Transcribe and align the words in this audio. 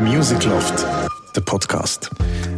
Music 0.00 0.44
Loft, 0.44 0.86
der 1.36 1.42
Podcast. 1.42 2.10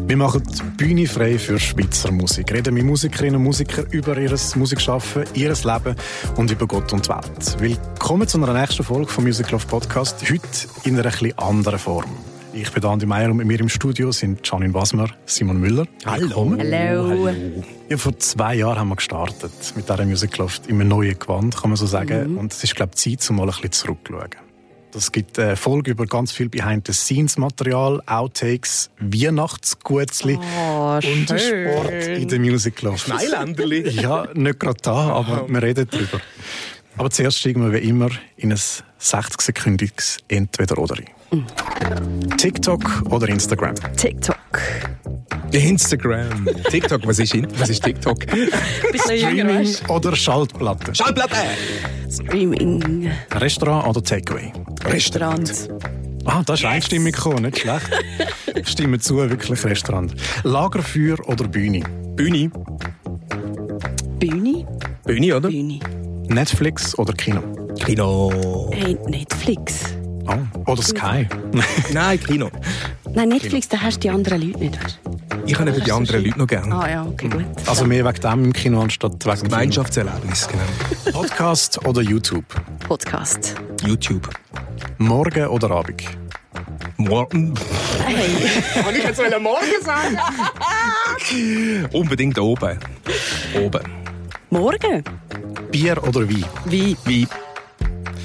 Wir 0.06 0.17
machen 0.17 0.42
die 0.44 0.62
Bühne 0.77 1.06
frei 1.06 1.38
für 1.38 1.58
Schweizer 1.58 2.12
Musik. 2.12 2.52
Reden 2.52 2.74
mit 2.74 2.84
Musikerinnen 2.84 3.36
und 3.36 3.42
Musikern 3.42 3.86
über 3.90 4.16
ihr 4.16 4.34
Musikschaffen, 4.54 5.24
ihr 5.34 5.48
Leben 5.52 5.96
und 6.36 6.50
über 6.50 6.66
Gott 6.66 6.92
und 6.92 7.06
die 7.06 7.10
Welt. 7.10 7.60
Willkommen 7.60 8.28
zu 8.28 8.42
einer 8.42 8.58
nächsten 8.58 8.84
Folge 8.84 9.10
vom 9.10 9.24
Music 9.24 9.50
Loft 9.50 9.68
Podcast. 9.68 10.22
Heute 10.22 10.46
in 10.84 10.98
einer 10.98 11.06
etwas 11.06 11.36
anderen 11.38 11.78
Form. 11.78 12.10
Ich 12.52 12.70
bin 12.70 12.84
Andi 12.84 13.05
Meier 13.05 13.30
und 13.30 13.39
mit 13.39 13.46
mir 13.46 13.61
im 13.61 13.69
Studio 13.69 14.12
sind 14.12 14.41
Janine 14.46 14.73
Wasmer, 14.73 15.09
Simon 15.27 15.61
Müller. 15.61 15.87
Hallo. 16.07 16.55
Hallo. 16.57 17.29
Ja, 17.89 17.96
vor 17.96 18.16
zwei 18.19 18.55
Jahren 18.55 18.79
haben 18.79 18.89
wir 18.89 18.96
gestartet 18.96 19.51
mit 19.75 19.89
dieser 19.89 20.05
Music 20.05 20.39
Loft 20.39 20.69
in 20.69 20.80
einem 20.80 20.89
neuen 20.89 21.19
Gewand, 21.19 21.57
kann 21.57 21.71
man 21.71 21.77
so 21.77 21.87
sagen. 21.87 22.32
Mhm. 22.32 22.39
Und 22.39 22.53
es 22.53 22.62
ist, 22.62 22.77
glaube 22.77 22.93
ich, 22.95 23.19
Zeit, 23.19 23.29
um 23.30 23.37
mal 23.37 23.43
ein 23.43 23.48
bisschen 23.48 23.73
zurückzuschauen. 23.73 24.43
Es 24.96 25.11
gibt 25.11 25.38
eine 25.38 25.56
Folge 25.56 25.90
über 25.90 26.06
ganz 26.06 26.30
viel 26.30 26.48
Behind-the-Scenes-Material, 26.48 28.00
Outtakes, 28.06 28.91
Weihnachtsgutzli 29.00 30.38
oh, 30.38 31.00
und 31.02 31.28
Sport 31.28 31.91
in 31.91 32.28
der 32.28 32.38
Music 32.38 32.80
Loft. 32.82 33.06
Schnelländerli. 33.06 33.91
Ja, 34.05 34.28
nicht 34.34 34.60
gerade 34.60 34.80
da, 34.83 34.95
aber 35.10 35.48
wir 35.48 35.62
reden 35.62 35.88
darüber. 35.91 36.20
Aber 36.96 37.10
zuerst 37.10 37.38
steigen 37.38 37.64
wir 37.64 37.72
wie 37.72 37.88
immer 37.88 38.10
in 38.36 38.52
ein 38.52 38.59
60-sekündiges 38.59 40.19
Entweder-Oder 40.28 40.97
ein. 40.97 41.13
TikTok 42.37 43.02
oder 43.10 43.28
Instagram? 43.28 43.74
TikTok. 43.96 44.37
Instagram. 45.52 46.48
TikTok, 46.70 47.06
was 47.06 47.19
ist, 47.19 47.34
was 47.59 47.69
ist 47.70 47.84
TikTok? 47.84 48.27
Weißt 48.27 49.88
Oder 49.88 50.16
Schaltplatte? 50.16 50.95
Schallplatte! 50.95 51.37
Streaming. 52.10 53.10
Restaurant 53.34 53.87
oder 53.87 54.02
Takeaway? 54.02 54.52
Restaurant. 54.84 55.69
Ah, 56.24 56.42
da 56.45 56.55
ist 56.55 56.64
Einstimmung 56.64 57.12
gekommen, 57.12 57.42
nicht 57.42 57.61
schlecht. 57.61 57.91
Stimmen 58.64 59.00
zu, 59.00 59.16
wirklich 59.16 59.64
Restaurant. 59.64 60.14
Lagerfeuer 60.42 61.19
oder 61.28 61.47
Bühne? 61.47 61.83
Bühne. 62.17 62.50
Bühne? 64.19 64.67
Bühne, 65.05 65.36
oder? 65.36 65.48
Bühne. 65.48 65.80
Netflix 66.28 66.98
oder 66.98 67.12
Kino? 67.12 67.42
Kino. 67.78 68.70
Hey, 68.72 68.97
Netflix. 69.06 69.95
Oder 70.75 70.83
Sky? 70.83 71.28
Nein, 71.92 72.19
Kino. 72.19 72.50
Nein, 73.12 73.28
Netflix, 73.28 73.69
da 73.69 73.80
hast 73.80 73.98
du 73.98 74.00
die 74.00 74.11
anderen 74.11 74.41
Leute 74.42 74.58
nicht. 74.58 74.84
Weißt? 74.84 74.98
Ich 75.47 75.56
habe 75.56 75.70
eben 75.70 75.84
die 75.84 75.92
anderen 75.92 76.25
Leute 76.25 76.36
noch 76.39 76.48
gerne. 76.48 76.75
Ah 76.75 76.91
ja, 76.91 77.05
okay, 77.05 77.28
gut. 77.28 77.44
Also 77.67 77.84
mehr 77.84 78.05
wegen 78.05 78.20
dem 78.20 78.44
im 78.47 78.53
Kino 78.53 78.80
anstatt 78.80 79.12
wegen 79.12 79.30
Das 79.30 79.42
Gemeinschaftserlebnis, 79.45 80.48
genau. 80.48 81.12
Podcast 81.20 81.86
oder 81.86 82.02
YouTube? 82.02 82.45
Podcast. 82.89 83.55
YouTube. 83.86 84.28
Morgen 84.98 85.47
oder 85.47 85.70
Abend? 85.70 86.02
Morgen. 86.97 87.55
Hey. 88.05 88.27
Kann 88.83 88.97
ich 88.97 89.05
jetzt 89.05 89.20
mal 89.20 89.39
morgen 89.39 89.84
sagen? 89.84 90.19
Unbedingt 91.92 92.39
oben. 92.39 92.80
Oben. 93.62 93.83
Morgen? 94.50 95.05
Bier 95.70 96.02
oder 96.02 96.28
Wein? 96.28 96.45
Wie? 96.64 96.97
Wie 97.05 97.28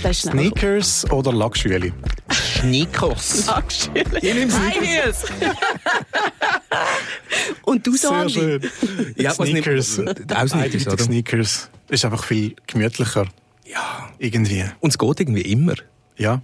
Das 0.02 0.12
ist 0.12 0.22
schnell. 0.32 0.50
Sneakers 0.50 1.12
oder 1.12 1.32
Lackschüeli? 1.32 1.94
Sneakers. 2.60 3.46
Dankeschön. 3.46 3.94
Ich 4.22 4.34
nehm's 4.34 4.60
nicht. 4.60 4.80
Beides. 4.80 5.26
Und 7.64 7.86
du, 7.88 7.96
Sehr 7.96 8.12
Andi? 8.12 8.34
schön. 8.34 8.62
Ja, 9.16 9.32
Sneakers. 9.34 10.00
Auch 10.00 10.04
Sneakers, 10.04 10.54
Eindeutig 10.54 10.88
oder? 10.88 10.98
Sneakers. 11.04 11.70
Ist 11.90 12.06
einfach 12.06 12.24
viel 12.24 12.56
gemütlicher. 12.68 13.28
Ja. 13.66 14.10
Irgendwie. 14.18 14.66
Und 14.82 14.90
es 14.90 14.98
geht 14.98 15.20
irgendwie 15.22 15.42
immer. 15.44 15.76
Ja. 16.18 16.42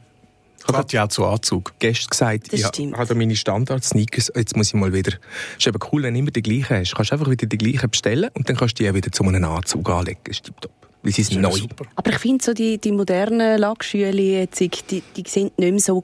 Hat 0.71 0.93
ja 0.93 1.03
auch 1.03 1.09
zu 1.09 1.25
Anzug. 1.25 1.73
Gestern 1.79 2.09
gesagt, 2.09 2.53
Das 2.53 2.59
ja, 2.61 2.67
stimmt. 2.69 2.97
hat 2.97 3.09
er 3.09 3.15
meine 3.15 3.35
Standard-Sneakers, 3.35 4.31
jetzt 4.35 4.55
muss 4.57 4.69
ich 4.69 4.73
mal 4.73 4.93
wieder. 4.93 5.13
Ist 5.59 5.67
eben 5.67 5.77
cool, 5.91 6.01
wenn 6.03 6.13
du 6.15 6.19
immer 6.21 6.31
die 6.31 6.41
gleichen 6.41 6.77
hast. 6.77 6.95
Kannst 6.95 7.11
einfach 7.13 7.29
wieder 7.29 7.45
die 7.45 7.57
gleichen 7.57 7.89
bestellen 7.89 8.29
und 8.33 8.49
dann 8.49 8.55
kannst 8.55 8.79
du 8.79 8.83
die 8.83 8.89
auch 8.89 8.95
wieder 8.95 9.11
zu 9.11 9.23
einem 9.23 9.43
Anzug 9.43 9.87
anlegen. 9.89 10.21
Ist 10.27 10.43
tipptopp. 10.45 10.71
Weil 11.05 11.13
sie 11.13 11.21
sind 11.21 11.41
neu. 11.41 11.51
super. 11.51 11.85
Aber 11.95 12.09
ich 12.09 12.17
finde 12.17 12.43
so 12.43 12.53
die, 12.53 12.79
die 12.79 12.91
modernen 12.91 13.59
Lackschüle 13.59 14.21
jetzt, 14.21 14.59
die, 14.59 14.69
die 14.69 15.23
sehen 15.27 15.51
nicht 15.55 15.71
mehr 15.71 15.79
so 15.79 16.03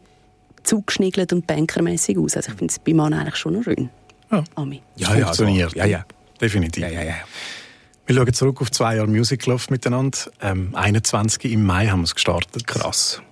zugeschniegelt 0.61 1.33
und 1.33 1.47
bankermäßig 1.47 2.19
aus. 2.19 2.37
Also 2.37 2.51
ich 2.51 2.57
finde 2.57 2.71
es 2.71 2.77
bei 2.77 2.93
Mann 2.93 3.11
eigentlich 3.11 3.35
schon 3.35 3.53
noch 3.53 3.63
schön. 3.63 3.89
Ja. 4.31 4.43
Ami. 4.53 4.83
Ja, 4.97 5.15
ja, 5.15 5.25
Funktioniert. 5.25 5.71
so. 5.71 5.77
Ja, 5.79 5.85
ja. 5.85 6.05
Definitiv. 6.39 6.83
Ja, 6.83 6.89
ja, 6.89 7.03
ja. 7.03 7.15
Wir 8.05 8.15
schauen 8.15 8.31
zurück 8.33 8.61
auf 8.61 8.71
zwei 8.71 8.97
Jahre 8.97 9.07
Music 9.07 9.43
Love 9.47 9.65
miteinander. 9.71 10.19
Ähm, 10.39 10.75
21 10.75 11.51
im 11.51 11.65
Mai 11.65 11.87
haben 11.87 12.01
wir 12.01 12.05
es 12.05 12.13
gestartet. 12.13 12.67
Krass. 12.67 13.23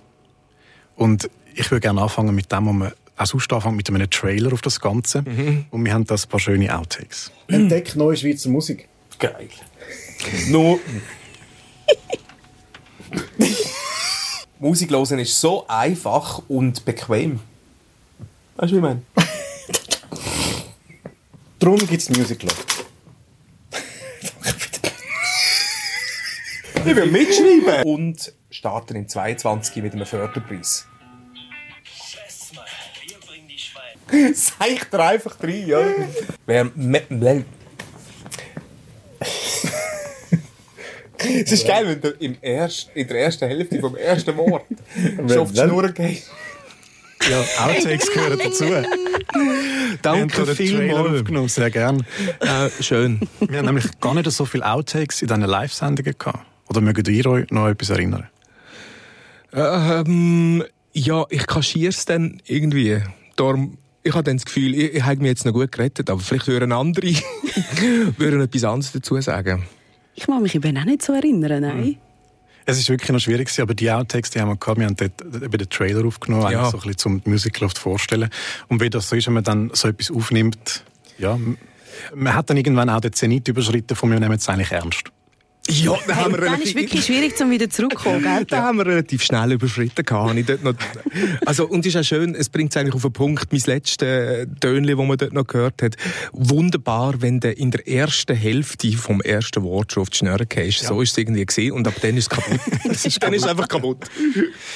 Und 0.96 1.30
ich 1.54 1.70
würde 1.70 1.82
gerne 1.82 2.02
anfangen 2.02 2.34
mit 2.34 2.50
dem, 2.50 2.66
wo 2.66 2.72
wir 2.72 2.94
auch 3.16 3.26
sonst 3.26 3.52
anfangen, 3.52 3.76
mit 3.76 3.88
einem 3.88 4.10
Trailer 4.10 4.52
auf 4.52 4.62
das 4.62 4.80
Ganze. 4.80 5.22
Mhm. 5.22 5.66
Und 5.70 5.84
wir 5.84 5.94
haben 5.94 6.04
da 6.04 6.16
ein 6.16 6.28
paar 6.28 6.40
schöne 6.40 6.76
Outtakes. 6.76 7.30
Entdeckt 7.46 7.94
neue 7.94 8.16
Schweizer 8.16 8.50
Musik. 8.50 8.88
Geil. 9.20 9.48
Nur. 10.48 10.80
Musik 14.58 14.90
hören 14.90 15.18
ist 15.18 15.40
so 15.40 15.66
einfach 15.68 16.42
und 16.48 16.84
bequem. 16.84 17.40
Weißt 18.56 18.72
du, 18.72 18.74
wie 18.74 18.78
ich 18.78 18.82
meine? 18.82 19.02
Darum 21.58 21.78
gibt 21.78 22.02
es 22.02 22.10
Music 22.10 22.42
Love. 22.42 22.54
Ich 26.82 26.96
will 26.96 27.06
mitschreiben. 27.06 27.84
Und 27.84 28.32
starten 28.50 28.96
in 28.96 29.06
22 29.06 29.82
mit 29.82 29.92
einem 29.92 30.06
Förderpreis. 30.06 30.86
Seich 34.34 34.84
dir 34.90 35.00
einfach 35.00 35.42
rein, 35.42 35.66
ja. 35.66 35.80
Wer. 36.46 36.70
Es 41.44 41.52
ist 41.52 41.66
geil, 41.66 41.86
wenn 41.86 42.00
du 42.00 42.10
im 42.18 42.36
erst, 42.40 42.90
in 42.94 43.06
der 43.06 43.20
ersten 43.20 43.48
Hälfte 43.48 43.80
vom 43.80 43.96
ersten 43.96 44.36
Wort 44.36 44.64
schon 45.28 45.38
auf 45.38 45.52
die 45.52 45.58
Schnur 45.58 45.88
gehst. 45.88 46.30
Ja, 47.28 47.66
Outtakes 47.66 48.10
gehören 48.12 48.38
dazu. 48.42 48.64
Danke 50.00 50.46
vielmals. 50.46 51.20
aufgenommen, 51.20 51.48
sehr 51.48 51.70
gerne. 51.70 52.04
Äh, 52.40 52.70
schön. 52.82 53.20
Wir 53.40 53.58
haben 53.58 53.66
nämlich 53.66 54.00
gar 54.00 54.14
nicht 54.14 54.30
so 54.30 54.46
viele 54.46 54.66
Outtakes 54.66 55.20
in 55.20 55.28
diesen 55.28 55.42
Live-Sendungen 55.42 56.14
gehabt. 56.18 56.46
Oder 56.68 56.80
mögt 56.80 57.06
ihr 57.06 57.26
euch 57.26 57.50
noch 57.50 57.68
etwas 57.68 57.90
erinnern? 57.90 58.28
Ähm, 59.52 60.64
ja, 60.92 61.26
ich 61.28 61.46
kaschiere 61.46 61.90
es 61.90 62.04
dann 62.06 62.40
irgendwie. 62.46 63.02
Darum, 63.36 63.76
ich 64.02 64.14
habe 64.14 64.24
dann 64.24 64.38
das 64.38 64.46
Gefühl, 64.46 64.74
ich, 64.74 64.94
ich 64.94 65.02
habe 65.02 65.16
mich 65.16 65.28
jetzt 65.28 65.44
noch 65.44 65.52
gut 65.52 65.72
gerettet, 65.72 66.08
aber 66.08 66.20
vielleicht 66.20 66.46
würden 66.46 66.72
andere 66.72 67.08
würden 68.16 68.40
etwas 68.40 68.64
anderes 68.64 68.92
dazu 68.92 69.20
sagen. 69.20 69.66
Ich 70.14 70.28
mag 70.28 70.40
mich 70.42 70.54
eben 70.54 70.76
auch 70.76 70.84
nicht 70.84 71.02
so 71.02 71.12
erinnern, 71.12 71.62
nein. 71.62 71.96
Es 72.66 72.78
ist 72.78 72.88
wirklich 72.88 73.10
noch 73.10 73.18
schwierig, 73.20 73.46
gewesen, 73.48 73.62
aber 73.62 73.74
die 73.74 73.90
Outtakes, 73.90 74.30
die 74.30 74.40
haben 74.40 74.48
wir 74.50 74.56
gehabt. 74.56 74.78
Wir 74.78 74.86
haben 74.86 74.96
dort 74.96 75.20
eben 75.42 75.58
den 75.58 75.68
Trailer 75.70 76.04
aufgenommen, 76.06 76.42
Ja. 76.50 76.60
eigentlich 76.60 76.70
so 76.70 76.76
ein 76.76 76.80
bisschen 76.82 76.98
zum 76.98 77.24
die 77.24 77.30
Music 77.30 77.58
Loft 77.60 77.78
vorstellen. 77.78 78.28
Und 78.68 78.80
wie 78.80 78.90
das 78.90 79.08
so 79.08 79.16
ist, 79.16 79.26
wenn 79.26 79.34
man 79.34 79.44
dann 79.44 79.70
so 79.72 79.88
etwas 79.88 80.10
aufnimmt, 80.10 80.84
ja, 81.18 81.38
man 82.14 82.34
hat 82.34 82.50
dann 82.50 82.56
irgendwann 82.56 82.88
auch 82.90 83.00
den 83.00 83.12
Zenit 83.12 83.48
überschritten 83.48 83.96
von 83.96 84.10
wir 84.10 84.20
nehmen 84.20 84.34
es 84.36 84.48
eigentlich 84.48 84.70
ernst. 84.72 85.10
Ja, 85.70 85.96
dann 86.06 86.16
haben 86.16 86.32
wir 86.32 86.40
Dann 86.40 86.62
ist 86.62 86.74
wirklich 86.74 87.04
schwierig, 87.04 87.40
um 87.40 87.50
wieder 87.50 87.70
zurückzukommen, 87.70 88.22
gell? 88.22 88.44
da 88.46 88.62
haben 88.62 88.78
wir 88.78 88.86
relativ 88.86 89.22
schnell 89.22 89.52
überschritten 89.52 90.04
gehabt. 90.04 90.36
Ich 90.36 90.46
dort 90.46 90.64
noch, 90.64 90.74
also, 91.46 91.66
und 91.66 91.86
es 91.86 91.94
ist 91.94 92.00
auch 92.00 92.04
schön, 92.04 92.34
es 92.34 92.48
bringt 92.48 92.72
es 92.72 92.76
eigentlich 92.76 92.94
auf 92.94 93.02
den 93.02 93.12
Punkt, 93.12 93.52
mein 93.52 93.62
letztes 93.66 93.96
Tönli, 94.60 94.96
das 94.96 95.06
man 95.06 95.16
dort 95.16 95.32
noch 95.32 95.46
gehört 95.46 95.82
hat. 95.82 95.96
Wunderbar, 96.32 97.22
wenn 97.22 97.40
du 97.40 97.52
in 97.52 97.70
der 97.70 97.86
ersten 97.86 98.36
Hälfte 98.36 98.90
vom 98.92 99.20
ersten 99.20 99.62
Wort 99.62 99.92
schon 99.92 100.02
auf 100.02 100.10
die 100.10 100.18
Schnurre 100.18 100.46
gehst. 100.46 100.84
So 100.84 101.00
ist 101.00 101.12
es 101.12 101.18
irgendwie 101.18 101.44
gesehen 101.46 101.72
und 101.72 101.86
ab 101.86 101.94
dann 102.02 102.16
ist 102.16 102.24
es 102.24 102.30
kaputt. 102.30 102.60
dann 103.20 103.32
ist 103.32 103.42
es 103.42 103.48
einfach 103.48 103.68
kaputt. 103.68 104.10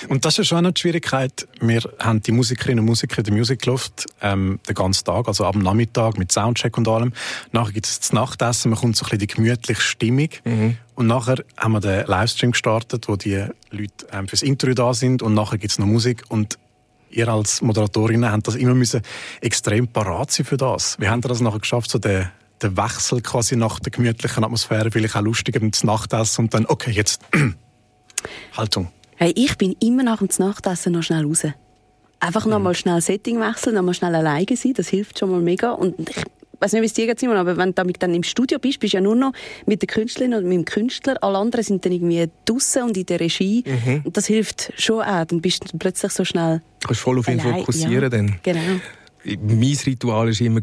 Und 0.09 0.25
das 0.25 0.39
ist 0.39 0.47
schon 0.47 0.59
auch 0.59 0.63
noch 0.63 0.73
die 0.73 0.81
Schwierigkeit. 0.81 1.47
Wir 1.61 1.81
haben 1.99 2.23
die 2.23 2.33
Musikerinnen 2.33 2.81
und 2.81 2.87
Musiker 2.87 3.19
in 3.19 3.25
der 3.25 3.35
Music 3.35 3.65
Loft 3.67 4.07
ähm, 4.23 4.61
den 4.69 4.75
ganzen 4.75 5.05
Tag, 5.05 5.29
also 5.29 5.45
ab 5.45 5.55
dem 5.55 5.63
Nachmittag 5.63 6.19
mit 6.19 6.31
Soundcheck 6.33 6.77
und 6.77 6.89
allem. 6.89 7.13
Nachher 7.53 7.73
gibt 7.73 7.87
es 7.87 8.01
das 8.01 8.13
Nachtessen, 8.13 8.71
man 8.71 8.79
kommt 8.79 8.97
so 8.97 9.05
ein 9.05 9.11
bisschen 9.11 9.19
die 9.19 9.27
gemütliche 9.27 9.81
Stimmung. 9.81 10.29
Und 10.95 11.07
nachher 11.07 11.45
haben 11.57 11.73
wir 11.73 11.81
den 11.81 12.07
Livestream 12.07 12.53
gestartet, 12.53 13.09
wo 13.09 13.17
die 13.17 13.47
Leute 13.71 14.07
ähm, 14.13 14.29
fürs 14.29 14.43
Interview 14.43 14.75
da 14.75 14.95
sind 14.95 15.23
und 15.23 15.35
nachher 15.35 15.59
gibt 15.59 15.73
es 15.73 15.79
noch 15.79 15.87
Musik 15.87 16.23
und 16.29 16.59
ihr 17.11 17.29
als 17.29 17.63
Moderatorinnen 17.63 18.31
habt 18.31 18.47
das 18.47 18.57
immer 18.57 18.75
müssen 18.75 19.03
extrem 19.41 19.89
parat 19.89 20.31
sein 20.31 20.47
für 20.47 20.57
das. 20.57 20.99
Wie 20.99 21.09
habt 21.09 21.25
ihr 21.25 21.29
das 21.29 21.41
nachher 21.41 21.61
geschafft, 21.61 21.91
so 21.91 21.99
den, 21.99 22.29
den 22.63 22.77
Wechsel 22.77 23.21
quasi 23.23 23.57
nach 23.57 23.81
der 23.81 23.93
gemütlichen 23.93 24.45
Atmosphäre, 24.45 24.91
vielleicht 24.91 25.17
auch 25.17 25.23
lustiger 25.23 25.61
ins 25.61 25.85
Nachtessen 25.85 26.45
und 26.45 26.55
dann, 26.55 26.67
okay, 26.67 26.91
jetzt 26.91 27.23
Haltung. 28.57 28.89
Hey, 29.17 29.33
ich 29.37 29.57
bin 29.59 29.77
immer 29.81 30.03
nach 30.03 30.19
dem 30.19 30.29
Nachtessen 30.39 30.93
noch 30.93 31.03
schnell 31.03 31.25
raus. 31.25 31.43
Einfach 32.21 32.47
noch 32.47 32.59
mal 32.59 32.75
schnell 32.75 33.01
Setting 33.01 33.39
wechseln, 33.39 33.75
noch 33.75 33.83
mal 33.83 33.95
schnell 33.95 34.15
alleine 34.15 34.57
sein, 34.57 34.73
das 34.75 34.89
hilft 34.89 35.19
schon 35.19 35.31
mal 35.31 35.41
mega. 35.41 35.73
Und 35.73 36.09
ich 36.09 36.25
weiß 36.61 36.73
nicht, 36.73 36.83
wie 36.83 36.87
es 36.87 36.93
dir 36.93 37.07
geht, 37.07 37.23
aber 37.25 37.57
wenn 37.57 37.69
du 37.71 37.75
damit 37.75 38.03
dann 38.03 38.15
im 38.15 38.23
Studio 38.23 38.59
bist, 38.59 38.81
bist 38.81 38.93
du 38.95 38.99
ja 38.99 39.01
nur 39.01 39.17
noch 39.17 39.33
mit 39.67 39.83
der 39.83 39.87
Künstlerin 39.87 40.35
und 40.35 40.45
mit 40.45 40.53
dem 40.53 40.65
Künstler. 40.65 41.17
Alle 41.23 41.39
anderen 41.39 41.65
sind 41.65 41.85
dann 41.85 41.93
irgendwie 41.93 42.29
draussen 42.45 42.85
und 42.85 42.97
in 42.97 43.07
der 43.07 43.21
Regie. 43.21 43.65
Und 44.05 44.17
das 44.17 44.27
hilft 44.27 44.73
schon 44.77 45.03
auch. 45.03 45.25
Dann 45.25 45.41
bist 45.41 45.73
du 45.73 45.79
plötzlich 45.79 46.13
so 46.13 46.25
schnell 46.25 46.63
Kannst 46.85 47.01
voll 47.01 47.19
auf 47.19 47.29
ihn 47.29 47.41
Allein, 47.41 47.61
fokussieren 47.61 48.03
ja. 48.03 48.09
dann. 48.09 48.39
Genau. 48.43 48.81
Mein 49.25 49.79
Ritual 49.87 50.29
war 50.29 50.41
immer, 50.41 50.61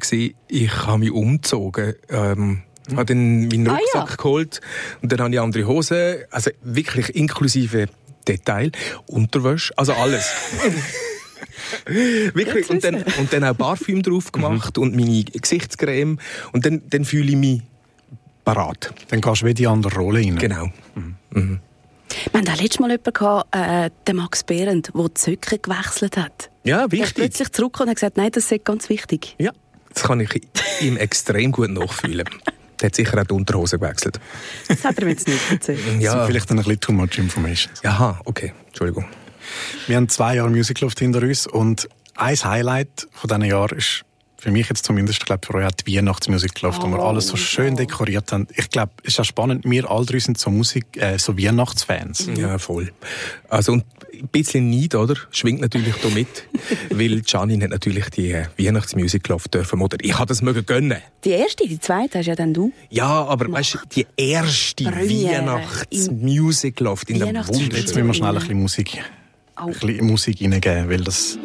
ich 0.48 0.86
habe 0.86 1.00
mich 1.00 1.12
umgezogen. 1.12 1.96
Ähm, 2.10 2.62
habe 2.92 3.06
dann 3.06 3.48
meinen 3.48 3.68
Ah, 3.68 3.76
Rucksack 3.76 4.10
ja. 4.10 4.16
geholt 4.16 4.62
und 5.02 5.12
dann 5.12 5.22
habe 5.22 5.34
ich 5.34 5.40
andere 5.40 5.66
Hosen, 5.68 6.18
also 6.30 6.52
wirklich 6.62 7.10
inklusive 7.16 7.88
Detail, 8.28 8.72
Unterwäsche, 9.08 9.74
also 9.78 9.94
alles. 9.94 10.30
wirklich. 11.86 12.70
Und 12.70 12.84
dann, 12.84 13.04
und 13.20 13.32
dann 13.34 13.44
auch 13.44 13.58
Parfüm 13.58 14.02
drauf 14.04 14.32
gemacht 14.32 14.78
und 14.78 14.96
meine 14.96 15.24
Gesichtscreme 15.24 16.20
und 16.52 16.66
dann, 16.66 16.82
dann 16.90 17.06
fühle 17.06 17.30
ich 17.32 17.36
mich 17.38 17.62
parat. 18.46 18.94
Dann 19.10 19.22
gehst 19.22 19.42
du 19.42 19.46
wieder 19.46 19.50
in 19.52 19.56
die 19.56 19.68
andere 19.68 19.96
Rolle 19.96 20.20
rein. 20.20 20.36
Genau. 20.38 20.70
Wir 20.94 22.40
hatten 22.40 22.50
auch 22.50 22.62
letztes 22.62 22.80
Mal 22.80 22.90
jemanden, 22.92 23.14
gehabt, 23.14 23.56
äh, 23.56 23.90
den 24.08 24.16
Max 24.18 24.44
Behrendt, 24.44 24.92
der 24.94 25.04
die 25.08 25.14
Zöcke 25.14 25.60
gewechselt 25.60 26.18
hat. 26.18 26.50
Ja, 26.64 26.80
Er 26.80 26.86
ist 26.86 26.92
wichtig. 26.92 27.14
plötzlich 27.16 27.52
zurückgekommen 27.52 27.88
und 27.88 27.90
hat 27.92 27.96
gesagt, 27.98 28.18
nein, 28.18 28.32
das 28.32 28.52
ist 28.52 28.66
ganz 28.66 28.90
wichtig. 28.90 29.36
Ja, 29.40 29.52
das 29.94 30.04
kann 30.04 30.20
ich 30.20 30.30
ihm 30.82 30.98
extrem 30.98 31.52
gut 31.52 31.70
nachfühlen. 31.70 32.28
Der 32.82 32.88
hat 32.88 32.96
sicher 32.96 33.22
auch 33.22 33.26
die 33.26 33.34
Unterhose 33.34 33.78
gewechselt. 33.80 34.20
Das 34.68 34.84
hat 34.84 34.98
er 34.98 35.06
mir 35.06 35.12
jetzt 35.12 35.28
nicht 35.28 35.40
erzählt. 35.52 35.80
Das 35.80 35.86
sind 35.86 36.02
Ja, 36.02 36.26
vielleicht 36.26 36.50
dann 36.50 36.58
ein 36.58 36.64
bisschen 36.64 36.80
too 36.82 36.92
much 36.92 37.18
information. 37.18 37.72
Aha, 37.84 38.20
okay. 38.26 38.54
Entschuldigung. 38.68 39.06
Wir 39.88 39.98
haben 39.98 40.10
zwei 40.10 40.36
Jahre 40.36 40.50
Musikluft 40.50 41.00
hinter 41.00 41.22
uns 41.22 41.48
und 41.48 41.90
ein 42.16 42.36
Highlight 42.36 43.08
von 43.12 43.28
diesen 43.28 43.46
Jahren 43.46 43.78
ist 43.78 44.06
für 44.42 44.52
mich 44.52 44.68
jetzt 44.70 44.86
zumindest, 44.86 45.20
ich 45.20 45.26
glaube 45.26 45.46
für 45.46 45.54
euch 45.54 45.68
auch 45.68 45.72
die 45.72 45.96
Weihnachtsmusikluft, 45.96 46.82
wo 46.82 46.88
wir 46.88 47.00
Oh, 47.00 47.10
alles 47.10 47.28
so 47.28 47.38
schön 47.38 47.74
oh. 47.74 47.78
dekoriert 47.78 48.32
haben. 48.32 48.48
Ich 48.56 48.70
glaube, 48.72 48.92
es 49.04 49.14
ist 49.14 49.20
auch 49.20 49.26
spannend, 49.26 49.66
wir 49.66 49.90
alle 49.90 50.06
drei 50.06 50.18
sind 50.18 50.40
so 50.40 50.50
Musik, 50.50 50.86
äh, 50.98 51.20
so 51.20 51.38
Weihnachtsfans. 51.38 52.28
Ja, 52.36 52.58
voll. 52.58 52.92
Also, 53.50 53.74
und 53.74 53.86
ein 54.14 54.28
bisschen 54.30 54.70
Neid, 54.72 54.96
oder? 54.96 55.16
Schwingt 55.30 55.62
natürlich 55.62 55.96
da 56.02 56.10
mit. 56.10 56.28
weil 56.90 57.22
Janine 57.26 57.66
hat 57.66 57.72
natürlich 57.72 58.10
die 58.10 58.32
äh, 58.32 58.46
Weihnachtsmusiklauf 58.58 59.48
dürfen 59.48 59.78
moderieren. 59.78 60.10
Ich 60.10 60.18
habe 60.18 60.28
das 60.28 60.42
mögen 60.42 60.66
gönnen. 60.66 60.98
Die 61.24 61.32
erste, 61.32 61.68
die 61.68 61.80
zweite 61.80 62.20
hast 62.20 62.26
ja 62.26 62.36
dann 62.36 62.54
du. 62.54 62.72
Ja, 62.90 63.26
aber 63.26 63.52
weißt 63.52 63.76
du, 63.76 63.78
die 63.94 64.08
erste 64.18 64.86
Premiere 64.86 65.46
Weihnachtsmusiklauf 65.46 67.08
in 67.08 67.20
der. 67.20 67.48
Wunder. 67.48 67.78
Jetzt 67.78 67.96
müssen 67.96 68.08
wir 68.08 68.14
schnell 68.14 68.30
ein 68.30 68.40
bisschen 68.40 68.60
Musik, 68.60 68.98
Au. 69.62 69.68
ein 69.68 69.74
bisschen 69.74 70.08
Musik 70.08 70.42
reingeben, 70.42 70.90
weil 70.90 71.04
das, 71.04 71.38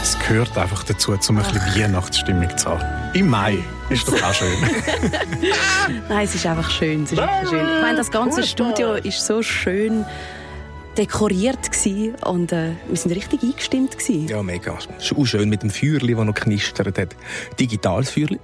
das 0.00 0.18
gehört 0.18 0.58
einfach 0.58 0.82
dazu, 0.82 1.12
um 1.12 1.36
ein 1.38 1.44
bisschen 1.44 1.82
Weihnachtsstimmung 1.82 2.58
zu 2.58 2.70
haben. 2.70 2.82
Im 3.14 3.28
Mai 3.28 3.58
ist 3.88 4.08
doch 4.08 4.20
auch 4.20 4.34
schön. 4.34 4.48
Nein, 6.08 6.24
es 6.24 6.34
ist 6.34 6.44
einfach 6.44 6.68
schön. 6.68 7.04
Es 7.04 7.12
ist 7.12 7.20
einfach 7.20 7.48
schön. 7.48 7.60
Ich 7.60 7.82
meine, 7.82 7.98
das 7.98 8.10
ganze 8.10 8.42
Studio 8.42 8.94
ist 8.94 9.24
so 9.24 9.42
schön 9.42 10.04
dekoriert 10.98 11.70
gewesen 11.70 12.16
und 12.24 12.50
äh, 12.50 12.72
wir 12.88 12.96
sind 12.96 13.14
richtig 13.14 13.44
eingestimmt 13.44 13.96
gewesen. 13.96 14.26
Ja, 14.26 14.42
mega. 14.42 14.76
Es 14.98 15.04
ist 15.04 15.16
auch 15.16 15.24
schön 15.24 15.48
mit 15.48 15.62
dem 15.62 15.70
Feuerli, 15.70 16.16
das 16.16 16.24
noch 16.24 16.34
knistert 16.34 16.98
hat. 16.98 17.14
Digitales 17.60 18.10
Feuerli. 18.10 18.40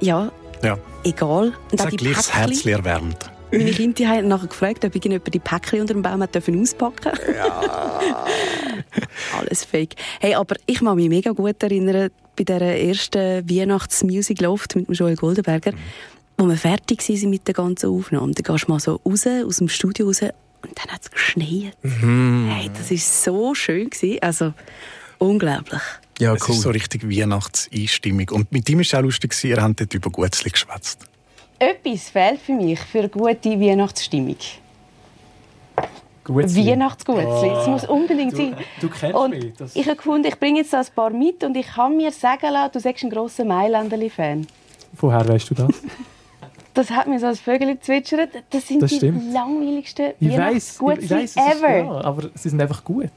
Ja, 0.00 0.32
ja, 0.64 0.76
egal. 1.04 1.52
Und 1.70 1.80
das 1.80 1.82
auch 1.82 1.92
hat 1.92 1.96
gleich 1.96 2.16
das. 2.16 2.34
Herz 2.34 2.66
erwärmt. 2.66 3.30
Meine 3.50 3.70
Kinder 3.70 4.08
haben 4.08 4.28
nachher 4.28 4.48
gefragt, 4.48 4.84
ob 4.84 4.94
irgendjemand 4.94 5.32
die 5.32 5.38
Päckchen 5.38 5.80
unter 5.80 5.94
dem 5.94 6.02
Baum 6.02 6.22
hat 6.22 6.34
dürfen 6.34 6.60
auspacken 6.60 7.12
Alles 9.38 9.64
fake. 9.64 9.94
Hey, 10.20 10.34
aber 10.34 10.56
ich 10.66 10.80
kann 10.80 10.96
mich 10.96 11.08
mega 11.08 11.30
gut 11.30 11.62
erinnern, 11.62 12.10
bei 12.36 12.44
dieser 12.44 12.60
ersten 12.60 13.48
Weihnachtsmusik 13.48 14.40
Loft 14.40 14.76
mit 14.76 14.88
dem 14.88 14.94
Joel 14.94 15.16
Goldenberger, 15.16 15.72
wo 16.36 16.46
wir 16.46 16.56
fertig 16.56 17.06
waren 17.08 17.30
mit 17.30 17.46
der 17.46 17.54
ganzen 17.54 17.90
Aufnahme. 17.90 18.32
Dann 18.32 18.42
gehst 18.42 18.68
du 18.68 18.72
mal 18.72 18.80
so 18.80 19.00
raus, 19.04 19.26
aus 19.26 19.56
dem 19.56 19.68
Studio 19.68 20.06
raus 20.06 20.22
und 20.22 20.32
dann 20.74 20.92
hat 20.92 21.02
es 21.02 21.10
geschneit. 21.10 21.76
Hey, 21.82 22.70
das 22.76 22.90
war 22.90 22.98
so 22.98 23.54
schön. 23.54 23.90
Gewesen. 23.90 24.18
Also, 24.22 24.54
unglaublich. 25.18 25.82
Ja, 26.18 26.34
Es 26.34 26.48
ist 26.48 26.62
so 26.62 26.70
richtig 26.70 27.08
Weihnachtseinstimmung. 27.08 28.28
Und 28.30 28.50
mit 28.50 28.68
ihm 28.68 28.78
war 28.78 28.82
es 28.82 28.94
auch 28.94 29.02
lustig, 29.02 29.30
gewesen, 29.30 29.50
ihr 29.50 29.62
habt 29.62 29.80
dort 29.80 29.94
über 29.94 30.10
Gutzli 30.10 30.50
geschwätzt. 30.50 31.04
Etwas 31.58 32.10
fehlt 32.10 32.40
für 32.40 32.52
mich 32.52 32.78
für 32.80 33.00
eine 33.00 33.08
gute 33.08 33.60
Weihnachtsstimmung. 33.60 34.36
Gutzli. 36.24 36.66
Weihnachtsgutzli. 36.66 37.48
Das 37.48 37.66
Ah, 37.66 37.70
muss 37.70 37.84
unbedingt 37.86 38.32
du- 38.32 38.36
sein. 38.36 38.56
du 38.80 38.88
kennst 38.90 39.14
und 39.16 39.30
mich, 39.30 39.54
das- 39.56 39.74
Ich 39.74 39.86
habe 39.86 39.96
gefunden, 39.96 40.26
ich 40.26 40.38
bringe 40.38 40.58
jetzt 40.60 40.72
da 40.72 40.80
ein 40.80 40.86
paar 40.94 41.10
mit 41.10 41.42
und 41.42 41.56
ich 41.56 41.66
kann 41.66 41.96
mir 41.96 42.12
sagen 42.12 42.52
lassen, 42.52 42.72
du 42.74 42.80
sagst 42.80 43.02
ein 43.04 43.10
grosser 43.10 43.44
Mailänderli-Fan. 43.44 44.46
Woher 45.00 45.26
weißt 45.28 45.50
du 45.50 45.54
das? 45.54 45.68
Das 46.74 46.90
hat 46.92 47.08
mir 47.08 47.18
so 47.18 47.26
als 47.26 47.40
Vögel 47.40 47.74
gezwitschert. 47.74 48.28
Das 48.50 48.68
sind 48.68 48.80
Das 48.80 48.90
die 48.92 49.08
langweiligsten 49.32 50.12
Weihnachtsgutzli 50.20 51.24
es 51.24 51.34
ist 51.34 51.36
ever. 51.36 51.88
wahr, 51.88 52.04
aber 52.04 52.28
sie 52.36 52.50
sind 52.50 52.60
einfach 52.62 52.84
gut. 52.84 53.10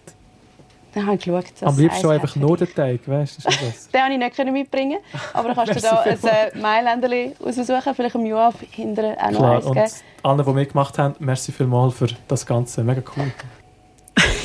Dann 0.93 1.05
habe 1.05 1.15
ich 1.15 1.23
geschaut. 1.23 1.45
dass 1.59 1.69
Am 1.69 1.79
liebsten 1.79 2.07
einfach 2.09 2.35
nur 2.35 2.57
den 2.57 2.73
Teig, 2.73 3.01
weißt 3.05 3.45
du? 3.45 3.49
Den 3.49 4.01
konnte 4.01 4.13
ich 4.13 4.17
nicht 4.19 4.35
können 4.35 4.53
mitbringen 4.53 4.97
aber 5.33 5.53
dann 5.53 5.57
kannst 5.65 5.75
du 5.75 5.81
da 5.81 6.01
ein 6.01 6.19
äh, 6.23 6.57
Mailänderli 6.57 7.33
raussuchen, 7.39 7.95
vielleicht 7.95 8.15
im 8.15 8.25
Joab 8.25 8.55
hinterher 8.71 9.17
auch 9.17 9.31
noch 9.31 9.39
Klar, 9.39 9.55
eins 9.55 9.65
und 9.65 9.73
geben. 9.73 9.91
allen, 10.23 10.45
die 10.45 10.51
mitgemacht 10.51 10.97
haben, 10.97 11.15
merci 11.19 11.51
vielmals 11.51 11.93
für 11.95 12.07
das 12.27 12.45
Ganze. 12.45 12.83
Mega 12.83 13.01
cool. 13.15 13.31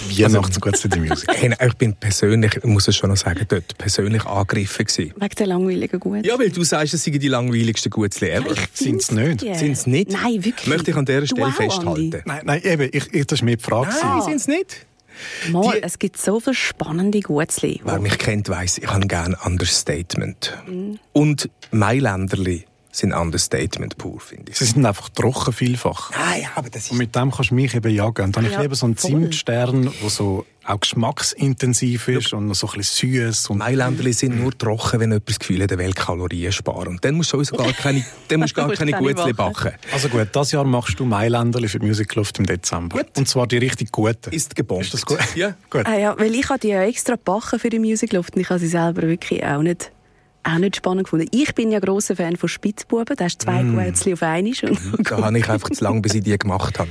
Weihnachtsgutzli, 0.08 0.90
die 0.90 1.00
Musik. 1.00 1.28
Hey, 1.32 1.48
nein, 1.48 1.68
ich 1.68 1.74
bin 1.74 1.94
persönlich, 1.94 2.56
ich 2.56 2.64
muss 2.64 2.88
es 2.88 2.96
schon 2.96 3.10
noch 3.10 3.16
sagen, 3.16 3.44
dort 3.48 3.76
persönlich 3.76 4.24
angegriffen 4.24 4.86
gewesen. 4.86 5.14
Wegen 5.16 5.34
der 5.34 5.46
langweiligen 5.46 6.00
Gut. 6.00 6.24
Ja, 6.24 6.38
weil 6.38 6.50
du 6.50 6.62
sagst, 6.62 6.94
es 6.94 7.02
sind 7.04 7.20
die 7.20 7.28
langweiligsten 7.28 7.90
Gutzli 7.90 8.30
ever. 8.30 8.54
Sind's 8.72 9.10
nicht? 9.10 9.40
Sind 9.40 9.72
es 9.72 9.86
nicht? 9.86 10.12
Nein, 10.12 10.44
wirklich. 10.44 10.66
Möchte 10.66 10.92
ich 10.92 10.96
an 10.96 11.04
dieser 11.04 11.26
Stelle 11.26 11.46
auch, 11.48 11.52
festhalten. 11.52 12.14
Andi. 12.14 12.22
Nein, 12.24 12.40
nein, 12.44 12.60
eben, 12.62 12.88
ich, 12.92 13.12
ich, 13.12 13.26
das 13.26 13.40
war 13.40 13.46
mir 13.46 13.56
die 13.56 13.64
Frage. 13.64 13.88
Nein, 14.02 14.22
sind 14.22 14.36
es 14.36 14.48
nicht. 14.48 14.86
Mal, 15.50 15.76
Die- 15.76 15.82
es 15.82 15.98
gibt 15.98 16.16
so 16.18 16.40
viele 16.40 16.54
spannende 16.54 17.20
Gutzli. 17.20 17.80
Wer 17.84 17.98
mich 18.00 18.18
kennt, 18.18 18.48
weiss, 18.48 18.78
ich 18.78 18.86
habe 18.88 19.06
gerne 19.06 19.36
Understatement. 19.44 20.56
Mhm. 20.66 20.98
Und 21.12 21.50
Mailänderli 21.70 22.64
sind 22.98 23.12
Understatement 23.12 23.98
pur, 23.98 24.20
finde 24.20 24.52
ich. 24.52 24.58
Sie 24.58 24.64
sind 24.64 24.84
einfach 24.86 25.08
trocken 25.10 25.52
vielfach. 25.52 26.10
Ah 26.12 26.36
ja, 26.36 26.48
aber 26.54 26.70
das 26.70 26.90
Und 26.90 26.98
mit 26.98 27.14
dem 27.14 27.30
kannst 27.30 27.50
du 27.50 27.54
mich 27.54 27.74
eben 27.74 27.92
jagen. 27.94 28.24
Und 28.26 28.36
dann 28.36 28.44
habe 28.44 28.46
ich 28.46 28.52
Ja, 28.54 28.62
lieber 28.62 28.74
so 28.74 28.86
einen. 28.86 28.96
Zimtstern, 28.96 29.90
der 30.02 30.10
so 30.10 30.46
auch 30.64 30.80
geschmacksintensiv 30.80 32.08
ist 32.08 32.32
und 32.32 32.46
noch 32.48 32.54
so 32.54 32.66
ein 32.68 32.78
bisschen 32.78 33.10
süß. 33.30 33.50
Und 33.50 33.58
Mailänderli 33.58 34.12
sind 34.12 34.40
nur 34.40 34.56
trocken, 34.56 35.00
wenn 35.00 35.10
jemand 35.10 35.28
das 35.28 35.38
Gefühl 35.38 35.62
hat, 35.62 35.70
er 35.70 35.78
will 35.78 35.92
Kalorien 35.92 36.50
sparen. 36.52 36.88
Und 36.88 37.04
dann 37.04 37.14
musst 37.14 37.32
du 37.32 37.36
sowieso 37.36 37.56
gar 37.56 37.72
keine, 37.72 38.04
dann 38.28 38.40
musst 38.40 38.56
du 38.56 38.60
gar 38.62 38.72
keine 38.74 38.92
Gutzli 38.92 39.32
backen. 39.32 39.52
backen. 39.64 39.72
also 39.92 40.08
gut, 40.08 40.28
das 40.32 40.52
Jahr 40.52 40.64
machst 40.64 40.98
du 40.98 41.04
Mailänderli 41.04 41.68
für 41.68 41.78
die 41.78 41.86
Musikluft 41.86 42.38
im 42.38 42.46
Dezember. 42.46 42.98
Gut. 42.98 43.16
Und 43.16 43.28
zwar 43.28 43.46
die 43.46 43.58
richtig 43.58 43.92
guten. 43.92 44.32
Ist 44.32 44.56
gebombt. 44.56 44.84
Ist 44.86 44.94
das 44.94 45.06
gut? 45.06 45.18
Ja. 45.34 45.54
gut. 45.70 45.86
Ah 45.86 45.96
ja, 45.98 46.18
weil 46.18 46.34
ich 46.34 46.48
habe 46.48 46.58
die 46.58 46.68
ja 46.68 46.82
extra 46.82 47.16
backen 47.16 47.58
für 47.58 47.68
die 47.70 47.78
Musikluft 47.78 48.34
und 48.34 48.40
ich 48.40 48.48
habe 48.50 48.58
sie 48.58 48.68
selber 48.68 49.02
wirklich 49.02 49.44
auch 49.44 49.62
nicht, 49.62 49.92
auch 50.46 50.58
nicht 50.58 50.76
spannend 50.76 51.04
gefunden. 51.04 51.28
Ich 51.32 51.54
bin 51.54 51.70
ja 51.70 51.80
grosser 51.80 52.16
Fan 52.16 52.36
von 52.36 52.48
Spitzbuben, 52.48 53.16
da 53.16 53.24
hast 53.24 53.42
du 53.42 53.46
zwei 53.46 53.62
mm. 53.62 53.74
Guetzli 53.74 54.12
auf 54.12 54.22
einmal. 54.22 54.52
Und 54.70 55.10
Da 55.10 55.22
habe 55.22 55.38
ich 55.38 55.48
einfach 55.48 55.70
zu 55.70 55.84
lange, 55.84 56.00
bis 56.00 56.14
ich 56.14 56.22
die 56.22 56.38
gemacht 56.38 56.78
habe. 56.78 56.90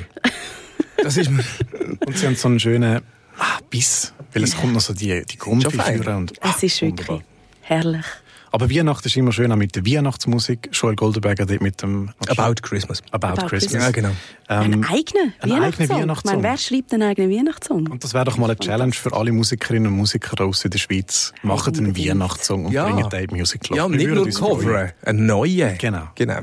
Das 1.02 1.18
ist. 1.18 1.30
Und 1.30 2.18
sie 2.18 2.26
haben 2.26 2.36
so 2.36 2.48
einen 2.48 2.60
schönen 2.60 3.02
ah, 3.38 3.60
Biss, 3.70 4.14
weil 4.34 4.44
es 4.44 4.58
kommt 4.58 4.74
noch 4.74 4.82
so 4.82 4.94
die, 4.94 5.24
die. 5.26 5.38
Grundfiguren. 5.38 6.18
Und, 6.18 6.34
ah, 6.42 6.54
es 6.56 6.64
ist 6.64 6.82
wirklich 6.82 7.08
wunderbar. 7.08 7.28
herrlich. 7.62 8.06
Aber 8.56 8.70
Weihnachten 8.70 9.06
ist 9.10 9.18
immer 9.18 9.34
schön, 9.34 9.52
auch 9.52 9.58
mit 9.58 9.76
der 9.76 9.86
Weihnachtsmusik. 9.86 10.70
Joel 10.72 10.96
Goldenberger 10.96 11.46
dort 11.46 11.62
mit 11.62 11.82
dem 11.82 12.12
About 12.30 12.54
Christmas. 12.62 13.04
About, 13.12 13.28
About 13.42 13.48
Christmas. 13.48 13.84
Christmas. 13.84 13.84
Ja, 13.84 13.92
genau. 13.92 14.12
Ein 14.48 14.72
Ähm, 14.76 14.84
eigener 14.86 15.24
ein 15.42 15.52
eigener 15.52 15.60
Weihnachtssong. 15.62 16.00
Weihnachtssong. 16.02 16.44
wer 16.44 16.58
schreibt 16.58 16.94
einen 16.94 17.04
eigenen 17.04 17.32
Weihnachtssong? 17.32 17.88
und 17.92 18.02
das 18.02 18.14
wäre 18.14 18.24
doch 18.24 18.38
mal 18.38 18.46
eine 18.46 18.58
Challenge 18.58 18.94
für 18.94 19.12
alle 19.12 19.34
Musikerinnen 19.34 19.88
und 19.92 19.98
Musiker 19.98 20.42
aus 20.42 20.64
in 20.64 20.72
der 20.72 20.78
Schweiz. 20.78 21.34
Machen 21.44 21.76
einen. 21.78 21.98
Weihnachtssong 21.98 22.68
und 22.68 22.72
Ja. 22.72 22.86
bringen 22.86 23.10
den 23.10 23.20
in 23.24 23.28
die 23.28 23.36
Music 23.36 23.60
Club. 23.60 23.78
Ja, 23.78 23.90
nicht 23.90 24.08
nur 24.08 24.30
coveren, 24.30 24.92
einen 25.04 25.26
neuen. 25.26 25.78
Genau. 25.78 26.08
genau. 26.16 26.40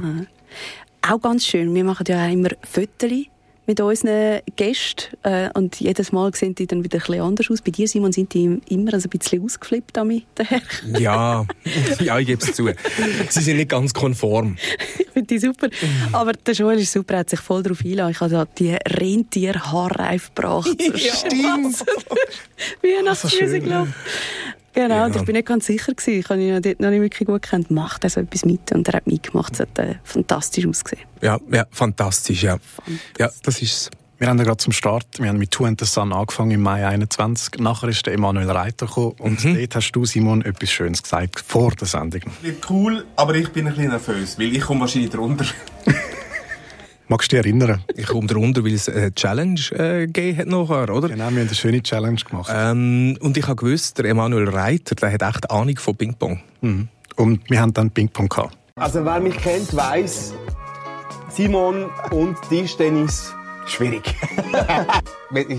Auch 1.00 1.18
ganz 1.18 1.46
schön. 1.46 1.74
Wir 1.74 1.82
machen 1.84 2.04
ja 2.06 2.26
auch 2.26 2.30
immer 2.30 2.50
Fotos 2.70 3.10
mit 3.72 3.80
unseren 3.80 4.40
Gästen 4.56 5.16
äh, 5.22 5.48
und 5.54 5.80
jedes 5.80 6.12
Mal 6.12 6.34
sehen 6.34 6.54
die 6.54 6.66
dann 6.66 6.84
wieder 6.84 6.98
ein 6.98 7.06
bisschen 7.06 7.22
anders 7.22 7.50
aus. 7.50 7.62
Bei 7.62 7.70
dir, 7.70 7.88
Simon, 7.88 8.12
sind 8.12 8.34
die 8.34 8.60
immer 8.68 8.92
also 8.92 9.08
ein 9.08 9.18
bisschen 9.18 9.42
ausgeflippt 9.42 9.96
damit 9.96 10.24
daher. 10.34 10.60
Ja, 10.98 11.46
ja 12.00 12.18
ich 12.18 12.26
gebe 12.26 12.44
es 12.44 12.54
zu. 12.54 12.68
Sie 13.30 13.40
sind 13.40 13.56
nicht 13.56 13.70
ganz 13.70 13.94
konform. 13.94 14.56
Ich 14.98 15.14
finde 15.14 15.26
die 15.26 15.38
super. 15.40 15.68
Aber 16.12 16.32
der 16.32 16.54
Joel 16.54 16.78
ist 16.78 16.90
super, 16.90 17.12
er 17.14 17.20
hat 17.20 17.28
sich 17.28 17.40
voll 17.40 17.62
darauf 17.62 17.80
eingeladen. 17.84 18.12
Ich 18.12 18.20
habe 18.20 18.30
da 18.30 18.46
die 18.46 18.70
Rentierhaarreif 18.70 20.34
gebracht. 20.34 20.70
Stimmt. 20.80 21.84
Weihnachtsmusik, 22.82 23.62
schön. 23.62 23.94
Genau, 24.74 25.04
und 25.04 25.14
Ja. 25.14 25.20
ich 25.20 25.26
bin 25.26 25.34
nicht 25.34 25.46
ganz 25.48 25.66
sicher 25.66 25.92
gewesen. 25.92 26.18
Ich 26.20 26.28
habe 26.30 26.40
ihn 26.40 26.48
ja 26.48 26.60
dort 26.60 26.80
noch 26.80 26.90
nicht 26.90 27.00
wirklich 27.02 27.26
gut 27.26 27.42
gekannt. 27.42 27.70
Macht 27.70 28.04
er 28.04 28.10
so 28.10 28.20
etwas 28.20 28.44
mit? 28.44 28.72
Und 28.72 28.88
er 28.88 28.94
hat 28.94 29.06
mitgemacht. 29.06 29.52
Es 29.54 29.60
hat 29.60 29.78
äh, 29.78 29.96
fantastisch 30.04 30.66
ausgesehen. 30.66 31.02
Ja, 31.20 31.38
ja, 31.52 31.66
fantastisch, 31.70 32.42
ja. 32.42 32.58
Ja, 33.18 33.30
das 33.42 33.60
ist 33.62 33.90
Wir 34.18 34.28
haben 34.28 34.38
ja 34.38 34.44
gerade 34.44 34.58
zum 34.58 34.72
Start, 34.72 35.04
wir 35.18 35.28
haben 35.28 35.38
mit 35.38 35.50
Two 35.50 35.64
and 35.64 35.80
the 35.80 35.84
Sun 35.84 36.12
angefangen 36.12 36.52
im 36.52 36.60
Mai 36.62 36.86
21. 36.86 37.58
Nachher 37.58 37.88
ist 37.88 38.06
der 38.06 38.12
Emanuel 38.14 38.48
Reiter 38.48 38.86
gekommen 38.86 39.16
und 39.18 39.44
Mhm. 39.44 39.56
dort 39.58 39.74
hast 39.74 39.90
du, 39.90 40.04
Simon, 40.04 40.42
etwas 40.42 40.70
Schönes 40.70 41.02
gesagt, 41.02 41.40
vor 41.40 41.72
der 41.72 41.88
Sendung. 41.88 42.20
Cool, 42.70 43.04
aber 43.16 43.34
ich 43.34 43.48
bin 43.48 43.66
ein 43.66 43.74
bisschen 43.74 43.90
nervös, 43.90 44.38
weil 44.38 44.54
ich 44.54 44.60
komme 44.60 44.82
wahrscheinlich 44.82 45.10
drunter. 45.10 45.44
Magst 47.08 47.32
du 47.32 47.36
dich 47.36 47.44
erinnern? 47.44 47.84
Ich 47.94 48.06
komme 48.06 48.26
darunter, 48.26 48.64
weil 48.64 48.74
es 48.74 48.88
eine 48.88 49.14
Challenge 49.14 49.60
äh, 49.72 50.06
gegeben 50.06 50.38
hat 50.38 50.46
nachher, 50.46 50.94
oder? 50.94 51.08
Genau, 51.08 51.24
wir 51.24 51.24
haben 51.24 51.38
eine 51.38 51.54
schöne 51.54 51.82
Challenge 51.82 52.20
gemacht. 52.20 52.50
Ähm, 52.54 53.18
und 53.20 53.36
ich 53.36 53.46
habe 53.46 53.56
gewusst, 53.56 53.98
der 53.98 54.06
Emanuel 54.06 54.48
Reiter, 54.48 54.94
der 54.94 55.12
hat 55.12 55.22
echt 55.22 55.50
Ahnung 55.50 55.76
von 55.76 55.96
Ping-Pong. 55.96 56.40
Mhm. 56.60 56.88
Und 57.16 57.50
wir 57.50 57.60
haben 57.60 57.74
dann 57.74 57.90
Ping-Pong 57.90 58.28
gehabt. 58.28 58.56
Also 58.76 59.04
wer 59.04 59.20
mich 59.20 59.36
kennt, 59.36 59.74
weiß, 59.74 60.32
Simon 61.28 61.90
und 62.10 62.36
Tischtennis 62.48 63.34
schwierig. 63.66 64.02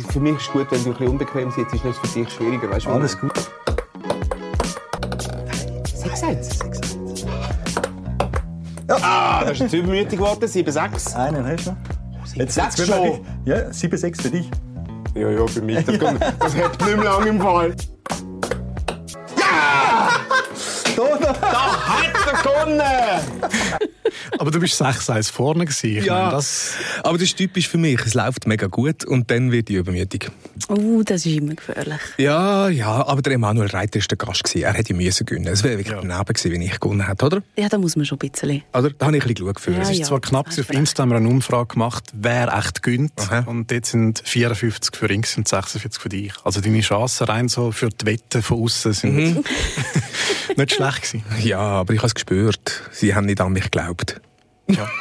für 0.09 0.19
mich 0.19 0.35
ist 0.35 0.41
es 0.41 0.51
gut, 0.51 0.71
wenn 0.71 0.83
du 0.83 0.89
ein 0.89 0.93
bisschen 0.93 1.07
unbequem 1.07 1.51
sitzt, 1.51 1.73
ist 1.73 1.85
es 1.85 1.97
für 1.97 2.19
dich 2.19 2.29
schwieriger. 2.31 2.69
Weißt, 2.69 2.87
Alles 2.87 3.19
gut. 3.19 3.33
6-1. 8.97 8.99
Ah, 9.03 9.41
das 9.41 9.51
ist 9.51 9.59
jetzt 9.59 9.73
übermütig 9.73 10.19
geworden, 10.19 10.43
7-6. 10.43 11.15
Einen 11.15 11.45
hast 11.45 11.67
du 11.67 11.71
noch. 11.71 11.77
Jetzt, 12.35 12.57
jetzt 12.57 12.77
wird 12.79 12.87
schon. 12.89 13.25
Ja, 13.45 13.57
7-6 13.69 14.21
für 14.21 14.29
dich. 14.29 14.49
Ja, 15.15 15.29
ja, 15.29 15.47
für 15.47 15.61
mich. 15.61 15.85
Das, 15.85 15.99
kommt, 15.99 16.21
das 16.21 16.55
hat 16.55 16.81
nicht 16.81 16.95
mehr 16.95 17.03
lange 17.03 17.27
im 17.29 17.41
Fall. 17.41 17.75
Da 20.95 21.87
hat 21.87 22.13
er 22.27 22.41
gewonnen! 22.43 23.83
Aber 24.37 24.51
du 24.51 24.59
bist 24.59 24.79
6-1 24.81 25.31
vorne 25.31 25.65
gewesen. 25.65 25.97
Ich 25.97 26.05
Ja. 26.05 26.13
meine, 26.15 26.31
das, 26.31 26.73
Aber 27.03 27.13
das 27.13 27.23
ist 27.23 27.37
typisch 27.37 27.67
für 27.67 27.77
mich. 27.77 27.99
Es 28.05 28.13
läuft 28.13 28.45
mega 28.47 28.67
gut 28.67 29.05
und 29.05 29.29
dann 29.31 29.51
wird 29.51 29.69
ich 29.69 29.77
übermütig. 29.77 30.29
Oh, 30.69 31.01
das 31.03 31.25
ist 31.25 31.35
immer 31.37 31.55
gefährlich. 31.55 31.99
Ja, 32.17 32.69
ja, 32.69 33.05
aber 33.07 33.21
der 33.21 33.33
Emanuel 33.33 33.69
Reiter 33.69 33.99
war 33.99 34.07
der 34.07 34.17
Gast. 34.17 34.43
Gewesen. 34.43 34.63
Er 34.65 34.73
hätte 34.73 34.93
müssen 34.93 35.25
gewinnen. 35.25 35.47
Es 35.47 35.63
wäre 35.63 35.77
wirklich 35.77 35.95
daneben 35.99 36.25
gewesen, 36.25 36.51
wenn 36.51 36.61
ich 36.61 36.79
gewonnen 36.79 37.07
hätte, 37.07 37.25
oder? 37.25 37.43
Ja, 37.57 37.69
da 37.69 37.77
muss 37.77 37.95
man 37.95 38.05
schon 38.05 38.19
ein 38.21 38.29
bisschen. 38.29 38.61
Oder? 38.73 38.89
Da 38.91 39.05
habe 39.07 39.17
ich 39.17 39.23
ein 39.23 39.27
bisschen 39.33 39.53
geschaut. 39.53 39.75
Ja, 39.75 39.81
es 39.81 39.89
ist 39.89 39.97
ja. 39.99 40.05
zwar 40.05 40.21
knapp, 40.21 40.47
auf 40.47 40.69
Insta 40.69 41.03
haben 41.03 41.09
wir 41.09 41.17
eine 41.17 41.29
Umfrage 41.29 41.67
gemacht, 41.73 42.03
wer 42.13 42.53
echt 42.55 42.83
gönnt. 42.83 43.13
Aha. 43.19 43.39
Und 43.47 43.71
dort 43.71 43.85
sind 43.85 44.21
54 44.25 44.95
für 44.95 45.09
Rings 45.09 45.35
und 45.37 45.47
46 45.47 46.01
für 46.01 46.09
dich. 46.09 46.33
Also 46.43 46.61
deine 46.61 46.81
Chancen 46.81 47.25
rein 47.25 47.47
so 47.49 47.71
für 47.71 47.89
die 47.89 48.05
Wette 48.05 48.41
von 48.41 48.61
außen 48.63 48.93
sind 48.93 49.13
Mhm. 49.13 49.43
nicht 50.57 50.73
schlecht 50.73 50.82
gewesen. 50.91 51.23
Ja, 51.41 51.59
aber 51.59 51.93
ich 51.93 51.99
habe 51.99 52.07
es 52.07 52.15
gespürt. 52.15 52.81
Sie 52.91 53.13
haben 53.15 53.25
nicht 53.25 53.39
an 53.41 53.53
mich 53.53 53.63
geglaubt. 53.63 54.21
Ja. 54.67 54.87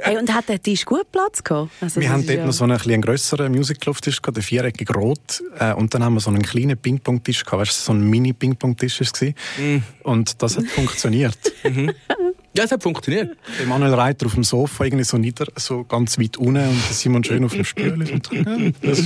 Hey, 0.00 0.16
und 0.18 0.32
hat 0.32 0.48
der 0.48 0.62
Tisch 0.62 0.84
gut 0.84 1.10
Platz 1.10 1.42
gehabt? 1.42 1.70
Also, 1.80 2.00
Wir 2.00 2.10
haben 2.10 2.24
dort 2.26 2.38
ja- 2.38 2.46
noch 2.46 2.52
so 2.52 2.62
einen, 2.64 2.76
bisschen 2.78 3.02
grösseren 3.02 3.52
Musical-Tisch 3.52 4.22
gehabt, 4.22 4.36
den 4.36 4.42
viereckig 4.44 4.94
rot. 4.94 5.42
Äh, 5.58 5.72
und 5.74 5.92
dann 5.92 6.04
haben 6.04 6.14
wir 6.14 6.20
so 6.20 6.30
einen 6.30 6.42
kleinen 6.42 6.78
Ping-Pong-Tisch 6.78 7.44
gehabt. 7.44 7.62
Weißt 7.62 7.80
du, 7.80 7.84
so 7.86 7.92
ein 7.92 8.08
Mini-Ping-Pong-Tisch 8.08 9.00
war 9.00 9.06
es. 9.12 9.34
Mhm. 9.58 9.82
Und 10.04 10.40
das 10.42 10.56
hat 10.56 10.66
funktioniert. 10.66 11.36
Ja, 12.56 12.64
es 12.64 12.72
hat 12.72 12.82
funktioniert. 12.82 13.36
Der 13.58 13.66
Manuel 13.66 13.94
Reiter 13.94 14.26
auf 14.26 14.34
dem 14.34 14.44
Sofa, 14.44 14.84
irgendwie 14.84 15.04
so 15.04 15.16
nieder, 15.18 15.46
so 15.56 15.84
ganz 15.84 16.18
weit 16.18 16.36
unten 16.36 16.68
und 16.68 16.80
Simon 16.90 17.22
schön 17.24 17.44
auf 17.44 17.52
dem 17.52 17.64
Stuhl. 17.64 17.92
Und, 17.92 18.30
ja, 18.32 18.72
das 18.82 19.02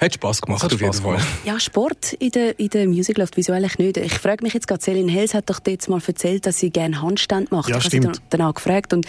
Hat 0.00 0.14
Spass 0.14 0.40
gemacht, 0.42 0.62
hat 0.64 0.72
auf 0.74 0.80
jeden 0.80 0.92
Fall. 0.92 1.16
gemacht. 1.16 1.26
Ja, 1.44 1.60
Sport 1.60 2.12
in 2.14 2.30
der, 2.32 2.58
in 2.58 2.68
der 2.70 2.88
Musicloft, 2.88 3.36
wieso 3.36 3.52
eigentlich 3.52 3.78
nicht? 3.78 3.96
Ich 3.98 4.14
frage 4.18 4.42
mich 4.42 4.52
jetzt 4.54 4.66
gerade, 4.66 4.80
Celine 4.82 5.10
Hels 5.12 5.34
hat 5.34 5.48
doch 5.48 5.60
jetzt 5.66 5.88
mal 5.88 6.00
erzählt, 6.04 6.44
dass 6.46 6.58
sie 6.58 6.70
gerne 6.70 7.00
Handstand 7.00 7.52
macht. 7.52 7.68
Ja, 7.68 7.76
ich 7.78 7.84
habe 7.84 7.90
sie 7.90 7.98
stimmt. 7.98 8.16
dann- 8.16 8.22
danach 8.30 8.54
gefragt 8.54 8.92
und 8.92 9.06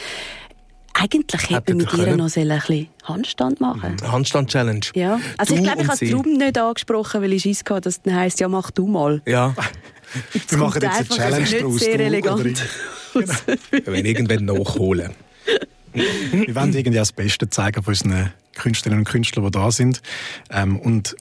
eigentlich 0.96 1.50
hätte 1.50 1.74
man 1.74 1.77
mit 1.77 1.94
ihr 1.94 2.03
können. 2.06 2.18
noch 2.18 2.30
so 2.30 2.39
ein 2.39 2.48
bisschen 2.50 2.88
Handstand 3.03 3.60
machen 3.60 3.96
Handstand-Challenge. 4.03 4.82
Ja, 4.94 5.20
also 5.39 5.56
ich 5.56 5.62
Du 5.62 5.65
glaube, 5.65 5.82
ich 5.82 5.88
habe 5.89 6.06
darum 6.08 6.34
nicht 6.38 6.58
angesprochen, 6.60 7.22
weil 7.24 7.34
ich 7.34 7.42
Schiss 7.42 7.62
hatte, 7.68 7.82
dass 7.82 7.96
es 7.96 8.01
dann 8.03 8.15
heisst, 8.15 8.39
ja, 8.39 8.48
mach 8.48 8.70
du 8.70 8.86
mal. 8.86 9.22
Ja, 9.25 9.56
Wir 10.50 10.58
machen 10.60 10.74
jetzt 10.82 10.84
eine 10.92 11.00
einfach 11.00 11.15
Challenge 11.15 11.42
nicht 11.42 11.63
draus. 11.63 11.80
sehr 11.80 11.98
du 11.98 12.53
oder 13.15 13.34
ich. 13.72 13.88
wenn 13.88 14.05
irgendwann 14.05 14.46
nachholen. 14.46 15.12
Wir 15.93 16.55
wollen 16.55 16.74
irgendwie 16.74 16.98
das 16.98 17.12
Beste 17.12 17.50
zeigen 17.50 17.84
von 17.84 17.91
unseren 17.91 18.34
Künstlerinnen 18.55 19.01
und 19.05 19.10
Künstlern, 19.10 19.46
die 19.46 19.51
da 19.51 19.72
sind. 19.72 20.01
Ähm, 20.50 20.79
und 20.79 21.15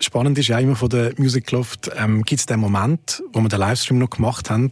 spannend 0.00 0.38
ist 0.38 0.48
ja 0.48 0.58
immer 0.58 0.76
von 0.76 0.88
der 0.90 1.12
Music 1.16 1.50
Loft, 1.52 1.90
ähm, 1.96 2.22
gibt 2.22 2.40
es 2.40 2.46
den 2.46 2.60
Moment, 2.60 3.22
wo 3.32 3.40
wir 3.40 3.48
den 3.48 3.58
Livestream 3.60 3.98
noch 3.98 4.10
gemacht 4.10 4.50
haben, 4.50 4.68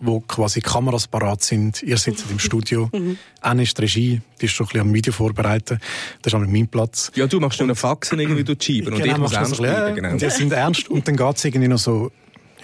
wo 0.00 0.20
quasi 0.20 0.60
Kameras 0.60 1.06
parat 1.08 1.42
sind, 1.42 1.82
ihr 1.82 1.98
sitzt 1.98 2.24
im 2.30 2.38
Studio, 2.38 2.90
Anne 3.42 3.62
ist 3.64 3.76
die 3.76 3.82
Regie, 3.82 4.20
die 4.40 4.46
ist 4.46 4.52
schon 4.52 4.66
ein 4.66 4.68
bisschen 4.68 4.80
am 4.88 4.94
Video 4.94 5.12
vorbereiten, 5.12 5.78
das 6.22 6.32
ist 6.32 6.38
auch 6.38 6.46
mein 6.46 6.68
Platz. 6.68 7.12
Ja, 7.14 7.26
du 7.26 7.38
machst 7.38 7.60
nur 7.60 7.68
einen 7.68 7.76
Faxen 7.76 8.18
irgendwie 8.18 8.44
durch 8.44 8.58
die 8.58 8.78
Scheiben 8.78 8.94
und 8.94 9.04
ich 9.04 9.16
muss 9.18 9.32
machst 9.32 9.34
du 9.34 9.38
ernst 9.38 9.56
bleiben. 9.58 9.88
ja, 9.88 9.94
Genau. 9.94 10.10
Und 10.12 10.22
die 10.22 10.30
sind 10.30 10.52
ernst 10.52 10.88
und 10.88 11.06
dann 11.06 11.16
geht 11.16 11.36
es 11.36 11.44
irgendwie 11.44 11.68
noch 11.68 11.78
so 11.78 12.10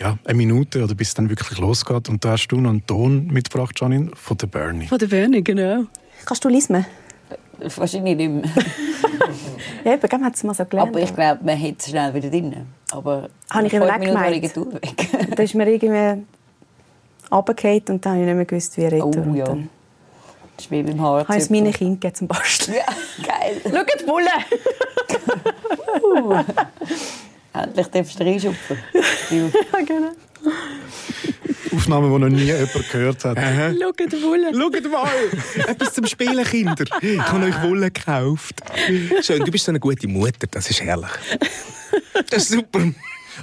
ja, 0.01 0.19
eine 0.25 0.35
Minute 0.37 0.83
oder 0.85 0.95
bis 0.95 1.09
es 1.09 1.15
dann 1.15 1.29
wirklich 1.29 1.59
losgeht. 1.59 2.09
Und 2.09 2.25
da 2.25 2.33
hast 2.33 2.49
du 2.49 2.61
noch 2.61 2.71
einen 2.71 2.87
Ton 2.87 3.27
mitgebracht, 3.29 3.79
Janine, 3.81 4.11
von 4.15 4.37
der 4.37 4.47
Bernie. 4.47 4.87
Von 4.87 4.99
der 4.99 5.07
Bernie, 5.07 5.43
genau. 5.43 5.85
Kannst 6.25 6.45
du 6.45 6.49
lesen? 6.49 6.85
Wahrscheinlich 7.77 8.17
nicht 8.17 8.31
mehr. 8.31 8.43
Ja, 9.85 9.93
eben, 9.93 10.01
gell, 10.09 10.19
man 10.19 10.27
hat 10.27 10.35
es 10.35 10.43
mal 10.43 10.53
so 10.53 10.65
gelernt. 10.65 10.91
Aber 10.91 11.01
ich 11.01 11.15
glaube, 11.15 11.45
man 11.45 11.63
hat 11.63 11.75
es 11.79 11.89
schnell 11.91 12.13
wieder 12.13 12.29
drin. 12.29 12.67
Aber 12.91 13.29
Habe 13.51 13.67
ich 13.69 13.73
eben 13.73 13.85
auch 13.89 14.01
gemeint. 14.01 14.43
weg. 14.43 15.11
Da 15.37 15.43
ist 15.45 15.55
mir 15.55 15.69
irgendwie 15.69 16.25
runtergefallen 17.31 17.83
und 17.91 18.05
dann 18.05 18.13
habe 18.15 18.21
ich 18.23 18.27
nicht 18.27 18.37
mehr 18.37 18.45
gewusst, 18.47 18.77
wie 18.77 18.85
ich 18.85 18.93
rede. 18.93 19.05
Oh 19.07 19.35
ja. 19.35 19.45
Dann 19.45 19.69
Das 20.57 20.65
ist 20.65 20.71
wie 20.73 20.83
beim 20.83 21.01
Haar. 21.01 21.29
habe 21.29 21.39
es 21.39 21.51
meinen 21.51 21.73
Kindern 21.73 22.13
zum 22.15 22.27
Basteln. 22.27 22.79
Ja, 22.79 23.25
geil. 23.25 23.61
Schaut, 23.63 24.01
die 24.01 24.05
Bulle! 24.05 24.27
Endlich 27.63 27.87
darfst 27.89 28.21
du 28.21 28.25
reinschupfen. 28.25 28.79
ja, 29.31 29.81
genau. 29.81 30.13
Aufnahmen, 31.73 32.13
die 32.13 32.19
noch 32.19 32.29
nie 32.29 32.45
jemand 32.45 32.91
gehört 32.91 33.25
hat. 33.25 33.39
Schaut, 33.39 33.97
Bulle. 33.97 34.53
Schaut 34.55 34.91
mal! 34.91 35.09
Etwas 35.67 35.95
zum 35.95 36.07
Spielen, 36.07 36.45
Kinder. 36.45 36.85
Ich 37.01 37.21
habe 37.21 37.45
euch 37.45 37.63
Wolle 37.63 37.91
gekauft. 37.91 38.55
Schön, 39.23 39.45
du 39.45 39.51
bist 39.51 39.65
so 39.65 39.73
eine 39.73 39.81
gute 39.81 40.09
Mutter, 40.09 40.47
das 40.51 40.71
ist 40.71 40.81
herrlich. 40.81 41.11
Das 42.31 42.45
ist 42.45 42.49
super. 42.51 42.81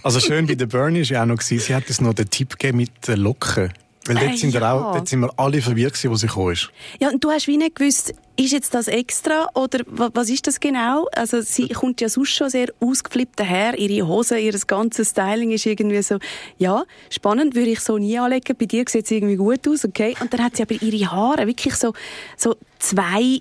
Also 0.02 0.20
schön 0.20 0.48
bei 0.48 0.56
der 0.56 0.66
Bernie 0.66 1.02
war 1.02 1.06
ja 1.06 1.22
auch 1.22 1.28
noch, 1.28 1.42
sie 1.42 1.60
hat 1.74 1.88
uns 1.88 2.02
noch 2.02 2.14
den 2.14 2.30
Tipp 2.30 2.58
gegeben 2.58 2.78
mit 2.78 3.08
den 3.08 3.20
Locken. 3.20 3.72
Weil 4.06 4.16
dort, 4.18 4.32
Äh, 4.34 4.38
sind, 4.38 4.54
wir 4.54 4.60
ja. 4.62 4.74
auch, 4.74 4.94
dort 4.96 5.08
sind 5.08 5.22
wir 5.22 5.32
alle 5.38 5.62
verwirrt 5.62 5.94
gewesen, 5.94 6.12
wo 6.12 6.16
sie 6.16 6.28
gekommen 6.28 6.52
ist. 6.54 6.70
Ja, 7.00 7.10
und 7.10 7.24
du 7.24 7.32
hast 7.32 7.48
wie 7.48 7.56
nicht 7.58 7.76
gewusst, 7.76 8.14
ist 8.36 8.52
jetzt 8.52 8.74
das 8.74 8.88
extra 8.90 9.48
oder 9.56 9.80
wa- 9.86 10.10
was 10.14 10.30
ist 10.30 10.46
das 10.48 10.60
genau? 10.60 11.08
Also 11.16 11.42
sie 11.42 11.70
kommt 11.70 12.02
ja 12.02 12.10
sonst 12.10 12.32
schon 12.32 12.50
sehr 12.50 12.68
ausgeflippt 12.82 13.40
daher, 13.40 13.78
ihre 13.80 14.06
Hose, 14.08 14.38
ihr 14.40 14.52
ganzes 14.68 15.12
Styling 15.12 15.52
ist 15.52 15.66
irgendwie 15.66 16.02
so, 16.02 16.18
ja, 16.58 16.84
spannend, 17.10 17.56
würde 17.56 17.70
ich 17.72 17.80
so 17.80 17.98
nie 17.98 18.18
anlegen, 18.20 18.58
bei 18.60 18.66
dir 18.66 18.84
sieht 18.90 19.06
es 19.06 19.12
irgendwie 19.12 19.36
gut 19.38 19.66
aus, 19.68 19.86
okay. 19.86 20.16
Und 20.20 20.34
dann 20.34 20.44
hat 20.44 20.58
sie 20.58 20.64
aber 20.64 20.82
ihre 20.82 21.10
Haare 21.12 21.48
wirklich 21.48 21.76
so, 21.76 21.94
so 22.36 22.56
zwei 22.80 23.40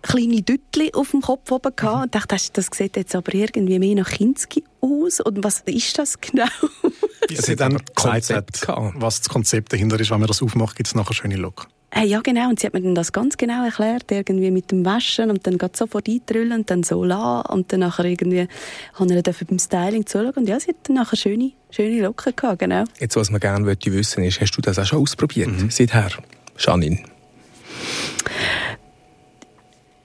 kleine 0.00 0.40
Düttli 0.42 0.92
auf 0.94 1.10
dem 1.10 1.20
Kopf 1.20 1.50
oben 1.50 1.74
gehabt 1.76 2.04
und 2.04 2.14
dachte, 2.14 2.28
das, 2.36 2.50
das 2.52 2.68
sieht 2.72 2.96
jetzt 2.96 3.14
aber 3.14 3.34
irgendwie 3.34 3.78
mehr 3.80 3.96
nach 3.96 4.08
Kinski 4.10 4.62
aus. 4.80 5.20
Und 5.20 5.42
was 5.44 5.60
ist 5.66 5.98
das 5.98 6.18
genau? 6.20 6.46
Bis 7.28 7.40
Es 7.40 7.46
sie 7.46 7.52
hat 7.52 7.60
dann 7.60 7.78
Konzept 7.94 8.62
gehabt. 8.62 8.94
was 8.96 9.20
das 9.20 9.28
Konzept 9.28 9.72
dahinter 9.72 10.00
ist. 10.00 10.10
Wenn 10.10 10.20
man 10.20 10.26
das 10.26 10.42
aufmacht, 10.42 10.76
gibt 10.76 10.88
es 10.88 10.94
nachher 10.94 11.14
schöne 11.14 11.36
Locken. 11.36 11.68
Äh, 11.90 12.04
ja, 12.04 12.20
genau. 12.20 12.48
Und 12.50 12.60
sie 12.60 12.66
hat 12.66 12.74
mir 12.74 12.82
dann 12.82 12.94
das 12.94 13.12
ganz 13.12 13.36
genau 13.36 13.64
erklärt, 13.64 14.10
irgendwie 14.10 14.50
mit 14.50 14.70
dem 14.70 14.84
Waschen 14.84 15.30
und 15.30 15.46
dann 15.46 15.56
geht 15.56 15.76
sofort 15.76 16.08
eintrüllen 16.08 16.52
und 16.52 16.70
dann 16.70 16.82
so 16.82 17.02
lassen 17.02 17.48
und 17.50 17.72
dann 17.72 17.80
nachher 17.80 18.04
irgendwie 18.04 18.46
haben 18.94 19.08
wir 19.08 19.22
beim 19.22 19.58
Styling 19.58 20.04
zuschauen 20.04 20.32
und 20.32 20.48
ja, 20.48 20.60
sie 20.60 20.68
hat 20.68 20.76
dann 20.82 20.96
nachher 20.96 21.16
schöne, 21.16 21.52
schöne 21.70 22.02
Locken 22.02 22.36
gehabt, 22.36 22.58
genau. 22.58 22.84
Jetzt, 22.98 23.16
was 23.16 23.30
man 23.30 23.40
gerne 23.40 23.66
wissen 23.66 24.22
ist, 24.24 24.40
hast 24.40 24.52
du 24.52 24.60
das 24.60 24.78
auch 24.78 24.84
schon 24.84 25.00
ausprobiert? 25.00 25.50
Seither, 25.70 26.10
Janine. 26.58 26.98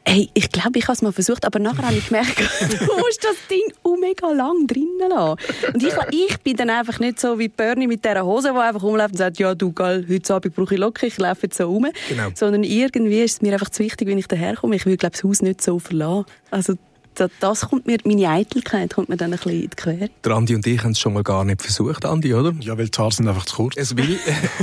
Hey, 0.06 0.30
ich 0.34 0.52
glaube, 0.52 0.78
ich 0.78 0.84
habe 0.84 0.94
es 0.94 1.02
mal 1.02 1.14
versucht, 1.14 1.46
aber 1.46 1.60
nachher 1.60 1.88
habe 1.88 1.96
ich 1.96 2.08
gemerkt, 2.08 2.38
du 2.60 2.86
musst 2.98 3.24
das 3.24 3.36
Ding 3.50 3.64
auch 3.84 3.98
mega 3.98 4.30
lang 4.32 4.68
drinnen 4.68 5.10
lassen. 5.10 5.38
Und 5.74 5.82
ich, 5.82 5.94
ich 6.12 6.38
bin 6.40 6.58
dann 6.58 6.70
einfach 6.70 7.00
nicht 7.00 7.20
so 7.20 7.40
wie 7.40 7.48
Bernie 7.48 7.88
mit 7.88 8.04
dieser 8.04 8.26
Hose, 8.26 8.52
die 8.54 8.60
einfach 8.60 8.84
rumläuft 8.84 9.12
und 9.12 9.18
sagt, 9.18 9.40
ja 9.40 9.56
du, 9.56 9.72
geil, 9.72 10.06
heute 10.10 10.34
Abend 10.34 10.56
brauche 10.56 10.74
ich 10.74 10.80
Locken, 10.80 11.08
ich 11.08 11.18
laufe 11.18 11.44
jetzt 11.44 11.58
so 11.58 11.66
rum. 11.66 11.88
Genau. 12.10 12.30
Sondern 12.36 12.64
irgendwie 12.64 13.22
ist 13.22 13.36
es 13.36 13.42
mir 13.42 13.54
einfach 13.54 13.70
zu 13.70 13.82
wichtig, 13.82 14.08
wenn 14.08 14.18
ich 14.18 14.28
daherkomme. 14.28 14.76
Ich 14.76 14.86
will, 14.86 14.98
glaube 14.98 15.14
das 15.14 15.24
Haus 15.24 15.42
nicht 15.42 15.62
so 15.62 15.80
verlassen. 15.80 16.26
Also 16.52 16.76
das, 17.16 17.32
das 17.40 17.62
kommt 17.62 17.88
mir, 17.88 17.98
meine 18.04 18.28
Eitelkeit 18.28 18.94
kommt 18.94 19.10
mir 19.10 19.18
dann 19.18 19.32
ein 19.32 19.38
bisschen 19.38 19.54
in 19.54 19.70
die 19.70 19.76
Quere. 19.76 20.10
Der 20.24 20.32
Andi 20.34 20.56
und 20.56 20.66
ich 20.68 20.84
haben 20.84 20.92
es 20.92 21.00
schon 21.00 21.14
mal 21.14 21.24
gar 21.24 21.46
nicht 21.46 21.62
versucht, 21.62 22.06
Andi, 22.06 22.34
oder? 22.34 22.54
Ja, 22.60 22.78
weil 22.78 22.90
die 22.90 22.98
Haare 22.98 23.12
sind 23.12 23.28
einfach 23.28 23.46
zu 23.46 23.56
kurz. 23.56 23.76
Es 23.78 23.96
will. 23.96 24.20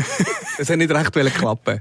es 0.58 0.68
hat 0.68 0.76
nicht 0.76 0.90
recht 0.90 1.16
wollen 1.16 1.32
klappen. 1.32 1.80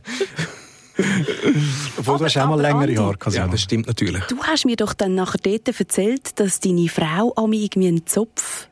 Obwohl, 1.97 2.17
du 2.17 2.25
hast 2.25 2.37
auch 2.37 2.47
mal 2.47 2.53
aber 2.65 2.83
längere 2.85 3.01
Andi- 3.01 3.19
Haare. 3.25 3.35
Ja, 3.35 3.47
das 3.47 3.61
stimmt 3.61 3.87
natürlich. 3.87 4.23
Du 4.25 4.37
hast 4.43 4.65
mir 4.65 4.75
doch 4.75 4.93
dann 4.93 5.15
nachher 5.15 5.39
dort 5.41 5.67
erzählt, 5.79 6.39
dass 6.39 6.59
deine 6.59 6.87
Frau 6.89 7.33
an 7.35 7.53
irgendwie 7.53 7.87
einen 7.87 8.05
Zopf 8.05 8.67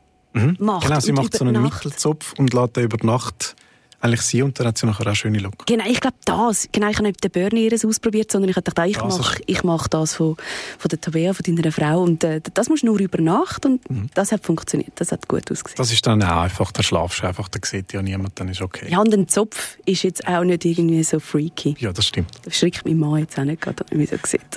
macht. 0.60 0.86
Genau, 0.88 1.00
sie 1.00 1.12
macht 1.14 1.28
über 1.28 1.38
so 1.38 1.46
einen 1.46 1.54
die 1.56 1.60
Nacht- 1.62 1.86
Mittelzopf 1.86 2.34
und 2.38 2.54
lässt 2.54 2.76
den 2.76 2.84
über 2.84 2.98
die 2.98 3.06
Nacht 3.08 3.56
eigentlich 4.00 4.22
sie 4.22 4.44
und 4.44 4.60
dann 4.60 4.68
hat 4.68 4.78
sie 4.78 4.86
nachher 4.86 5.08
auch 5.08 5.16
schöne 5.16 5.40
Look. 5.40 5.66
Genau, 5.66 5.86
ich 5.88 6.00
glaube 6.00 6.18
das. 6.26 6.68
Genau, 6.72 6.90
ich 6.90 6.98
habe 6.98 7.08
nicht 7.08 7.24
den 7.24 7.32
Bernie 7.32 7.66
ihres 7.66 7.84
ausprobiert, 7.84 8.32
sondern 8.32 8.50
ich 8.50 8.56
habe 8.56 8.64
gedacht, 8.64 8.80
ah, 8.80 8.88
ich 8.88 8.98
mache 8.98 9.42
ich 9.46 9.64
mach 9.64 9.88
das 9.88 10.16
von, 10.16 10.38
von 10.78 10.90
der 10.90 11.02
Tabea, 11.02 11.34
von 11.34 11.56
deiner 11.56 11.72
Frau 11.72 12.02
und 12.02 12.24
äh, 12.24 12.42
das 12.54 12.70
musst 12.70 12.84
du 12.84 12.88
nur 12.88 13.00
über 13.00 13.22
Nacht 13.22 13.66
und 13.66 13.82
das 14.14 14.32
hat 14.32 14.46
funktioniert, 14.46 14.92
das 14.96 15.12
hat 15.12 15.28
gut 15.28 15.52
ausgesehen. 15.52 15.78
Das 15.78 15.92
ist 15.92 16.06
dann 16.06 16.22
auch 16.22 16.42
einfach, 16.42 16.72
da 16.72 16.84
schlafst 16.84 17.24
du 17.24 17.28
einfach, 17.28 17.50
da 17.50 17.60
sieht 17.64 17.94
ja 17.94 18.02
niemand, 18.02 18.40
dann 18.40 18.50
ist 18.50 18.62
okay. 18.62 18.88
Ja, 18.90 19.00
und 19.00 19.14
ein 19.14 19.28
Zopf 19.28 19.78
ist 19.86 20.04
jetzt 20.04 20.28
auch 20.28 20.44
nicht 20.44 20.64
irgendwie 20.64 21.04
so 21.04 21.20
freaky. 21.20 21.76
Ja, 21.80 21.92
das 21.92 22.06
stimmt. 22.06 22.30
Das 22.44 22.58
schreckt 22.58 22.86
mein 22.86 22.98
Mann 22.98 23.20
jetzt 23.20 23.38
auch 23.40 23.44
nicht 23.44 23.62
gerade, 23.62 23.84
wie 23.92 24.06
er 24.06 24.18
so 24.18 24.28
sieht. 24.28 24.42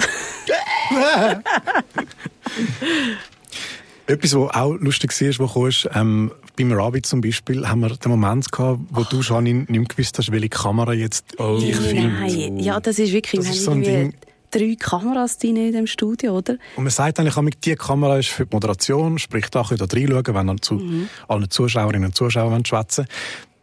Etwas, 4.11 4.35
was 4.35 4.55
auch 4.55 4.75
lustig 4.81 5.13
war, 5.21 5.29
was 5.29 5.37
gekommen 5.39 5.69
ist, 5.69 5.89
ähm, 5.95 6.33
beim 6.57 6.73
Rabbit 6.73 7.07
zum 7.07 7.21
Beispiel, 7.21 7.67
haben 7.69 7.81
wir 7.81 7.91
den 7.91 8.11
Moment 8.11 8.51
gehabt, 8.51 8.81
wo 8.91 9.05
du, 9.05 9.21
Janine, 9.21 9.61
nicht 9.61 9.71
mehr 9.71 9.85
gewusst 9.85 10.19
hast, 10.19 10.31
welche 10.33 10.49
Kamera 10.49 10.93
jetzt 10.93 11.25
dich 11.39 11.77
filmt. 11.77 12.21
Nein, 12.21 12.59
ja, 12.59 12.81
das 12.81 12.99
ist 12.99 13.13
wirklich, 13.13 13.41
Das 13.41 13.51
ist 13.55 13.65
so 13.65 13.71
ein 13.71 13.83
irgendwie 13.83 14.17
drei 14.51 14.75
Kameras 14.77 15.39
drin 15.39 15.57
in 15.57 15.73
dem 15.73 15.87
Studio, 15.87 16.37
oder? 16.37 16.55
Und 16.77 16.83
man 16.85 16.91
sagt 16.91 17.21
eigentlich, 17.21 17.37
immer, 17.37 17.51
die 17.51 17.77
Kamera 17.77 18.19
ist 18.19 18.31
für 18.31 18.47
die 18.47 18.53
Moderation, 18.55 19.17
sprich, 19.19 19.47
da 19.51 19.63
könnt 19.63 19.81
ihr 19.81 19.93
reinschauen, 20.11 20.35
wenn 20.35 20.49
ihr 20.49 20.57
zu 20.61 20.75
Mhm. 20.75 21.09
allen 21.29 21.49
Zuschauerinnen 21.49 22.07
und 22.07 22.17
Zuschauern 22.17 22.53
wollt 22.53 22.67
schwätzen 22.69 23.07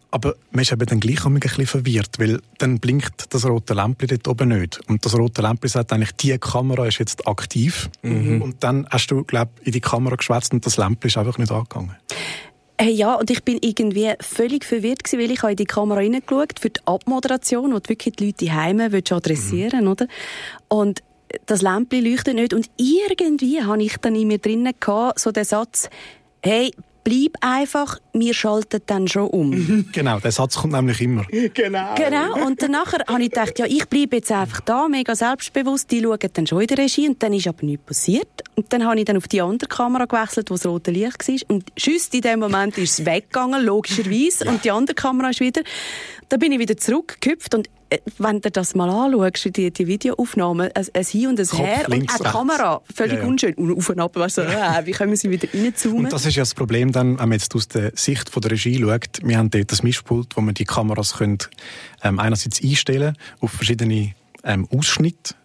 Aber 0.10 0.36
man 0.52 0.62
ist 0.62 0.72
eben 0.72 0.86
dann 0.86 1.00
gleich 1.00 1.26
ein 1.26 1.34
bisschen 1.40 1.68
verwirrt, 1.68 2.18
weil 2.18 2.40
dann 2.60 2.80
blinkt 2.80 3.34
das 3.34 3.46
rote 3.46 3.74
Lämpchen 3.74 4.08
dort 4.08 4.28
oben 4.28 4.50
nicht. 4.50 4.80
Und 4.88 5.06
das 5.06 5.18
rote 5.18 5.42
Lämpchen 5.42 5.70
sagt 5.70 5.92
eigentlich, 5.92 6.14
die 6.14 6.38
Kamera 6.38 6.88
ist 6.88 7.00
jetzt 7.00 7.28
aktiv. 7.28 7.90
Mhm. 8.04 8.42
Und 8.42 8.64
dann 8.64 8.88
hast 8.90 9.12
du, 9.12 9.24
glaube 9.24 9.52
ich, 9.62 9.68
in 9.68 9.72
die 9.74 9.82
Kamera 9.82 10.16
geschwätzt 10.16 10.54
und 10.54 10.66
das 10.66 10.78
Lämpchen 10.78 11.08
ist 11.10 11.18
einfach 11.18 11.38
nicht 11.38 11.52
angegangen. 11.52 11.96
Hey, 12.80 12.92
ja, 12.94 13.16
und 13.16 13.30
ich 13.32 13.44
bin 13.44 13.58
irgendwie 13.62 14.14
völlig 14.22 14.64
verwirrt 14.64 15.04
gewesen, 15.04 15.20
weil 15.20 15.32
ich 15.32 15.42
habe 15.42 15.52
in 15.52 15.58
die 15.58 15.66
Kamera 15.66 16.00
reingeschaut 16.00 16.60
für 16.60 16.70
die 16.70 16.80
Abmoderation, 16.86 17.74
wo 17.74 17.80
du 17.80 17.90
wirklich 17.90 18.16
die 18.16 18.28
Leute 18.28 18.54
heim 18.54 18.80
willst 18.92 19.12
adressieren, 19.12 19.86
Mhm. 19.86 19.92
oder? 19.92 20.08
Und 20.68 21.02
das 21.48 21.62
Lämpchen 21.62 22.06
leuchtet 22.06 22.36
nicht 22.36 22.54
und 22.54 22.70
irgendwie 22.78 23.62
habe 23.64 23.84
ich 23.84 23.98
dann 23.98 24.16
in 24.16 24.28
mir 24.28 24.38
drinnen 24.38 24.74
gehabt, 24.80 25.20
so 25.20 25.32
den 25.32 25.44
Satz, 25.44 25.90
hey, 26.42 26.72
bleib 27.08 27.38
einfach, 27.40 28.00
wir 28.12 28.34
schalten 28.34 28.82
dann 28.86 29.08
schon 29.08 29.28
um. 29.30 29.86
Genau, 29.94 30.20
der 30.20 30.34
Satz 30.34 30.56
kommt 30.56 30.74
nämlich 30.74 31.00
immer. 31.00 31.26
Genau. 31.54 31.96
Genau, 31.96 32.46
und 32.46 32.62
dann 32.62 32.72
nachher 32.72 33.06
habe 33.08 33.24
ich 33.24 33.30
gedacht, 33.30 33.58
ja, 33.60 33.66
ich 33.66 33.88
bleibe 33.88 34.18
jetzt 34.18 34.30
einfach 34.30 34.60
da, 34.62 34.90
mega 34.90 35.16
selbstbewusst, 35.16 35.90
die 35.90 36.02
schauen 36.02 36.20
dann 36.34 36.48
schon 36.48 36.62
in 36.62 36.68
der 36.68 36.80
Regie 36.80 37.08
und 37.08 37.24
dann 37.24 37.32
ist 37.32 37.48
aber 37.48 37.66
nichts 37.66 37.86
passiert. 37.86 38.28
Und 38.56 38.74
dann 38.74 38.86
habe 38.86 39.00
ich 39.00 39.06
dann 39.06 39.16
auf 39.16 39.30
die 39.30 39.42
andere 39.42 39.70
Kamera 39.70 40.04
gewechselt, 40.04 40.50
wo 40.50 40.56
das 40.56 40.66
rote 40.66 40.92
Licht 40.92 41.26
war 41.28 41.56
und 41.56 41.64
just 41.78 42.14
in 42.14 42.22
dem 42.22 42.40
Moment 42.40 42.78
ist 42.78 43.00
es 43.00 43.06
weggegangen, 43.06 43.64
logischerweise, 43.64 44.50
und 44.50 44.66
die 44.66 44.72
andere 44.72 44.96
Kamera 44.96 45.30
ist 45.30 45.40
wieder, 45.40 45.62
da 46.28 46.36
bin 46.36 46.52
ich 46.52 46.60
wieder 46.60 46.76
zurückgehüpft 46.76 47.56
und 47.56 47.70
wenn 48.17 48.41
du 48.41 48.51
das 48.51 48.75
mal 48.75 48.89
anschaust, 48.89 49.56
die, 49.56 49.72
die 49.72 49.88
Videoaufnahmen, 49.88 50.72
ein, 50.74 50.86
ein 50.94 51.03
Hin 51.06 51.27
und 51.27 51.39
ein 51.39 51.48
Kopf 51.48 51.60
Her 51.60 51.86
und 51.88 51.94
rechts. 51.94 52.24
Kamera, 52.24 52.82
völlig 52.94 53.13
Ja, 53.13 53.20
ja. 53.22 53.27
unschön, 53.27 53.53
und 53.56 53.77
auf 53.77 53.89
und 53.89 54.00
ab, 54.00 54.15
weißt 54.15 54.39
du, 54.39 54.41
äh, 54.41 54.86
wie 54.86 54.91
können 54.91 55.12
wir 55.12 55.17
sie 55.17 55.29
wieder 55.29 55.48
reinzoomen? 55.53 56.06
Und 56.06 56.13
das 56.13 56.25
ist 56.25 56.36
ja 56.36 56.41
das 56.41 56.53
Problem 56.53 56.91
dann, 56.91 57.20
wenn 57.20 57.29
man 57.29 57.32
jetzt 57.34 57.56
aus 57.56 57.67
der 57.67 57.91
Sicht 57.96 58.29
von 58.29 58.41
der 58.41 58.51
Regie 58.51 58.79
schaut. 58.79 59.20
Wir 59.24 59.38
haben 59.38 59.50
dort 59.50 59.72
das 59.72 59.84
Mischpult, 59.84 60.36
wo 60.36 60.41
man 60.41 60.53
die 60.53 60.65
Kameras 60.65 61.15
können, 61.15 61.38
ähm, 62.03 62.20
einerseits 62.20 62.62
einstellen 62.62 63.17
auf 63.39 63.51
verschiedene 63.51 64.13
ähm, 64.44 64.67
Ausschnitte. 64.72 65.36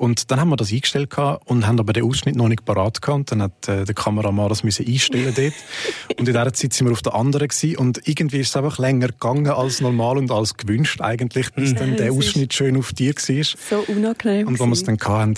Und 0.00 0.30
dann 0.30 0.40
haben 0.40 0.48
wir 0.48 0.56
das 0.56 0.72
eingestellt 0.72 1.10
gehabt 1.10 1.46
und 1.50 1.66
haben 1.66 1.78
aber 1.78 1.92
den 1.92 2.04
Ausschnitt 2.04 2.34
noch 2.34 2.48
nicht 2.48 2.64
parat 2.64 3.02
gehabt. 3.02 3.32
Dann 3.32 3.42
hat 3.42 3.68
äh, 3.68 3.84
der 3.84 3.94
Kameramann 3.94 4.48
das 4.48 4.64
müssen 4.64 4.86
einstellen 4.86 5.34
dort. 5.36 5.52
und 6.18 6.20
in 6.20 6.24
dieser 6.24 6.52
Zeit 6.54 6.72
sind 6.72 6.86
wir 6.86 6.92
auf 6.92 7.02
der 7.02 7.14
anderen 7.14 7.48
gewesen. 7.48 7.76
Und 7.76 8.08
irgendwie 8.08 8.38
ist 8.40 8.48
es 8.48 8.56
einfach 8.56 8.78
länger 8.78 9.08
gegangen 9.08 9.48
als 9.48 9.82
normal 9.82 10.16
und 10.16 10.30
als 10.30 10.56
gewünscht 10.56 11.02
eigentlich, 11.02 11.52
bis 11.52 11.74
dann 11.74 11.96
der 11.98 12.12
Ausschnitt 12.12 12.54
schön 12.54 12.78
auf 12.78 12.94
dir 12.94 13.12
war. 13.14 13.44
so 13.44 13.92
unangenehm. 13.92 14.46
Und 14.48 14.58
wo 14.58 14.64
wir 14.64 14.72
es 14.72 14.84
dann 14.84 14.96
hatten, 14.98 15.34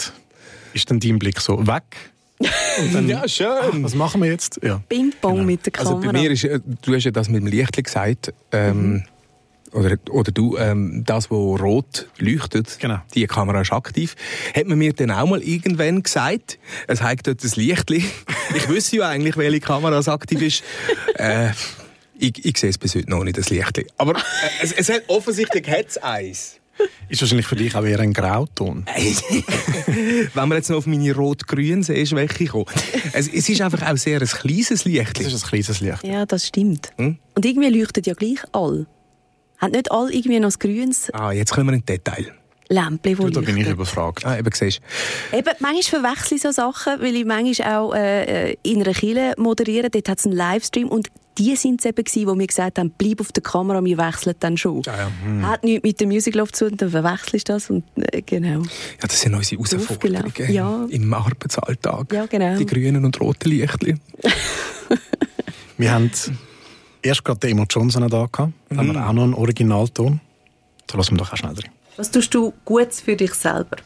ist 0.75 0.89
dann 0.89 1.01
dein 1.01 1.19
Blick 1.19 1.41
so 1.41 1.67
weg. 1.67 1.83
Und 2.39 2.95
dann, 2.95 3.09
Ja, 3.09 3.27
schön. 3.27 3.83
was 3.83 3.97
machen 3.97 4.23
wir 4.23 4.31
jetzt? 4.31 4.61
Ja. 4.63 4.81
Ping-Pong 4.89 5.35
Genau. 5.35 5.45
mit 5.45 5.67
der 5.67 5.73
Kamera. 5.73 5.97
Also 5.97 6.07
bei 6.07 6.13
mir 6.13 6.31
ist, 6.31 6.45
äh, 6.45 6.61
du 6.83 6.95
hast 6.95 7.03
ja 7.03 7.11
das 7.11 7.29
mit 7.29 7.43
dem 7.43 7.49
Lichtli 7.49 7.83
gesagt, 7.83 8.33
ähm, 8.53 9.03
oder, 9.73 9.97
oder 10.11 10.33
du, 10.33 10.57
ähm, 10.57 11.03
das, 11.07 11.31
wo 11.31 11.57
rot 11.57 12.09
leuchtet, 12.19 12.79
Genau. 12.81 12.99
die 13.15 13.27
Kamera 13.27 13.61
ist 13.63 13.73
aktiv. 13.73 14.15
Hat 14.55 14.67
man 14.67 14.79
mir 14.79 14.93
dann 14.93 15.11
auch 15.11 15.27
mal 15.29 15.43
irgendwann 15.43 16.03
gesagt, 16.03 16.59
es 16.89 17.03
hat 17.03 17.27
dort 17.27 17.43
ein 17.43 17.51
Lichtli. 17.57 18.05
Ich 18.55 18.69
wüsste 18.69 18.97
ja 18.97 19.09
eigentlich, 19.09 19.39
welche 19.39 19.61
Kamera 19.61 19.99
es 19.99 20.09
aktiv 20.09 20.43
ist. 20.43 20.63
äh, 21.15 21.51
ich, 22.19 22.45
ich 22.45 22.59
sehe 22.59 22.69
es 22.69 22.77
bis 22.77 22.95
heute 22.95 23.09
noch 23.09 23.25
nicht, 23.25 23.39
das 23.39 23.49
Lichtli. 23.49 23.87
Aber 23.97 24.17
äh, 24.17 24.21
es, 24.63 24.73
es 24.73 24.91
hat, 24.91 25.05
offensichtlich 25.09 25.67
hat 25.71 25.89
es 25.89 25.97
eins. 25.99 26.57
Ist 27.09 27.21
wahrscheinlich 27.23 27.47
für 27.47 27.57
dich 27.57 27.75
auch 27.75 27.85
eher 27.85 28.01
ein 28.01 28.13
Grauton. 28.13 28.85
Wenn 30.35 30.49
wir 30.49 30.57
jetzt 30.57 30.71
noch 30.71 30.79
auf 30.79 30.87
meine 30.87 31.15
rot-grün 31.15 31.83
Sehschwäche 31.83 32.47
kommen. 32.47 32.67
Es, 33.13 33.29
es 33.29 33.49
ist 33.49 33.61
einfach 33.61 33.91
auch 33.91 33.97
sehr 33.97 34.21
ein 34.21 34.27
kleines 34.27 34.85
Lichtli. 34.85 35.25
Das 35.25 35.33
ist 35.33 35.45
ein 35.45 35.49
kleines 35.49 35.81
Licht. 35.81 36.05
Ja, 36.05 36.27
das 36.27 36.47
stimmt. 36.49 36.91
Hm? 36.97 37.19
Und 37.35 37.45
irgendwie 37.45 37.69
leuchtet 37.69 38.07
ja 38.07 38.15
gleich 38.15 38.39
all. 38.53 38.87
Hat 39.63 39.71
nicht 39.71 39.93
all 39.93 40.13
irgendwie 40.13 40.41
noch 40.41 40.51
ein 40.51 40.59
grünes 40.59 41.09
Ah, 41.13 41.31
jetzt 41.31 41.53
kommen 41.53 41.69
wir 41.69 41.75
in 41.75 41.87
Detail. 41.87 42.33
Lämpchen, 42.69 43.19
wo 43.19 43.25
Du, 43.25 43.31
da 43.31 43.41
bin 43.43 43.57
ich 43.59 43.69
überfragt. 43.69 44.27
Ah, 44.27 44.37
eben 44.37 44.51
siehst 44.53 44.81
Eben, 45.33 45.51
manchmal 45.61 46.03
verwechsel 46.03 46.37
ich 46.37 46.43
so 46.43 46.51
Sachen, 46.51 47.01
weil 47.01 47.15
ich 47.15 47.25
manchmal 47.25 47.77
auch 47.77 47.95
äh, 47.95 48.55
in 48.65 48.83
einer 48.83 48.93
Kille 48.93 49.35
moderiere. 49.37 49.89
Dort 49.89 50.09
hat 50.09 50.19
es 50.19 50.27
einen 50.27 50.35
Livestream 50.35 50.89
und 50.89 51.09
die 51.39 51.55
sind 51.55 51.81
es 51.81 51.87
eben 51.87 52.03
gewesen, 52.03 52.29
die 52.29 52.37
mir 52.37 52.47
gesagt 52.47 52.79
haben, 52.79 52.91
bleib 52.99 53.21
auf 53.21 53.31
der 53.31 53.43
Kamera, 53.43 53.85
wir 53.85 53.99
wechseln 53.99 54.35
dann 54.41 54.57
schon. 54.57 54.83
Ja, 54.83 54.97
ja. 54.97 55.13
Hm. 55.25 55.47
Hat 55.47 55.63
nichts 55.63 55.85
mit 55.85 56.01
der 56.01 56.07
Music 56.09 56.35
Love 56.35 56.51
zu 56.51 56.69
tun, 56.69 56.77
dann 56.77 56.91
verwechselst 56.91 57.49
du 57.49 57.53
das 57.53 57.71
und 57.71 57.85
äh, 57.97 58.21
genau. 58.23 58.63
Ja, 58.63 59.07
das 59.07 59.21
sind 59.21 59.35
unsere 59.35 59.63
Herausforderungen 59.63 60.53
ja. 60.53 60.87
im 60.91 61.15
Arbeitsalltag. 61.15 62.13
Ja, 62.13 62.27
genau. 62.27 62.57
Die 62.57 62.67
grünen 62.67 63.05
und 63.05 63.21
roten 63.21 63.51
Lichtli. 63.51 63.97
Wir 65.79 65.93
haben 65.93 66.11
erst 67.03 67.25
gerade 67.25 67.41
den 67.41 67.51
Emo 67.51 67.65
Johnson 67.69 68.09
da 68.09 68.27
gehabt. 68.31 68.53
Da 68.69 68.77
haben 68.77 68.93
wir 68.93 69.07
auch 69.07 69.13
noch 69.13 69.25
einen 69.25 69.35
Originalton. 69.35 70.21
Da 70.87 70.97
lassen 70.97 71.13
wir 71.13 71.19
doch 71.19 71.33
auch 71.33 71.37
schnell 71.37 71.55
drin. 71.55 71.71
Was 71.97 72.11
tust 72.11 72.35
du 72.35 72.53
Gutes 72.65 73.01
für 73.01 73.17
dich 73.17 73.35
selber? 73.35 73.77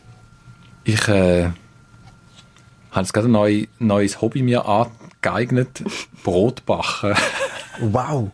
Ich 0.84 1.08
äh, 1.08 1.50
habe 2.90 3.00
jetzt 3.00 3.12
gerade 3.12 3.28
ein 3.28 3.32
neu, 3.32 3.66
neues 3.78 4.20
Hobby 4.20 4.42
mir 4.42 4.66
angeeignet. 4.66 5.82
Brot 6.22 6.64
backen. 6.66 7.14
Wow. 7.80 8.30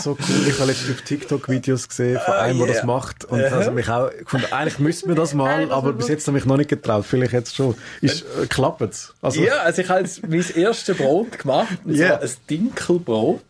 So 0.00 0.12
cool. 0.12 0.48
Ich 0.48 0.54
habe 0.58 0.66
letztens 0.70 0.90
auf 0.96 1.02
TikTok 1.02 1.48
Videos 1.48 1.88
gesehen 1.88 2.18
von 2.24 2.34
einem, 2.34 2.58
der 2.58 2.66
das 2.68 2.84
macht. 2.84 3.24
Und 3.26 3.42
also 3.42 3.70
mich 3.70 3.88
auch 3.88 4.10
gefunden, 4.10 4.46
eigentlich 4.52 4.78
müssten 4.78 5.08
wir 5.08 5.14
das 5.14 5.34
mal, 5.34 5.70
aber 5.70 5.92
bis 5.92 6.08
jetzt 6.08 6.26
habe 6.26 6.38
ich 6.38 6.44
mich 6.44 6.48
noch 6.48 6.56
nicht 6.56 6.70
getraut. 6.70 7.04
Vielleicht 7.06 7.32
jetzt 7.32 7.54
schon. 7.54 7.74
Ist, 8.00 8.22
äh, 8.22 8.46
klappt 8.46 8.80
es? 8.82 9.14
Also, 9.22 9.42
Ja, 9.42 9.58
also 9.58 9.82
ich 9.82 9.88
habe 9.88 10.00
jetzt 10.00 10.26
mein 10.26 10.44
erstes 10.56 10.96
Brot 10.96 11.38
gemacht. 11.38 11.68
Und 11.84 11.94
Ja. 11.94 12.08
zwar 12.18 12.22
ein 12.22 12.30
Dinkelbrot. 12.50 13.40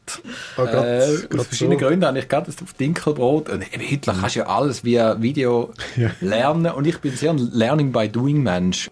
Oh 0.57 0.65
Gott, 0.65 0.75
äh, 0.85 1.17
Gott 1.31 1.41
aus 1.41 1.47
verschiedenen 1.47 1.79
so. 1.79 1.87
Gründen 1.87 2.05
habe 2.07 2.19
ich 2.19 2.29
gerade 2.29 2.51
auf 2.51 2.73
Dinkelbrot. 2.75 3.49
Und 3.49 3.75
eben, 3.75 3.91
heute 3.91 4.13
kannst 4.21 4.37
du 4.37 4.41
ja 4.41 4.47
alles 4.47 4.85
via 4.85 5.21
Video 5.23 5.73
lernen. 6.21 6.73
Und 6.73 6.87
ich 6.87 6.99
bin 6.99 7.17
sehr 7.17 7.31
ein 7.31 7.39
Learning 7.53 7.93
by 7.93 8.09
Doing 8.09 8.43
Mensch. 8.43 8.91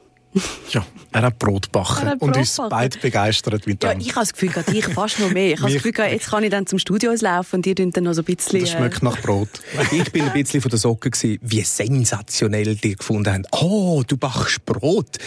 Ja, 0.71 0.85
er 1.13 1.23
hat 1.23 1.39
Brot 1.39 1.71
backen 1.73 2.07
Er 2.09 2.23
und 2.23 2.35
uns 2.35 2.59
beide 2.71 2.99
begeistert 2.99 3.67
mit 3.67 3.85
Ja, 3.85 3.93
dem. 3.93 4.01
ich 4.01 4.09
habe 4.15 4.21
das 4.21 4.33
Gefühl, 4.33 4.49
gerade 4.49 4.73
ich 4.73 4.87
fast 4.87 5.21
noch 5.21 5.31
mehr. 5.31 5.53
Ich 5.53 5.61
habe 5.61 5.71
das 5.73 5.83
Gefühl, 5.83 6.07
jetzt 6.11 6.31
kann 6.31 6.43
ich 6.43 6.51
dann 6.51 6.67
zum 6.67 6.79
Studio 6.79 7.13
laufen 7.21 7.57
und 7.57 7.67
ihr 7.67 7.75
dünnt 7.75 7.97
dann 7.99 8.05
noch 8.05 8.15
so 8.15 8.23
ein 8.23 8.25
bisschen... 8.25 8.61
das 8.61 8.71
schmeckt 8.71 9.03
nach 9.03 9.21
Brot. 9.21 9.49
Ich 9.93 10.11
bin 10.11 10.23
ein 10.25 10.33
bisschen 10.33 10.63
von 10.63 10.71
der 10.71 10.79
Socke 10.79 11.11
gewesen, 11.11 11.39
wie 11.43 11.61
sensationell 11.61 12.77
die 12.77 12.97
gefunden 12.97 13.31
haben. 13.31 13.47
Oh, 13.53 14.03
du 14.07 14.17
backst 14.17 14.65
Brot. 14.65 15.19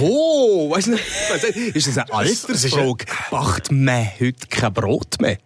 Oh, 0.00 0.70
weißt 0.70 0.86
du, 0.88 0.92
ist 1.74 1.88
das 1.88 1.98
eine 1.98 2.12
Altersfrage? 2.12 3.04
Backt 3.30 3.72
man 3.72 4.06
heute 4.20 4.46
kein 4.48 4.72
Brot 4.72 5.20
mehr? 5.20 5.38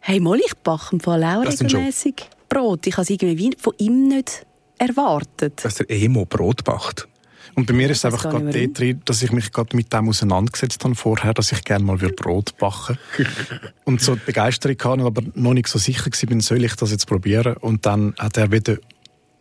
Hey, 0.00 0.20
mal, 0.20 0.38
ich 0.38 0.54
backe 0.62 0.92
im 0.96 1.00
Fall 1.00 1.24
auch 1.24 1.42
regelmäßig 1.44 2.16
Brot. 2.48 2.86
Ich 2.86 2.94
habe 2.94 3.02
es 3.02 3.10
irgendwie 3.10 3.38
wie 3.38 3.56
von 3.58 3.72
ihm 3.78 4.08
nicht 4.08 4.46
erwartet. 4.78 5.64
Dass 5.64 5.76
der 5.76 5.90
Emo 5.90 6.24
Brot 6.24 6.64
backt. 6.64 7.06
Und 7.54 7.66
bei 7.66 7.72
mir 7.72 7.90
ist 7.90 7.98
es 7.98 8.04
einfach 8.04 8.22
gerade 8.22 8.50
dort 8.50 8.78
drin, 8.78 9.02
dass 9.04 9.22
ich 9.22 9.32
mich 9.32 9.52
gerade 9.52 9.76
mit 9.76 9.92
dem 9.92 10.08
auseinandergesetzt 10.08 10.84
habe 10.84 10.94
vorher, 10.94 11.34
dass 11.34 11.52
ich 11.52 11.64
gerne 11.64 11.84
mal 11.84 12.00
würde 12.00 12.14
Brot 12.14 12.56
backen 12.58 12.98
Und 13.84 14.00
so 14.00 14.14
die 14.14 14.24
Begeisterung 14.26 14.76
hatte, 14.78 15.04
aber 15.04 15.22
noch 15.34 15.54
nicht 15.54 15.68
so 15.68 15.78
sicher 15.78 16.10
bin, 16.26 16.40
soll 16.40 16.64
ich 16.64 16.74
das 16.74 16.90
jetzt 16.90 17.06
probieren? 17.06 17.56
Und 17.56 17.86
dann 17.86 18.14
hat 18.18 18.36
er 18.36 18.52
wieder 18.52 18.78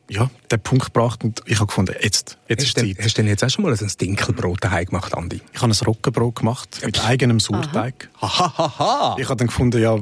ja, 0.09 0.29
den 0.51 0.59
Punkt 0.59 0.85
gebracht 0.85 1.23
und 1.23 1.41
ich 1.45 1.57
habe 1.57 1.67
gefunden, 1.67 1.95
jetzt, 2.01 2.37
jetzt 2.47 2.61
Hast 2.61 2.67
ist 2.67 2.77
du, 2.77 2.81
Zeit. 2.81 2.97
denn, 2.97 3.05
hast 3.05 3.17
du 3.17 3.21
denn 3.21 3.29
jetzt 3.29 3.43
auch 3.43 3.49
schon 3.49 3.63
mal 3.63 3.73
ein 3.73 3.91
Dinkelbrot 4.01 4.63
daheim 4.63 4.85
gemacht, 4.85 5.13
Andi? 5.13 5.41
Ich 5.53 5.61
habe 5.61 5.71
ein 5.71 5.85
Roggenbrot 5.85 6.35
gemacht 6.35 6.81
mit 6.83 7.03
eigenem 7.05 7.39
Sauerteig. 7.39 8.09
Hahaha. 8.19 9.15
Ich 9.19 9.25
habe 9.25 9.37
dann 9.37 9.47
gefunden, 9.47 9.79
ja, 9.81 9.97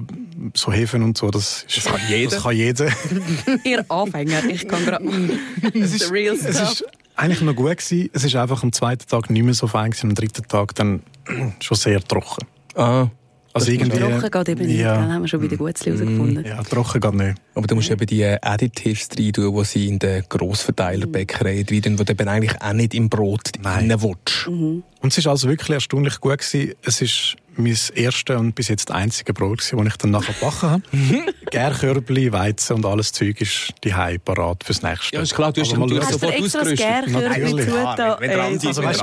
so 0.56 0.72
Hefen 0.72 1.04
und 1.04 1.18
so, 1.18 1.30
das, 1.30 1.66
ist, 1.68 1.78
Das 1.78 1.86
kann 1.86 2.02
jeder. 2.08 2.32
Das 2.32 2.44
kann 2.44 2.56
jeder. 2.56 2.90
Ihr 3.66 3.92
Anfänger, 3.92 4.46
ich 4.46 4.68
kann 4.68 4.86
gerade... 4.86 5.06
es, 5.74 5.94
ist, 5.94 6.12
real 6.12 6.36
es 6.36 6.56
stuff. 6.58 6.72
ist 6.72 6.86
eigentlich 7.18 7.42
noch 7.42 7.56
gut 7.56 7.78
gewesen. 7.78 8.10
Es 8.14 8.24
ist 8.24 8.36
einfach 8.36 8.64
am 8.64 8.72
zweiten 8.72 9.08
Tag 9.08 9.30
nicht 9.30 9.44
mehr 9.44 9.54
so 9.54 9.68
fein 9.68 9.92
gewesen, 9.92 10.10
am 10.10 10.16
dritten 10.16 10.48
Tag 10.48 10.76
dann 10.76 11.02
schon 11.60 11.78
sehr 11.78 12.02
trocken. 12.02 12.48
Ah. 12.76 13.08
Also 13.54 13.72
irgendwie, 13.72 13.98
Trocken 13.98 14.30
geht 14.30 14.50
eben 14.50 14.68
nicht, 14.68 14.80
ja, 14.80 14.98
gell? 14.98 15.14
haben 15.14 15.22
wir 15.24 15.28
schon 15.28 15.50
den 15.50 15.58
Gutzli 15.58 15.92
herausgefunden. 15.92 16.46
ja, 16.46 16.62
trocken 16.62 17.02
geht 17.02 17.14
nicht. 17.16 17.42
Aber 17.56 17.66
du 17.66 17.74
musst 17.74 17.90
eben 17.90 18.06
die 18.06 18.24
Additives 18.24 19.10
rein 19.18 19.34
tun, 19.34 19.56
die 19.56 19.66
sie 19.66 19.88
in 19.88 19.98
den 19.98 20.24
Grossverteilerbäckereien 20.30 21.66
rein 21.68 21.82
tun, 21.82 21.98
die 21.98 22.06
du 22.06 22.12
eben 22.12 22.28
eigentlich 22.28 22.62
auch 22.62 22.74
nicht 22.74 22.94
im 22.94 23.10
Brot 23.10 23.52
Nein. 23.60 23.90
rein 23.92 24.02
willst. 24.02 24.48
Mhm. 24.48 24.84
Und 25.02 25.12
es 25.12 25.18
ist 25.18 25.26
also 25.26 25.50
wirklich 25.50 25.72
erstaunlich 25.72 26.20
gut 26.20 26.38
gewesen. 26.38 26.74
Es 26.84 27.02
ist 27.02 27.36
mein 27.58 27.78
erstes 27.96 28.36
und 28.38 28.54
bis 28.56 28.68
jetzt 28.68 28.92
einzige 28.92 29.34
Brot 29.34 29.60
das 29.60 29.72
ich 29.74 29.96
dann 29.98 30.12
nachher 30.12 30.34
gebacken 30.34 30.70
habe. 30.70 30.84
Gärkörbli, 31.52 32.32
Weizen 32.32 32.76
und 32.78 32.86
alles 32.86 33.12
Zeug 33.12 33.40
ist 33.42 33.74
die 33.84 33.94
parat 34.20 34.64
fürs 34.64 34.82
nächste. 34.84 35.16
Ja, 35.16 35.22
ist 35.22 35.34
klar, 35.36 35.52
du 35.52 35.62
hast 35.62 35.72
Aber 35.72 35.80
mal 35.80 35.88
du 35.90 35.96
sofort 36.02 36.34
extra 36.34 36.60
das 36.60 36.72
ausgerüstet. 36.72 36.78
Gärkörbli 36.78 37.40
Natürlich. 37.44 37.66
zugetan? 37.66 38.16
wenn 38.20 38.30
der 38.30 38.40
Ey, 38.40 38.54
Andi- 38.56 38.68
Also 38.68 38.82
wenn 38.82 38.90
weißt 38.90 39.02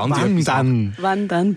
dann? 0.49 0.95
Wann 0.99 1.29
dann? 1.29 1.57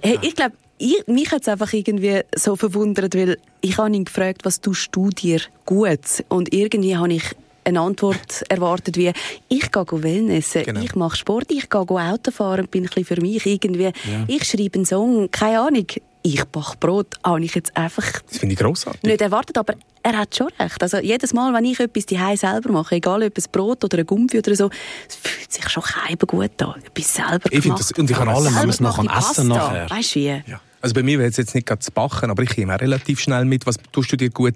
Hey, 0.00 0.18
ich 0.22 0.34
glaube, 0.34 0.52
ich, 0.78 1.04
mich 1.06 1.30
hat 1.30 1.42
es 1.42 1.48
einfach 1.48 1.72
irgendwie 1.72 2.20
so 2.34 2.56
verwundert, 2.56 3.14
weil 3.14 3.38
ich 3.60 3.78
habe 3.78 3.94
ihn 3.94 4.04
gefragt, 4.04 4.44
was 4.44 4.60
tust 4.60 4.88
du 4.92 5.10
dir 5.10 5.40
gut? 5.64 6.24
Und 6.28 6.52
irgendwie 6.52 6.96
habe 6.96 7.12
ich 7.12 7.22
eine 7.64 7.80
Antwort 7.80 8.42
erwartet 8.48 8.96
wie, 8.96 9.12
ich 9.48 9.70
gehe 9.70 9.84
Wellnessen, 9.90 10.64
Genau. 10.64 10.80
ich 10.80 10.96
mache 10.96 11.16
Sport, 11.16 11.52
ich 11.52 11.70
gehe 11.70 11.80
Autofahren, 11.80 12.66
bin 12.66 12.82
ein 12.82 12.86
bisschen 12.88 13.04
für 13.04 13.20
mich 13.20 13.46
irgendwie, 13.46 13.92
ich 14.26 14.44
schreibe 14.44 14.74
einen 14.76 14.84
Song, 14.84 15.30
keine 15.30 15.60
Ahnung, 15.60 15.86
ich 16.22 16.44
backe 16.44 16.76
Brot, 16.78 17.16
habe 17.24 17.42
ich 17.44 17.54
jetzt 17.54 17.76
einfach 17.76 18.04
Das 18.28 18.38
finde 18.38 18.54
ich 18.54 18.58
grossartig. 18.58 19.02
nicht 19.02 19.20
erwartet, 19.20 19.58
aber 19.58 19.74
er 20.04 20.18
hat 20.18 20.34
schon 20.36 20.48
recht. 20.58 20.82
Also 20.82 20.98
jedes 20.98 21.32
Mal, 21.32 21.52
wenn 21.54 21.64
ich 21.64 21.78
etwas 21.80 22.06
die 22.06 22.18
selber 22.36 22.70
mache, 22.72 22.96
egal 22.96 23.22
ob 23.22 23.36
es 23.38 23.48
Brot 23.48 23.84
oder 23.84 23.98
ein 23.98 24.06
Gumpfi 24.06 24.38
oder 24.38 24.54
so, 24.54 24.70
es 25.08 25.16
fühlt 25.16 25.52
sich 25.52 25.68
schon 25.68 25.82
keinem 25.82 26.18
gut 26.18 26.60
an. 26.62 26.82
Etwas 26.84 27.14
selber 27.14 27.38
Ich 27.46 27.50
finde 27.50 27.60
gemacht. 27.62 27.80
das- 27.80 27.92
und 27.92 28.10
ich 28.10 28.16
kann 28.16 28.28
allem, 28.28 28.44
wenn 28.46 28.52
man 28.54 28.70
es 28.70 28.78
gemachte 28.78 29.10
essen 29.30 29.48
nachher. 29.48 29.90
Weißt 29.90 30.14
du 30.14 30.20
wie? 30.20 30.42
Also 30.80 30.94
bei 30.94 31.02
mir 31.04 31.18
wäre 31.18 31.28
es 31.30 31.36
jetzt 31.36 31.54
nicht 31.54 31.66
gerade 31.66 31.80
zu 31.80 31.92
backen, 31.92 32.30
aber 32.30 32.42
ich 32.42 32.54
komme 32.56 32.74
auch 32.74 32.80
relativ 32.80 33.20
schnell 33.20 33.44
mit. 33.44 33.66
Was 33.66 33.76
tust 33.92 34.10
du 34.12 34.16
dir 34.16 34.30
gut? 34.30 34.54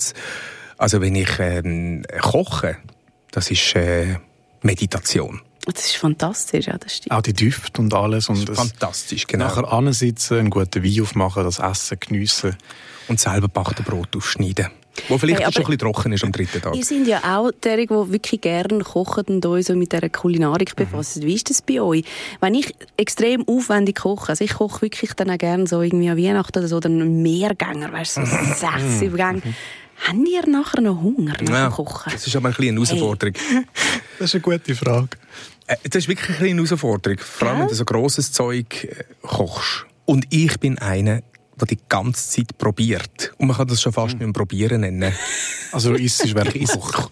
Also 0.78 1.00
wenn 1.00 1.14
ich 1.14 1.30
ähm, 1.38 2.04
koche, 2.20 2.76
das 3.30 3.50
ist 3.50 3.74
äh, 3.76 4.16
Meditation. 4.62 5.40
Das 5.66 5.84
ist 5.86 5.96
fantastisch, 5.96 6.66
ja, 6.66 6.78
das 6.78 6.96
stimmt. 6.96 7.12
Auch 7.12 7.22
die 7.22 7.32
Düfte 7.32 7.80
und 7.80 7.92
alles. 7.92 8.28
Und 8.28 8.48
es 8.48 8.56
Fantastisch, 8.56 9.26
genau. 9.26 9.46
nachher 9.46 9.72
ansitzen, 9.72 10.38
einen 10.38 10.50
guten 10.50 10.82
Wein 10.84 11.02
aufmachen, 11.02 11.44
das 11.44 11.58
Essen 11.58 11.98
geniessen. 12.00 12.56
Und 13.08 13.20
selber 13.20 13.48
backte 13.48 13.82
Brot 13.82 14.16
aufschneiden. 14.16 14.66
Wo 15.08 15.18
vielleicht 15.18 15.40
Hey, 15.40 15.52
schon 15.52 15.62
ein 15.62 15.66
bisschen 15.66 15.78
trocken 15.78 16.12
ist 16.12 16.24
am 16.24 16.32
dritten 16.32 16.60
Tag. 16.62 16.74
Ihr 16.74 16.84
sind 16.84 17.06
ja 17.06 17.20
auch 17.38 17.50
derjenige, 17.62 18.02
die 18.06 18.12
wirklich 18.12 18.40
gerne 18.40 18.78
kochen 18.82 19.24
und 19.28 19.44
euch 19.46 19.66
so 19.66 19.74
mit 19.74 19.92
dieser 19.92 20.08
Kulinarik 20.08 20.74
befassen. 20.74 21.22
Wie 21.22 21.34
ist 21.34 21.50
das 21.50 21.60
bei 21.62 21.80
euch? 21.82 22.04
Wenn 22.40 22.54
ich 22.54 22.74
extrem 22.96 23.46
aufwendig 23.46 23.96
koche, 23.96 24.30
also 24.30 24.42
ich 24.44 24.54
koche 24.54 24.82
wirklich 24.82 25.12
dann 25.12 25.30
auch 25.30 25.36
gerne 25.38 25.66
so 25.66 25.82
irgendwie 25.82 26.08
an 26.08 26.16
Weihnachten 26.16 26.58
oder 26.58 26.66
so, 26.68 26.80
dann 26.80 27.00
einen 27.00 27.22
Mehrgänger, 27.22 27.92
weißt 27.92 28.16
du, 28.16 28.26
so 28.26 28.36
sechs, 28.36 28.98
sieben 29.00 29.16
Gänge. 29.16 29.42
Habt 30.06 30.28
ihr 30.28 30.48
nachher 30.48 30.80
noch 30.80 31.00
Hunger 31.02 31.34
nach 31.42 31.48
Ja, 31.50 31.68
dem 31.68 31.72
Kochen? 31.72 32.12
das 32.12 32.26
ist 32.26 32.34
aber 32.34 32.48
ein 32.48 32.54
bisschen 32.54 32.76
eine 32.76 32.86
Herausforderung. 32.86 33.34
Das 34.18 34.30
ist 34.30 34.34
eine 34.36 34.40
gute 34.40 34.74
Frage. 34.74 35.08
Äh, 35.66 35.76
Das 35.84 35.96
ist 36.04 36.08
wirklich 36.08 36.38
eine 36.40 36.54
Herausforderung. 36.54 37.18
Vor 37.18 37.48
allem, 37.48 37.60
wenn 37.60 37.68
du 37.68 37.74
so 37.74 37.84
grosses 37.84 38.32
Zeug 38.32 38.84
äh, 38.84 39.04
kochst. 39.22 39.86
Und 40.04 40.26
ich 40.30 40.58
bin 40.60 40.78
einer, 40.78 41.22
der 41.60 41.66
die 41.68 41.78
ganze 41.88 42.28
Zeit 42.30 42.56
probiert. 42.58 43.32
Und 43.38 43.48
man 43.48 43.56
kann 43.56 43.66
das 43.66 43.80
schon 43.82 43.92
fast 43.92 44.14
nicht 44.14 44.22
mehr 44.22 44.32
probieren 44.32 44.80
nennen. 44.82 45.12
Also 45.72 45.92
du 45.92 45.96
isst, 46.02 46.24
du 46.24 46.32
kochst. 46.34 47.10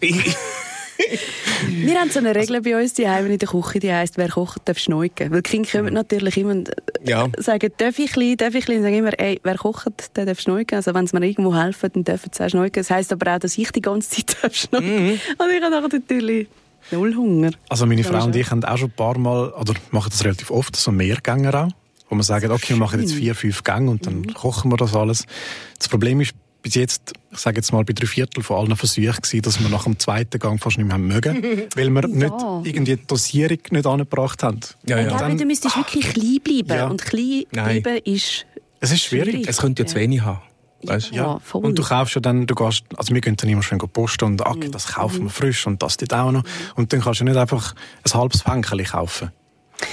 Wir 1.67 1.99
haben 2.01 2.11
so 2.11 2.19
eine 2.21 2.35
Regel 2.35 2.61
bei 2.61 2.81
uns 2.81 2.95
die 2.95 3.03
in 3.03 3.38
der 3.38 3.49
Küche, 3.49 3.81
die 3.81 3.93
heisst, 3.93 4.17
wer 4.17 4.29
kocht, 4.29 4.62
darf 4.67 4.79
schneuken. 4.79 5.31
Weil 5.33 5.43
die 5.43 5.51
Kinder 5.51 5.69
kommen 5.71 5.93
natürlich 5.95 6.37
immer 6.37 6.53
und 6.53 6.69
äh, 6.69 6.75
Ja. 7.11 7.29
sagen, 7.38 7.71
darf 7.77 7.99
ich 7.99 8.17
ein 8.17 8.37
darf 8.37 8.55
ich 8.55 8.69
ein 8.69 8.83
sagen 8.83 8.95
immer, 8.95 9.19
ey, 9.19 9.40
wer 9.43 9.57
kocht, 9.57 10.17
der 10.17 10.27
darf 10.27 10.40
schneuken. 10.40 10.77
Also 10.77 10.95
wenn 10.95 11.07
sie 11.07 11.19
mir 11.19 11.27
irgendwo 11.27 11.55
helfen, 11.55 11.90
dann 11.95 12.05
dürfen 12.05 12.31
sie 12.33 12.45
auch 12.45 12.49
schneuken. 12.49 12.81
Das 12.83 12.90
heisst 12.90 13.12
aber 13.12 13.35
auch, 13.35 13.38
dass 13.38 13.59
ich 13.59 13.71
die 13.73 13.83
ganze 13.83 14.11
Zeit 14.11 14.37
darf 14.43 14.55
schneuken. 14.55 15.21
Und 15.38 15.51
ich 15.53 15.62
habe 15.62 15.88
natürlich 15.88 16.47
null 16.90 17.14
Hunger. 17.14 17.51
Also 17.68 17.87
meine 17.87 18.03
Ja, 18.03 18.09
Frau 18.09 18.25
und 18.25 18.37
ich 18.37 18.51
haben 18.51 18.64
auch 18.64 18.79
schon 18.79 18.88
ein 18.88 18.97
paar 18.97 19.18
Mal, 19.18 19.51
oder 19.51 19.75
machen 19.90 20.11
das 20.11 20.25
relativ 20.25 20.51
oft, 20.51 20.77
so 20.77 20.92
Mehrgänger 20.92 21.66
auch. 21.66 21.68
Wo 22.09 22.16
wir 22.16 22.23
sagen, 22.23 22.51
okay, 22.51 22.70
wir 22.70 22.77
machen 22.77 23.01
jetzt 23.01 23.14
vier, 23.14 23.35
fünf 23.35 23.64
Gänge 23.64 23.90
und 23.90 24.07
dann 24.07 24.35
kochen 24.35 24.70
wir 24.70 24.77
das 24.77 24.94
alles. 24.94 25.27
Das 25.79 25.88
Problem 25.88 26.20
ist, 26.20 26.35
bis 26.64 26.75
jetzt, 26.75 27.12
ich 27.31 27.38
sage 27.38 27.57
jetzt 27.57 27.73
mal, 27.73 27.85
bei 27.85 27.92
drei 27.92 28.07
Viertel 28.07 28.42
von 28.42 28.57
allen 28.57 28.77
Versuchen 28.77 29.12
gewesen, 29.12 29.42
dass 29.42 29.61
wir 29.61 29.68
nach 29.68 29.85
dem 29.85 29.99
zweiten 29.99 30.38
Gang 30.38 30.61
fast 30.61 30.79
nicht 30.79 30.87
mehr 30.87 30.94
haben 30.94 31.07
mögen, 31.07 31.62
weil 31.77 31.90
wir 31.90 32.09
nicht 32.09 32.35
irgendwie 32.64 32.97
die 32.97 33.07
Dosierung 33.07 33.59
nicht 33.70 33.87
angebracht 33.87 34.42
haben. 34.42 34.61
Ja, 34.87 34.99
ja. 34.99 35.16
glaube, 35.16 35.37
du 35.37 35.44
müsstest 35.44 35.77
wirklich 35.77 36.09
klein 36.12 36.38
bleiben. 36.42 36.68
Ja. 36.68 36.87
Und 36.88 37.05
klein 37.05 37.44
Nein. 37.53 37.83
bleiben 37.83 38.03
ist 38.05 38.47
Es 38.81 38.92
ist 38.92 39.03
schwierig. 39.03 39.47
Es 39.47 39.59
könnte 39.59 39.83
ja 39.83 39.87
zu 39.87 39.97
wenig 39.97 40.23
haben. 40.23 40.40
Weißt? 40.88 41.12
Ja, 41.12 41.38
voll. 41.40 41.64
Und 41.64 41.79
du 41.79 41.83
kaufst 41.83 42.14
ja 42.14 42.20
dann, 42.20 42.47
du 42.47 42.55
gehst, 42.55 42.85
also 42.97 43.14
wir 43.14 43.20
gehen 43.20 43.37
dann 43.37 43.49
immer 43.51 43.62
schön 43.62 43.79
posten 43.79 44.25
und 44.25 44.42
okay, 44.42 44.68
das 44.70 44.88
kaufen 44.88 45.25
wir 45.25 45.31
frisch 45.31 45.66
und 45.66 45.83
das 45.83 45.97
dort 45.97 46.14
auch 46.14 46.33
noch. 46.33 46.44
Und 46.77 46.92
dann 46.92 47.01
kannst 47.01 47.20
du 47.20 47.25
nicht 47.25 47.37
einfach 47.37 47.75
ein 48.05 48.14
halbes 48.18 48.42
Fänkchen 48.42 48.85
kaufen. 48.85 49.31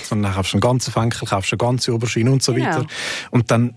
Sondern 0.03 0.23
dann 0.31 0.33
kaufst 0.35 0.53
du 0.53 0.57
einen 0.57 0.61
ganzen 0.61 0.91
Fenkel, 0.91 1.27
kaufst 1.27 1.51
eine 1.51 1.57
ganze 1.57 1.93
Oberschiene 1.93 2.31
und 2.31 2.43
so 2.43 2.53
Genau. 2.53 2.67
weiter. 2.67 2.85
Und 3.31 3.49
dann, 3.51 3.73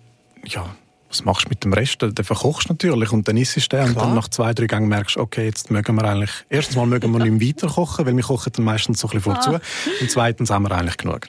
ja, 0.46 0.64
was 1.08 1.24
machst 1.24 1.44
du 1.46 1.48
mit 1.48 1.64
dem 1.64 1.72
Rest? 1.72 2.02
Den 2.02 2.12
verkochst 2.14 2.68
du 2.68 2.72
natürlich 2.72 3.12
und 3.12 3.26
dann 3.28 3.36
isst 3.36 3.56
du 3.56 3.60
den 3.60 3.88
und 3.90 3.96
dann 3.96 4.14
nach 4.14 4.28
zwei, 4.28 4.52
drei 4.52 4.66
Gängen 4.66 4.88
merkst 4.88 5.16
du, 5.16 5.20
okay, 5.20 5.44
jetzt 5.46 5.70
mögen 5.70 5.94
wir 5.96 6.04
eigentlich, 6.04 6.30
erstens 6.50 6.76
mal 6.76 6.86
mögen 6.86 7.10
wir 7.12 7.18
nicht 7.24 7.32
mehr 7.32 7.48
weiter 7.48 7.68
kochen, 7.68 8.04
weil 8.06 8.16
wir 8.16 8.24
kochen 8.24 8.52
dann 8.54 8.64
meistens 8.64 9.00
so 9.00 9.08
ein 9.08 9.12
bisschen 9.12 9.32
vorzu. 9.34 9.50
Und 10.00 10.10
zweitens 10.10 10.50
haben 10.50 10.64
wir 10.64 10.72
eigentlich 10.72 10.96
genug. 10.96 11.28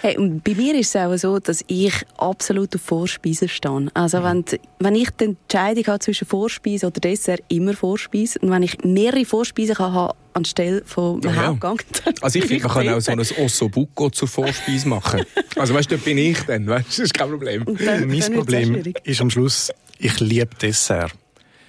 Hey, 0.00 0.18
und 0.18 0.42
bei 0.44 0.54
mir 0.54 0.74
ist 0.74 0.94
es 0.94 0.96
auch 0.96 1.16
so, 1.16 1.38
dass 1.38 1.64
ich 1.66 1.94
absolut 2.18 2.74
auf 2.74 2.82
Vorspeisen 2.82 3.48
stehe. 3.48 3.88
Also 3.94 4.18
Mhm. 4.20 4.24
wenn, 4.24 4.44
die- 4.44 4.60
wenn 4.80 4.94
ich 4.94 5.10
die 5.10 5.24
Entscheidung 5.24 5.84
habe 5.86 5.98
zwischen 6.00 6.26
Vorspeise 6.26 6.86
oder 6.86 7.00
Dessert, 7.00 7.40
immer 7.48 7.74
Vorspeise. 7.74 8.38
Und 8.40 8.50
wenn 8.50 8.62
ich 8.62 8.78
mehrere 8.84 9.24
Vorspeisen 9.24 9.74
kann 9.76 9.92
haben 9.92 10.14
anstelle 10.34 10.82
von 10.84 11.22
einem 11.22 11.34
Ja, 11.34 11.42
ja. 11.42 11.46
Hauptgang, 11.48 11.80
dann 12.04 12.14
Also 12.20 12.38
ich 12.38 12.44
finde, 12.46 12.64
man 12.64 12.72
kann 12.74 12.88
auch 12.90 13.00
so 13.00 13.12
ein 13.12 13.20
Ossobuco 13.20 14.10
zur 14.10 14.28
Vorspeise 14.28 14.88
machen. 14.88 15.22
Also 15.56 15.74
weißt 15.74 15.90
du, 15.90 15.94
dort 15.96 16.04
bin 16.04 16.18
ich 16.18 16.40
dann. 16.42 16.66
Weißt? 16.66 16.84
du, 16.86 16.88
Das 16.90 16.98
ist 16.98 17.14
kein 17.14 17.30
Problem. 17.30 17.64
Dann- 17.64 17.76
dann 17.76 18.08
mein 18.08 18.22
auch 18.22 18.30
Problem 18.32 18.82
ist 19.04 19.20
am 19.20 19.30
Schluss, 19.30 19.70
ich 19.98 20.18
liebe 20.20 20.50
Dessert. 20.60 21.12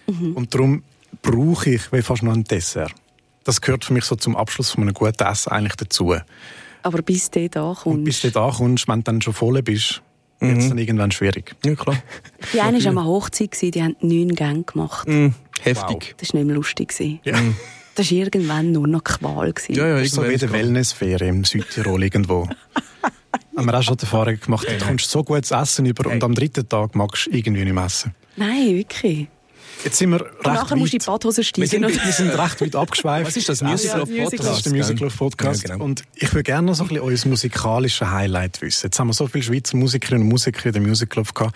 Mhm. 0.07 0.33
Und 0.33 0.53
darum 0.53 0.83
brauche 1.21 1.69
ich 1.71 1.91
wie 1.93 2.01
fast 2.01 2.23
noch 2.23 2.33
ein 2.33 2.43
Dessert. 2.43 2.91
Das 3.43 3.61
gehört 3.61 3.85
für 3.85 3.93
mich 3.93 4.05
so 4.05 4.15
zum 4.15 4.35
Abschluss 4.35 4.71
von 4.71 4.81
einem 4.83 4.93
guten 4.95 5.23
Essen 5.23 5.51
eigentlich 5.51 5.75
dazu. 5.75 6.15
Aber 6.85 7.01
bis 7.01 7.31
du 7.31 7.49
da 7.49 7.69
Und 7.69 7.75
kommst. 7.77 8.03
bis 8.05 8.21
du 8.21 8.31
da 8.31 8.51
kommst, 8.55 8.87
wenn 8.87 8.99
du 8.99 9.03
dann 9.03 9.21
schon 9.21 9.33
voll 9.33 9.59
bist, 9.63 10.01
wird 10.39 10.57
es 10.59 10.69
dann 10.69 10.77
irgendwann 10.77 11.09
schwierig. 11.09 11.55
Ja, 11.65 11.73
klar. 11.73 11.97
Die 12.53 12.61
eine 12.61 12.77
war 12.77 12.91
an 12.91 12.97
einer 12.99 13.07
Hochzeit, 13.07 13.51
gewesen, 13.51 13.71
die 13.71 13.81
haben 13.81 13.95
neun 14.01 14.35
Gänge 14.35 14.63
gemacht. 14.63 15.07
Mhm. 15.07 15.33
Heftig. 15.61 16.13
Das 16.19 16.31
war 16.33 16.39
nicht 16.39 16.47
mehr 16.47 16.55
lustig. 16.55 16.89
gewesen. 16.89 17.19
Ja. 17.23 17.39
Das 17.95 18.11
war 18.11 18.17
irgendwann 18.19 18.71
nur 18.71 18.87
noch 18.87 19.03
Qual. 19.03 19.51
gewesen. 19.51 19.73
Ja, 19.73 19.87
ja, 19.87 19.95
Das 19.95 20.05
ist 20.07 20.13
so 20.13 20.21
wie 20.21 20.25
eine 20.27 20.35
ist 20.35 20.51
Wellnessferien 20.51 21.37
im 21.37 21.43
Südtirol 21.43 22.03
irgendwo. 22.03 22.47
haben 23.57 23.65
wir 23.65 23.73
auch 23.73 23.81
schon 23.81 23.97
die 23.97 24.03
Erfahrung 24.03 24.39
gemacht, 24.39 24.67
du 24.69 24.85
kommst 24.85 25.09
so 25.09 25.23
gutes 25.23 25.49
Essen 25.51 25.85
über 25.87 26.11
und 26.11 26.23
am 26.23 26.35
dritten 26.35 26.67
Tag 26.69 26.93
magst 26.93 27.25
du 27.27 27.31
irgendwie 27.31 27.63
nicht 27.63 27.73
mehr 27.73 27.85
essen. 27.85 28.13
Nein, 28.35 28.75
wirklich. 28.75 29.27
Jetzt 29.83 29.97
sind 29.97 30.11
wir 30.11 30.21
recht 30.21 30.45
Und 30.45 30.53
nachher 30.53 30.75
musst 30.75 30.93
du 30.93 30.97
in 30.97 30.99
die 30.99 31.07
weit, 31.07 31.13
Badhose 31.13 31.37
wir 31.37 31.43
steigen. 31.43 31.67
sind, 31.67 31.85
oder? 31.85 31.93
wir 31.93 32.11
sind 32.13 32.29
recht 32.29 32.61
weit 32.61 32.75
abgeschweift. 32.75 33.27
Was 33.27 33.37
ist 33.37 33.49
das? 33.49 33.61
Musical 33.61 34.01
of. 34.01 34.09
Podcast? 34.09 34.43
Das 34.43 34.57
ist 34.57 34.65
der 34.65 34.73
Musical 34.73 35.07
of 35.07 35.17
Podcast. 35.17 35.63
Ja, 35.63 35.73
genau. 35.73 35.85
Und 35.85 36.03
ich 36.15 36.31
würde 36.33 36.43
gerne 36.43 36.67
noch 36.67 36.75
so 36.75 36.83
ein 36.83 36.89
bisschen 36.89 37.03
euer 37.03 37.29
musikalisches 37.29 38.07
Highlight 38.09 38.61
wissen. 38.61 38.87
Jetzt 38.87 38.99
haben 38.99 39.07
wir 39.07 39.13
so 39.13 39.27
viele 39.27 39.43
Schweizer 39.43 39.77
Musikerinnen 39.77 40.23
und 40.23 40.29
Musiker 40.29 40.65
in 40.67 40.73
der 40.73 40.81
Musical 40.81 41.21
of 41.21 41.33
gehabt. 41.33 41.55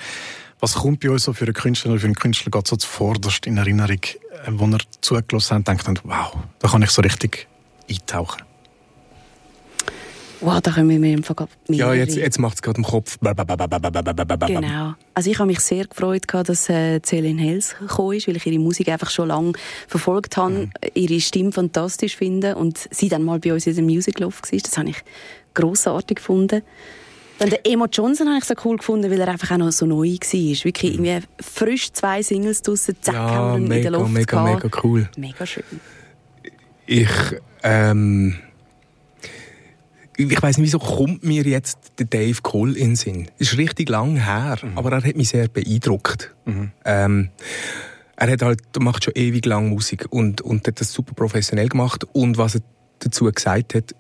Was 0.60 0.74
kommt 0.76 1.00
bei 1.00 1.10
euch 1.10 1.24
so 1.24 1.34
für 1.34 1.46
einen 1.46 1.54
Künstler 1.54 1.92
oder 1.92 2.02
für 2.02 2.08
einen 2.08 2.16
Künstler 2.16 2.52
gerade 2.52 2.68
so 2.68 2.76
zuvorderst 2.76 3.46
in 3.48 3.58
Erinnerung, 3.58 4.02
äh, 4.04 4.18
wo 4.50 4.66
ihr 4.68 4.80
zugelassen 5.02 5.56
habt 5.56 5.70
und 5.70 5.88
denkt, 5.88 6.02
wow, 6.04 6.36
da 6.60 6.68
kann 6.68 6.82
ich 6.82 6.90
so 6.90 7.02
richtig 7.02 7.48
eintauchen? 7.90 8.42
Wow, 10.42 10.62
da 10.62 10.72
können 10.72 10.90
wir 10.90 11.00
mir 11.00 11.14
im 11.14 11.24
Fall 11.24 11.36
Ja, 11.68 11.94
jetzt, 11.94 12.16
jetzt 12.16 12.40
macht 12.40 12.56
es 12.56 12.62
gerade 12.62 12.78
im 12.78 12.86
Kopf. 12.86 13.18
Genau. 13.20 14.94
Also 15.14 15.30
ich 15.32 15.38
habe 15.40 15.48
mich 15.48 15.60
sehr 15.60 15.86
gefreut, 15.86 16.24
dass 16.32 16.70
äh, 16.70 17.02
Celine 17.02 17.42
Hels 17.42 17.76
gekommen 17.80 18.16
ist, 18.18 18.28
weil 18.28 18.38
ich 18.38 18.46
ihre 18.46 18.60
Musik 18.60 18.88
einfach 18.90 19.10
schon 19.10 19.28
lange 19.28 19.52
verfolgt 19.88 20.38
habe, 20.38 20.54
Mhm. 20.54 20.72
ihre 20.94 21.20
Stimme 21.20 21.52
fantastisch 21.52 22.16
finde 22.16 22.56
und 22.56 22.80
sie 22.92 23.10
dann 23.10 23.24
mal 23.24 23.40
bei 23.40 23.52
uns 23.54 23.68
in 23.68 23.76
der 23.76 23.84
Music 23.84 24.20
Love 24.20 24.36
war. 24.50 24.60
Das 24.60 24.78
habe 24.78 24.90
ich 24.90 24.98
grossartig 25.54 26.18
gefunden. 26.18 26.62
Dann 27.40 27.50
den 27.50 27.60
Emo 27.64 27.86
Johnson 27.92 28.28
habe 28.28 28.38
ich 28.40 28.46
so 28.46 28.54
cool 28.66 28.78
gefunden, 28.78 29.10
weil 29.12 29.20
er 29.20 29.30
einfach 29.30 29.52
auch 29.52 29.58
noch 29.58 29.72
so 29.72 29.86
neu 29.86 30.08
war. 30.10 30.66
Wirklich 30.66 30.94
irgendwie 30.94 31.20
frisch 31.42 31.92
zwei 31.94 32.22
Singles 32.22 32.62
draussen, 32.62 32.96
zack, 33.02 33.16
Ja, 33.16 33.30
haben 33.30 33.52
wir 33.52 33.58
ihn 33.58 33.64
in 33.64 33.70
der 33.84 33.92
mega, 33.92 33.98
Luft 34.00 34.12
mega, 34.14 34.44
gehabt. 34.44 34.64
mega 34.64 34.80
cool. 34.84 35.10
Mega 35.18 35.46
schön. 35.46 35.64
Ich, 36.86 37.10
ähm, 37.64 38.36
ich 40.28 40.42
weiß 40.42 40.58
nicht, 40.58 40.66
wieso 40.68 40.80
kommt 40.80 41.24
mir 41.24 41.44
jetzt 41.44 41.78
der 41.98 42.06
Dave 42.06 42.42
Cole 42.42 42.74
in 42.78 42.90
den 42.90 42.96
Sinn. 42.98 43.30
Ist 43.38 43.58
richtig 43.58 43.90
lang 43.90 44.18
her, 44.18 44.58
aber 44.76 44.92
er 44.92 45.04
hat 45.04 45.16
mich 45.16 45.30
sehr 45.30 45.48
beeindruckt. 45.48 46.36
Ähm, 46.86 47.30
er 48.18 48.32
hat 48.32 48.42
halt, 48.42 48.60
macht 48.80 49.06
schon 49.06 49.14
ewig 49.16 49.46
lang 49.46 49.70
Musik 49.70 50.08
und, 50.10 50.42
und 50.42 50.68
hat 50.68 50.82
das 50.82 50.92
super 50.92 51.14
professionell 51.14 51.70
gemacht 51.70 52.04
und 52.12 52.38
was 52.38 52.56
er 52.56 52.62
dazu 53.00 53.32
gesagt 53.32 53.76
hat, 53.76 53.96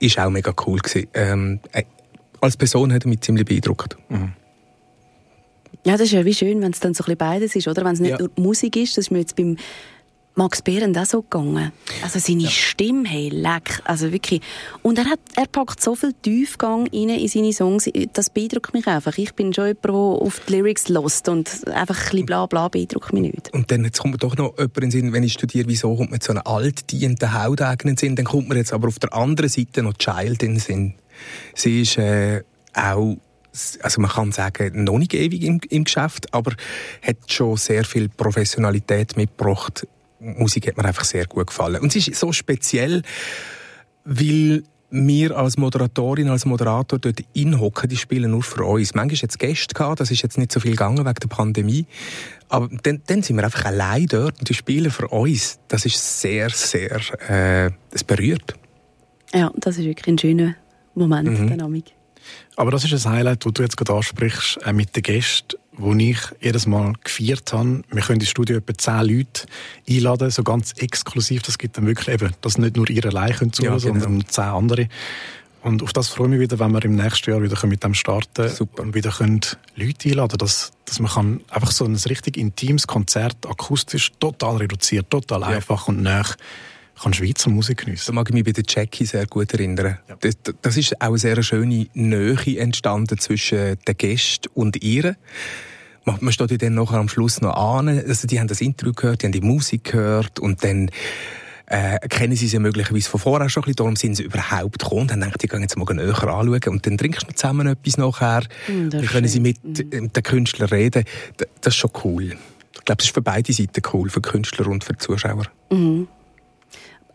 ist 0.00 0.18
auch 0.18 0.28
mega 0.30 0.52
cool 0.66 0.78
gewesen. 0.80 1.06
Ähm, 1.14 1.60
äh, 1.72 1.84
als 2.40 2.56
Person 2.56 2.92
hat 2.92 3.04
er 3.04 3.08
mich 3.08 3.20
ziemlich 3.20 3.44
beeindruckt. 3.46 3.96
Ja, 5.84 5.92
das 5.92 6.00
ist 6.02 6.12
ja 6.12 6.24
wie 6.24 6.34
schön, 6.34 6.60
wenn 6.62 6.72
es 6.72 6.80
dann 6.80 6.94
so 6.94 7.02
ein 7.04 7.06
bisschen 7.06 7.18
beides 7.18 7.54
ist, 7.54 7.68
oder? 7.68 7.84
Wenn 7.84 7.92
es 7.94 8.00
nicht 8.00 8.10
Ja. 8.10 8.18
nur 8.18 8.30
Musik 8.36 8.76
ist, 8.76 8.96
das 8.98 9.06
ist 9.06 9.10
mir 9.10 9.20
jetzt 9.20 9.36
beim 9.36 9.56
Max 10.34 10.62
Behrendt 10.62 10.96
auch 10.96 11.04
so 11.04 11.22
gegangen. 11.22 11.72
Also 12.02 12.18
seine 12.18 12.48
Stimme, 12.48 13.08
hey, 13.08 13.28
leck, 13.28 13.82
also 13.84 14.12
wirklich. 14.12 14.40
Und 14.82 14.98
er, 14.98 15.06
hat, 15.06 15.18
er 15.36 15.46
packt 15.46 15.82
so 15.82 15.94
viel 15.94 16.12
Tiefgang 16.22 16.88
rein 16.92 17.10
in 17.10 17.28
seine 17.28 17.52
Songs, 17.52 17.90
das 18.12 18.30
beeindruckt 18.30 18.72
mich 18.72 18.86
einfach. 18.86 19.18
Ich 19.18 19.34
bin 19.34 19.52
schon 19.52 19.66
jemand, 19.66 19.84
der 19.84 19.92
auf 19.92 20.40
die 20.46 20.52
Lyrics 20.54 20.88
lost 20.88 21.28
und 21.28 21.66
einfach 21.68 21.98
ein 21.98 22.10
bisschen 22.10 22.26
bla 22.26 22.46
bla 22.46 22.68
beeindruckt 22.68 23.12
mich 23.12 23.22
nicht. 23.22 23.52
Und 23.52 23.70
dann 23.70 23.84
jetzt 23.84 23.98
kommt 23.98 24.14
mir 24.14 24.18
doch 24.18 24.36
noch 24.36 24.56
jemand 24.56 24.76
in 24.76 24.80
den 24.82 24.90
Sinn, 24.90 25.12
wenn 25.12 25.24
ich 25.24 25.32
studiere, 25.32 25.68
wieso 25.68 25.94
kommt 25.96 26.10
man 26.10 26.20
zu 26.20 26.32
einer 26.32 26.46
altdienten 26.46 27.34
Hauteigen 27.34 27.90
in 27.90 27.96
den 27.96 27.98
Sinn, 27.98 28.16
dann 28.16 28.24
kommt 28.24 28.48
mir 28.48 28.56
jetzt 28.56 28.72
aber 28.72 28.88
auf 28.88 28.98
der 28.98 29.12
anderen 29.12 29.50
Seite 29.50 29.82
noch 29.82 29.94
Child 29.94 30.42
in 30.42 30.52
den 30.52 30.60
Sinn. 30.60 30.94
Sie 31.54 31.82
ist 31.82 31.98
äh, 31.98 32.42
auch, 32.72 33.16
also 33.82 34.00
man 34.00 34.10
kann 34.10 34.32
sagen, 34.32 34.84
noch 34.84 34.98
nicht 34.98 35.12
ewig 35.12 35.42
im, 35.42 35.60
im 35.68 35.84
Geschäft, 35.84 36.32
aber 36.32 36.52
hat 37.02 37.16
schon 37.26 37.56
sehr 37.56 37.84
viel 37.84 38.08
Professionalität 38.08 39.16
mitgebracht. 39.16 39.86
Musik 40.20 40.68
hat 40.68 40.76
mir 40.76 40.84
einfach 40.84 41.04
sehr 41.04 41.26
gut 41.26 41.48
gefallen. 41.48 41.80
Und 41.80 41.92
sie 41.92 41.98
ist 41.98 42.14
so 42.14 42.32
speziell, 42.32 43.02
weil 44.04 44.62
wir 44.90 45.36
als 45.36 45.56
Moderatorin, 45.56 46.28
als 46.28 46.44
Moderator 46.44 46.98
dort 46.98 47.20
inhocken, 47.32 47.88
die 47.88 47.96
spielen 47.96 48.32
nur 48.32 48.42
für 48.42 48.64
uns. 48.64 48.94
Manchmal 48.94 49.28
es 49.28 49.38
Gäste 49.38 49.74
gehabt, 49.74 50.00
das 50.00 50.10
ist 50.10 50.22
jetzt 50.22 50.36
nicht 50.36 50.50
so 50.50 50.58
viel 50.60 50.72
gegangen 50.72 50.98
wegen 50.98 51.14
der 51.14 51.28
Pandemie. 51.28 51.86
Aber 52.48 52.68
dann, 52.82 53.00
dann 53.06 53.22
sind 53.22 53.36
wir 53.36 53.44
einfach 53.44 53.66
allein 53.66 54.06
dort 54.06 54.40
und 54.40 54.48
die 54.48 54.54
spielen 54.54 54.90
für 54.90 55.08
uns. 55.08 55.60
Das 55.68 55.86
ist 55.86 56.20
sehr, 56.20 56.50
sehr, 56.50 57.00
äh, 57.28 57.70
es 57.92 58.02
berührt. 58.02 58.54
Ja, 59.32 59.52
das 59.56 59.78
ist 59.78 59.84
wirklich 59.84 60.08
ein 60.08 60.18
schöner 60.18 60.56
Moment, 60.94 61.28
Mhm. 61.38 61.56
der 61.56 61.64
Amig. 61.64 61.94
Aber 62.56 62.70
das 62.72 62.84
ist 62.84 63.06
ein 63.06 63.12
Highlight, 63.12 63.46
das 63.46 63.52
du 63.52 63.62
jetzt 63.62 63.76
gerade 63.76 63.94
ansprichst, 63.94 64.58
äh, 64.64 64.72
mit 64.72 64.94
den 64.96 65.02
Gästen, 65.02 65.56
wo 65.80 65.94
ich 65.94 66.18
jedes 66.40 66.66
Mal 66.66 66.92
gefeiert 67.02 67.52
habe. 67.52 67.82
Wir 67.90 68.02
können 68.02 68.20
ins 68.20 68.30
Studio 68.30 68.58
etwa 68.58 68.76
zehn 68.76 69.16
Leute 69.16 69.46
einladen, 69.88 70.30
so 70.30 70.42
ganz 70.42 70.72
exklusiv. 70.78 71.42
Das 71.42 71.58
gibt 71.58 71.76
dann 71.76 71.86
wirklich 71.86 72.08
eben, 72.08 72.32
dass 72.40 72.58
nicht 72.58 72.76
nur 72.76 72.88
ihr 72.90 73.04
allein 73.06 73.32
können 73.34 73.52
zuhören, 73.52 73.78
Ja, 73.78 73.84
genau. 73.92 74.00
sondern 74.04 74.28
zehn 74.28 74.44
andere. 74.44 74.88
Und 75.62 75.82
auf 75.82 75.92
das 75.92 76.08
freue 76.08 76.28
ich 76.28 76.30
mich 76.32 76.40
wieder, 76.40 76.58
wenn 76.58 76.72
wir 76.72 76.82
im 76.84 76.94
nächsten 76.96 77.30
Jahr 77.30 77.42
wieder 77.42 77.66
mit 77.66 77.84
dem 77.84 77.92
starten 77.94 78.48
Super. 78.48 78.82
und 78.82 78.94
wieder 78.94 79.10
können 79.10 79.40
Leute 79.76 80.08
einladen 80.08 80.38
dass, 80.38 80.72
dass 80.86 81.00
man 81.00 81.10
kann 81.10 81.40
einfach 81.50 81.70
so 81.70 81.84
ein 81.84 81.94
richtig 81.96 82.38
intimes 82.38 82.86
Konzert 82.86 83.46
akustisch 83.46 84.10
total 84.20 84.56
reduziert, 84.56 85.10
total 85.10 85.44
einfach 85.44 85.86
und 85.88 86.02
nah 86.02 86.24
kann 87.02 87.14
Schweizer 87.14 87.50
Musik 87.50 87.78
Da 87.78 87.84
geniessen. 87.84 88.14
mag 88.14 88.28
ich 88.28 88.34
mich 88.34 88.44
bei 88.44 88.52
der 88.52 88.64
Jackie 88.66 89.06
sehr 89.06 89.26
gut 89.26 89.52
erinnern. 89.54 89.98
Das, 90.20 90.34
das 90.60 90.76
ist 90.76 91.00
auch 91.00 91.08
eine 91.08 91.18
sehr 91.18 91.42
schöne 91.42 91.86
Nähe 91.94 92.58
entstanden 92.58 93.18
zwischen 93.18 93.78
den 93.86 93.96
Gästen 93.96 94.48
und 94.54 94.82
ihr. 94.82 95.16
Man, 96.04 96.16
man 96.20 96.32
steht 96.32 96.50
ja 96.50 96.56
dann 96.56 96.74
nachher 96.74 96.98
am 96.98 97.08
Schluss 97.08 97.40
noch 97.40 97.54
an. 97.54 97.88
Also 97.88 98.26
die 98.26 98.40
haben 98.40 98.48
das 98.48 98.60
Intro 98.60 98.92
gehört, 98.92 99.22
die 99.22 99.26
haben 99.26 99.32
die 99.32 99.40
Musik 99.40 99.92
gehört 99.92 100.38
und 100.38 100.64
dann 100.64 100.90
äh, 101.66 101.98
kennen 102.08 102.34
sie 102.34 102.48
sie 102.48 102.58
möglicherweise 102.58 103.08
von 103.08 103.20
vorher 103.20 103.48
schon 103.48 103.62
ein 103.62 103.64
bisschen, 103.66 103.76
darum 103.76 103.96
sind 103.96 104.14
sie 104.16 104.24
überhaupt 104.24 104.78
gekommen 104.80 105.02
und 105.02 105.12
haben 105.12 105.20
gedacht, 105.20 105.42
die 105.42 105.46
gehen 105.46 105.60
jetzt 105.62 105.76
mal 105.76 105.84
näher 105.94 106.08
anschauen 106.18 106.60
und 106.68 106.86
dann 106.86 106.98
trinkst 106.98 107.28
du 107.28 107.34
zusammen 107.34 107.66
etwas 107.68 107.96
nachher. 107.96 108.42
Mm, 108.66 108.88
das 108.90 109.00
dann 109.02 109.10
können 109.10 109.28
sie 109.28 109.40
mit 109.40 109.58
äh, 109.78 109.84
den 110.08 110.22
Künstlern 110.22 110.68
reden. 110.70 111.04
D- 111.38 111.44
Das 111.60 111.74
ist 111.74 111.78
schon 111.78 111.90
cool. 112.04 112.24
Ich 112.72 112.84
glaube, 112.84 112.96
das 112.96 113.06
ist 113.06 113.14
für 113.14 113.22
beide 113.22 113.52
Seiten 113.52 113.82
cool, 113.92 114.08
für 114.10 114.20
Künstler 114.20 114.66
und 114.68 114.82
für 114.84 114.96
Zuschauer. 114.96 115.44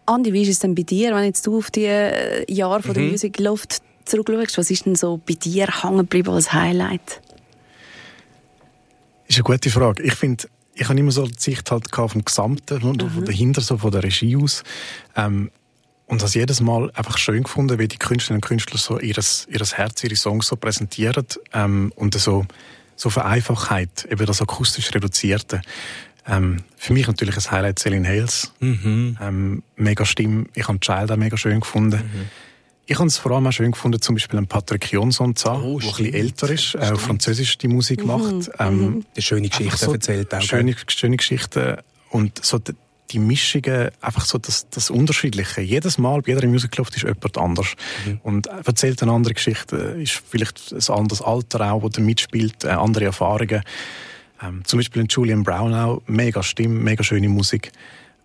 Andi, 0.05 0.31
wie 0.33 0.43
ist 0.43 0.49
es 0.49 0.59
denn 0.59 0.75
bei 0.75 0.83
dir, 0.83 1.15
wenn 1.15 1.23
jetzt 1.23 1.45
du 1.47 1.57
auf 1.57 1.71
die 1.71 1.85
äh, 1.85 2.45
Jahre 2.51 2.81
von 2.83 2.93
der 2.93 3.03
Mhm. 3.03 3.11
Music 3.11 3.39
Loft 3.39 3.79
zurückschaust? 4.05 4.57
Was 4.59 4.69
ist 4.69 4.85
denn 4.85 4.95
so 4.95 5.19
bei 5.25 5.33
dir 5.33 5.67
hängen 5.83 5.97
geblieben 5.97 6.29
als 6.29 6.53
Highlight? 6.53 7.21
Ist 9.35 9.39
eine 9.39 9.53
gute 9.53 9.69
Frage. 9.69 10.01
Ich 10.01 10.15
finde, 10.15 10.47
ich 10.75 10.87
habe 10.87 10.97
immer 10.97 11.11
so 11.11 11.27
die 11.27 11.33
Sicht 11.37 11.69
halt 11.69 11.93
vom 11.93 12.23
Gesamten 12.23 12.81
und 12.83 13.03
von 13.03 13.25
dahinter, 13.25 13.59
so 13.59 13.77
von 13.77 13.91
der 13.91 14.01
Regie 14.01 14.37
aus. 14.37 14.63
Ähm, 15.13 15.51
und 16.05 16.21
das 16.21 16.35
jedes 16.35 16.61
Mal 16.61 16.89
einfach 16.91 17.17
schön 17.17 17.43
gefunden, 17.43 17.77
wie 17.77 17.89
die 17.89 17.97
Künstlerinnen 17.97 18.37
und 18.37 18.47
Künstler 18.47 18.77
so 18.77 18.97
ihres, 18.97 19.45
ihres 19.51 19.77
Herz, 19.77 20.01
ihre 20.05 20.15
Songs 20.15 20.47
so 20.47 20.55
präsentieren 20.55 21.25
ähm, 21.51 21.91
und 21.97 22.17
so, 22.17 22.45
so 22.95 23.09
für 23.09 23.25
Einfachheit, 23.25 24.07
eben 24.09 24.25
das 24.25 24.41
akustisch 24.41 24.93
Reduzierte. 24.93 25.61
Ähm, 26.25 26.63
für 26.77 26.93
mich 26.93 27.05
natürlich 27.05 27.35
ein 27.35 27.51
Highlight 27.51 27.79
Celine 27.79 28.07
Hales. 28.07 28.53
Ähm, 29.19 29.63
mega 29.75 30.05
Stimme. 30.05 30.45
Ich 30.53 30.65
habe 30.69 30.79
Child 30.79 31.11
auch 31.11 31.17
mega 31.17 31.35
schön 31.35 31.59
gefunden. 31.59 31.99
Ich 32.87 32.97
habe 32.99 33.07
es 33.07 33.17
vor 33.17 33.31
allem 33.31 33.47
auch 33.47 33.51
schön 33.51 33.71
gefunden, 33.71 33.99
zum 34.01 34.15
Beispiel 34.15 34.37
einen 34.37 34.47
Patrick 34.47 34.91
Jonson 34.91 35.35
zu 35.35 35.49
haben, 35.51 35.63
Oh, 35.63 35.79
der 35.79 35.89
ein 35.89 35.95
bisschen 35.95 36.13
älter 36.13 36.49
ist, 36.49 36.75
äh, 36.75 36.91
auf 36.93 37.01
Französisch 37.01 37.57
die 37.57 37.67
Musik 37.67 38.01
Mhm. 38.01 38.07
macht. 38.07 38.51
Ähm, 38.59 39.05
Die 39.15 39.21
schöne 39.21 39.49
Geschichte 39.49 39.91
erzählt 39.91 40.33
auch. 40.33 40.41
Schöne, 40.41 40.75
schöne 40.87 41.17
Geschichten 41.17 41.77
und 42.11 42.43
so 42.45 42.59
die, 42.59 42.73
die 43.11 43.19
Mischungen, 43.19 43.89
einfach 44.01 44.25
so 44.25 44.37
das, 44.37 44.67
das 44.69 44.89
Unterschiedliche. 44.91 45.61
Jedes 45.61 45.97
Mal, 45.97 46.21
bei 46.21 46.33
jeder 46.33 46.47
Musikluft 46.47 46.95
ist 46.95 47.03
jemand 47.03 47.37
anders. 47.37 47.73
Mhm. 48.05 48.19
Und 48.23 48.47
erzählt 48.47 49.01
eine 49.01 49.11
andere 49.13 49.33
Geschichte, 49.33 49.75
ist 49.77 50.21
vielleicht 50.29 50.71
ein 50.71 50.93
anderes 50.95 51.21
Alter 51.23 51.71
auch, 51.73 51.81
wo 51.81 51.89
der 51.89 52.03
mitspielt, 52.03 52.63
äh, 52.65 52.69
andere 52.69 53.05
Erfahrungen. 53.05 53.63
Ähm, 54.43 54.61
zum 54.65 54.77
Beispiel 54.79 55.01
ein 55.03 55.07
Julian 55.09 55.43
Brown 55.43 55.73
auch, 55.73 56.01
mega 56.07 56.43
Stimme, 56.43 56.75
mega 56.79 57.03
schöne 57.03 57.29
Musik, 57.29 57.71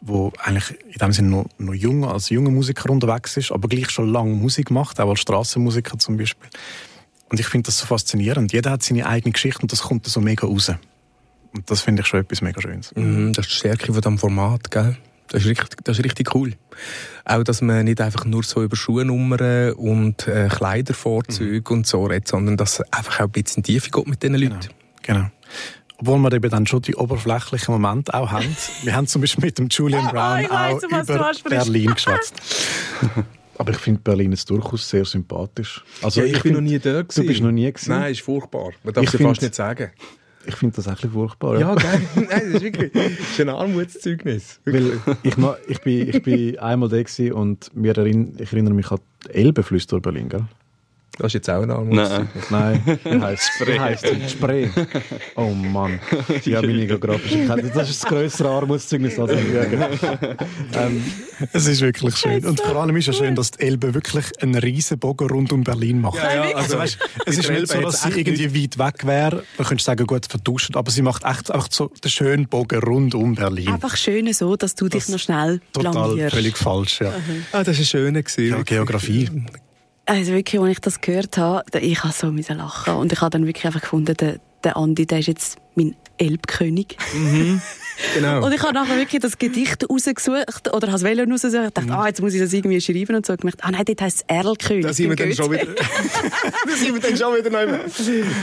wo 0.00 0.32
eigentlich 0.42 0.70
in 0.86 0.98
dem 0.98 1.12
Sinne 1.12 1.28
noch, 1.28 1.46
noch 1.58 1.74
jung, 1.74 2.04
als 2.04 2.30
junger 2.30 2.50
Musiker 2.50 2.90
unterwegs 2.90 3.36
ist, 3.36 3.52
aber 3.52 3.68
gleich 3.68 3.90
schon 3.90 4.08
lange 4.08 4.34
Musik 4.34 4.70
macht, 4.70 5.00
auch 5.00 5.10
als 5.10 5.20
Strassenmusiker 5.20 5.98
zum 5.98 6.16
Beispiel. 6.16 6.48
Und 7.28 7.38
ich 7.38 7.46
finde 7.46 7.66
das 7.66 7.78
so 7.78 7.86
faszinierend. 7.86 8.52
Jeder 8.52 8.72
hat 8.72 8.82
seine 8.82 9.06
eigene 9.06 9.32
Geschichte 9.32 9.62
und 9.62 9.72
das 9.72 9.82
kommt 9.82 10.06
so 10.06 10.20
mega 10.20 10.46
raus. 10.46 10.72
Und 11.52 11.70
das 11.70 11.80
finde 11.80 12.02
ich 12.02 12.08
schon 12.08 12.20
etwas 12.20 12.42
mega 12.42 12.60
Schönes. 12.60 12.94
Mhm, 12.94 13.32
das 13.32 13.46
ist 13.46 13.52
die 13.52 13.58
Stärke 13.58 13.86
von 13.86 14.00
diesem 14.00 14.18
Format, 14.18 14.70
gell? 14.70 14.96
Das 15.28 15.42
ist, 15.42 15.48
richtig, 15.48 15.84
das 15.84 15.96
ist 15.96 16.04
richtig 16.04 16.34
cool. 16.34 16.54
Auch, 17.24 17.44
dass 17.44 17.60
man 17.60 17.84
nicht 17.84 18.00
einfach 18.00 18.24
nur 18.24 18.42
so 18.42 18.64
über 18.64 18.74
Schuhnummern 18.74 19.74
und 19.74 20.26
äh, 20.26 20.48
Kleidervorzüge 20.48 21.72
und 21.72 21.86
so 21.86 22.04
redet, 22.04 22.26
sondern 22.26 22.56
dass 22.56 22.80
es 22.80 22.92
einfach 22.92 23.20
auch 23.20 23.24
ein 23.26 23.30
bisschen 23.30 23.62
Tiefe 23.62 23.90
geht 23.90 24.08
mit 24.08 24.22
diesen 24.24 24.34
Leuten. 24.34 24.58
Genau. 25.02 25.26
Obwohl 26.00 26.18
wir 26.18 26.32
eben 26.32 26.50
dann 26.50 26.66
schon 26.66 26.82
die 26.82 26.94
oberflächlichen 26.96 27.72
Momente 27.74 28.14
auch 28.14 28.30
haben. 28.30 28.56
Wir 28.82 28.94
haben 28.96 29.06
zum 29.06 29.20
Beispiel 29.20 29.44
mit 29.46 29.58
dem 29.58 29.68
Julian 29.68 30.08
Brown 30.12 30.40
ich 30.40 30.50
weiss, 30.50 30.74
auch 30.84 30.88
du 31.06 31.14
über. 31.14 31.32
Berlin 31.48 31.94
geschwätzt. 31.94 32.34
Aber 33.58 33.72
ich 33.72 33.78
finde 33.78 34.00
Berlin 34.00 34.30
jetzt 34.32 34.48
durchaus 34.48 34.88
sehr 34.88 35.04
sympathisch. 35.04 35.84
Also 36.00 36.20
ja, 36.22 36.26
ich, 36.28 36.32
bin 36.34 36.40
find- 36.42 36.54
noch 36.54 36.60
nie 36.62 36.78
dort. 36.78 37.14
Du 37.16 37.26
bist 37.26 37.42
noch 37.42 37.50
nie 37.50 37.70
gewesen? 37.70 37.90
Nein, 37.90 38.12
ist 38.12 38.22
furchtbar. 38.22 38.70
Man 38.82 38.94
darf 38.94 39.04
Ich 39.04 39.10
es 39.10 39.16
find- 39.16 39.28
fast 39.28 39.42
nicht 39.42 39.54
sagen. 39.54 39.90
Ich 40.46 40.54
finde 40.54 40.74
das 40.76 40.86
bisschen 40.86 41.10
furchtbar. 41.12 41.60
Ja, 41.60 41.74
gell? 41.74 42.00
Nein, 42.14 42.26
das 42.30 42.42
ist 42.54 42.62
wirklich 42.62 42.92
das 42.94 43.02
ist 43.32 43.40
ein 43.42 43.50
Armutszeugnis. 43.50 44.58
Weil 44.64 44.92
ich, 45.22 45.36
ma- 45.36 45.58
ich, 45.68 45.82
bin, 45.82 46.08
ich 46.08 46.22
bin 46.22 46.58
einmal 46.58 46.88
da 46.88 46.96
gewesen 46.96 47.32
und 47.34 47.76
mir 47.76 47.94
erinn, 47.98 48.34
ich 48.38 48.50
erinnere 48.50 48.72
mich 48.72 48.90
an 48.90 49.00
die 49.26 49.34
Elbeflüsse 49.34 49.88
durch 49.88 50.00
Berlin, 50.02 50.30
gell? 50.30 50.44
Das 51.20 51.26
ist 51.28 51.34
jetzt 51.34 51.50
auch 51.50 51.62
ein 51.62 51.70
Armutszeugnis. 51.70 52.50
Nein, 52.50 52.82
die 53.04 53.20
heisst 53.20 53.50
Spree. 53.54 53.78
Heisst 53.78 54.06
Spree. 54.30 54.68
Oh 55.36 55.50
Mann, 55.50 56.00
die 56.46 56.56
haben 56.56 56.66
meine 56.72 56.86
geografische 56.86 57.46
Kenntnis. 57.46 57.72
Das 57.74 57.90
ist 57.90 58.02
das 58.02 58.08
grössere 58.08 58.48
Armutszeugnis 58.48 59.18
als 59.18 59.32
ich 59.32 59.38
ähm, 60.78 61.04
Es 61.52 61.66
ist 61.66 61.82
wirklich 61.82 62.16
schön. 62.16 62.42
Und 62.46 62.58
vor 62.62 62.74
allem 62.76 62.96
ist 62.96 63.08
es 63.08 63.18
schön, 63.18 63.34
dass 63.34 63.50
die 63.50 63.66
Elbe 63.66 63.92
wirklich 63.92 64.24
einen 64.40 64.54
riesen 64.54 64.98
Bogen 64.98 65.28
rund 65.28 65.52
um 65.52 65.62
Berlin 65.62 66.00
macht. 66.00 66.16
Ja, 66.16 66.46
ja, 66.48 66.56
also, 66.56 66.78
weißt, 66.78 66.98
es 67.26 67.36
ist 67.38 67.50
nicht 67.50 67.68
so, 67.68 67.80
dass 67.82 68.02
sie 68.02 68.18
irgendwie 68.18 68.62
weit 68.62 68.78
weg 68.78 69.06
wäre. 69.06 69.44
Man 69.58 69.66
könnte 69.68 69.84
sagen, 69.84 70.06
gut, 70.06 70.24
vertuscht. 70.24 70.74
Aber 70.74 70.90
sie 70.90 71.02
macht 71.02 71.24
echt 71.24 71.50
einfach 71.50 71.68
so 71.70 71.88
den 72.02 72.10
schönen 72.10 72.48
Bogen 72.48 72.80
rund 72.82 73.14
um 73.14 73.34
Berlin. 73.34 73.68
Einfach 73.68 73.98
schön 73.98 74.32
so, 74.32 74.56
dass 74.56 74.74
du 74.74 74.88
dich 74.88 75.04
Das 75.04 75.10
noch 75.10 75.18
schnell 75.18 75.60
Total 75.74 75.92
blamierst. 75.92 76.34
völlig 76.34 76.56
falsch, 76.56 77.02
ja. 77.02 77.12
Ah, 77.52 77.62
das 77.62 77.76
schöner 77.86 78.22
gewesen. 78.22 78.56
ja 78.56 78.62
Geografie. 78.62 79.28
Also 80.10 80.32
wirklich, 80.32 80.60
als 80.60 80.70
ich 80.70 80.80
das 80.80 81.00
gehört 81.00 81.38
habe, 81.38 81.78
ich 81.78 82.02
habe 82.02 82.12
so 82.12 82.32
müssen 82.32 82.56
lachen 82.56 82.94
und 82.94 83.12
ich 83.12 83.20
habe 83.20 83.30
dann 83.30 83.46
wirklich 83.46 83.64
einfach 83.64 83.80
gefunden, 83.80 84.16
der, 84.16 84.40
der 84.64 84.76
Andi, 84.76 85.06
der 85.06 85.20
ist 85.20 85.28
jetzt 85.28 85.58
mein 85.76 85.94
Elbkönig. 86.18 86.96
Genau. 88.14 88.46
Und 88.46 88.54
ich 88.54 88.62
habe 88.62 88.72
nachher 88.72 88.96
wirklich 88.96 89.20
das 89.20 89.36
Gedicht 89.36 89.86
rausgesucht 89.90 90.72
oder 90.72 90.86
habe 90.86 90.96
es 90.96 91.04
wollen 91.04 91.30
raussuchen. 91.30 91.66
Ich 91.66 91.74
dachte, 91.74 91.92
ah, 91.92 92.06
jetzt 92.06 92.22
muss 92.22 92.32
ich 92.32 92.40
das 92.40 92.50
irgendwie 92.50 92.80
schreiben 92.80 93.14
und 93.14 93.26
so. 93.26 93.34
Ich 93.34 93.40
gedacht, 93.40 93.58
ah 93.60 93.70
nein, 93.70 93.84
dort 93.84 94.00
heisst 94.00 94.22
es 94.22 94.24
Erlkönig. 94.26 94.86
Da 94.86 94.94
sind 94.94 95.10
wir 95.10 95.16
dann 95.16 95.34
schon 95.34 95.50
wieder. 95.50 95.66
da 95.74 96.76
sind 96.76 96.94
wir 96.94 97.00
dann 97.02 97.14
schon 97.14 97.36
wieder 97.36 97.50
neu. 97.50 97.66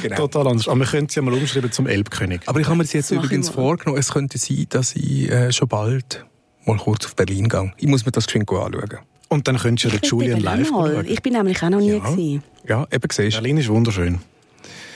Genau. 0.03 0.15
Total 0.15 0.47
anders. 0.49 0.67
Aber 0.67 0.79
wir 0.81 0.85
können 0.85 1.09
sie 1.09 1.15
ja 1.15 1.23
mal 1.23 1.33
umschreiben 1.33 1.71
zum 1.71 1.87
Elbkönig. 1.87 2.41
Aber 2.45 2.59
ich 2.59 2.67
habe 2.67 2.77
mir 2.77 2.83
das 2.83 2.93
jetzt 2.93 3.09
Das 3.09 3.17
übrigens 3.17 3.49
vorgenommen. 3.49 3.99
Es 3.99 4.11
könnte 4.11 4.37
sein, 4.37 4.67
dass 4.69 4.95
ich 4.95 5.31
äh, 5.31 5.51
schon 5.51 5.67
bald 5.67 6.23
mal 6.65 6.77
kurz 6.77 7.07
auf 7.07 7.15
Berlin 7.15 7.49
gehe. 7.49 7.73
Ich 7.77 7.87
muss 7.87 8.05
mir 8.05 8.11
das 8.11 8.27
geschwind 8.27 8.47
anschauen. 8.51 8.99
Und 9.29 9.47
dann 9.47 9.57
könntest 9.57 9.93
du 10.03 10.07
Julian 10.07 10.39
live 10.39 10.71
mal. 10.71 11.05
Ich 11.07 11.21
bin 11.21 11.33
nämlich 11.33 11.61
auch 11.61 11.69
noch 11.69 11.79
nie 11.79 11.91
Ja. 11.97 11.99
gewesen. 11.99 12.43
Ja, 12.67 12.87
eben 12.91 13.07
siehst 13.11 13.37
du. 13.37 13.41
Berlin 13.41 13.57
ist 13.57 13.67
wunderschön. 13.69 14.19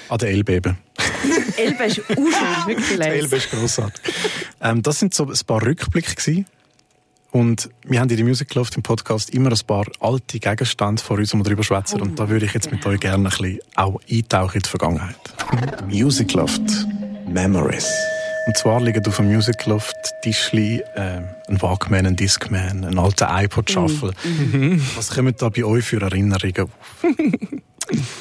An 0.10 0.18
der 0.18 0.30
Elbe 0.30 0.54
eben. 0.54 0.78
Elbe 1.58 1.84
ist 1.86 2.00
auch 2.00 2.06
schön, 2.16 2.68
wirklich 2.68 2.98
Die 2.98 3.02
Elbe 3.02 3.36
ist 3.38 3.50
grossartig. 3.52 4.14
ähm, 4.62 4.82
das 4.82 5.00
sind 5.00 5.14
so 5.14 5.26
ein 5.26 5.34
paar 5.46 5.62
Rückblicke 5.66 6.16
gewesen. 6.16 6.46
Und 7.32 7.70
wir 7.86 8.02
haben 8.02 8.10
in 8.10 8.18
der 8.18 8.26
Music 8.26 8.54
Loft 8.56 8.76
im 8.76 8.84
Podcast 8.84 9.30
immer 9.30 9.52
ein 9.52 9.60
paar 9.66 9.86
alte 10.02 10.38
Gegenstände 10.40 11.02
vor 11.02 11.18
uns, 11.18 11.34
wir 11.34 11.44
darüber 11.44 11.64
schwätzen. 11.64 12.02
Und 12.02 12.20
da 12.20 12.28
würde 12.28 12.46
ich 12.46 12.54
jetzt 12.54 12.72
mit 12.72 12.86
euch 12.86 13.00
gerne 13.00 13.30
ein 13.30 13.32
bisschen 13.32 13.60
auch 13.76 14.02
eintauchen 14.10 14.56
in 14.58 14.62
die 14.64 14.70
Vergangenheit. 14.70 15.16
Music 15.88 16.34
Loft. 16.34 16.62
Memories. 17.28 17.88
Und 18.48 18.58
zwar 18.58 18.82
liegen 18.82 19.06
auf 19.06 19.18
dem 19.18 19.28
Music 19.28 19.66
Loft 19.66 19.96
Tischli 20.24 20.84
äh, 20.96 21.22
ein 21.48 21.62
Walkman, 21.62 22.06
ein 22.06 22.16
Discman, 22.16 22.84
ein 22.84 22.98
alter 22.98 23.30
iPod 23.32 23.70
Shuffle. 23.70 24.14
Was 24.96 25.12
kommen 25.12 25.36
da 25.38 25.50
bei 25.50 25.64
euch 25.64 25.86
für 25.86 26.02
Erinnerungen 26.02 26.64
auf? 26.64 26.70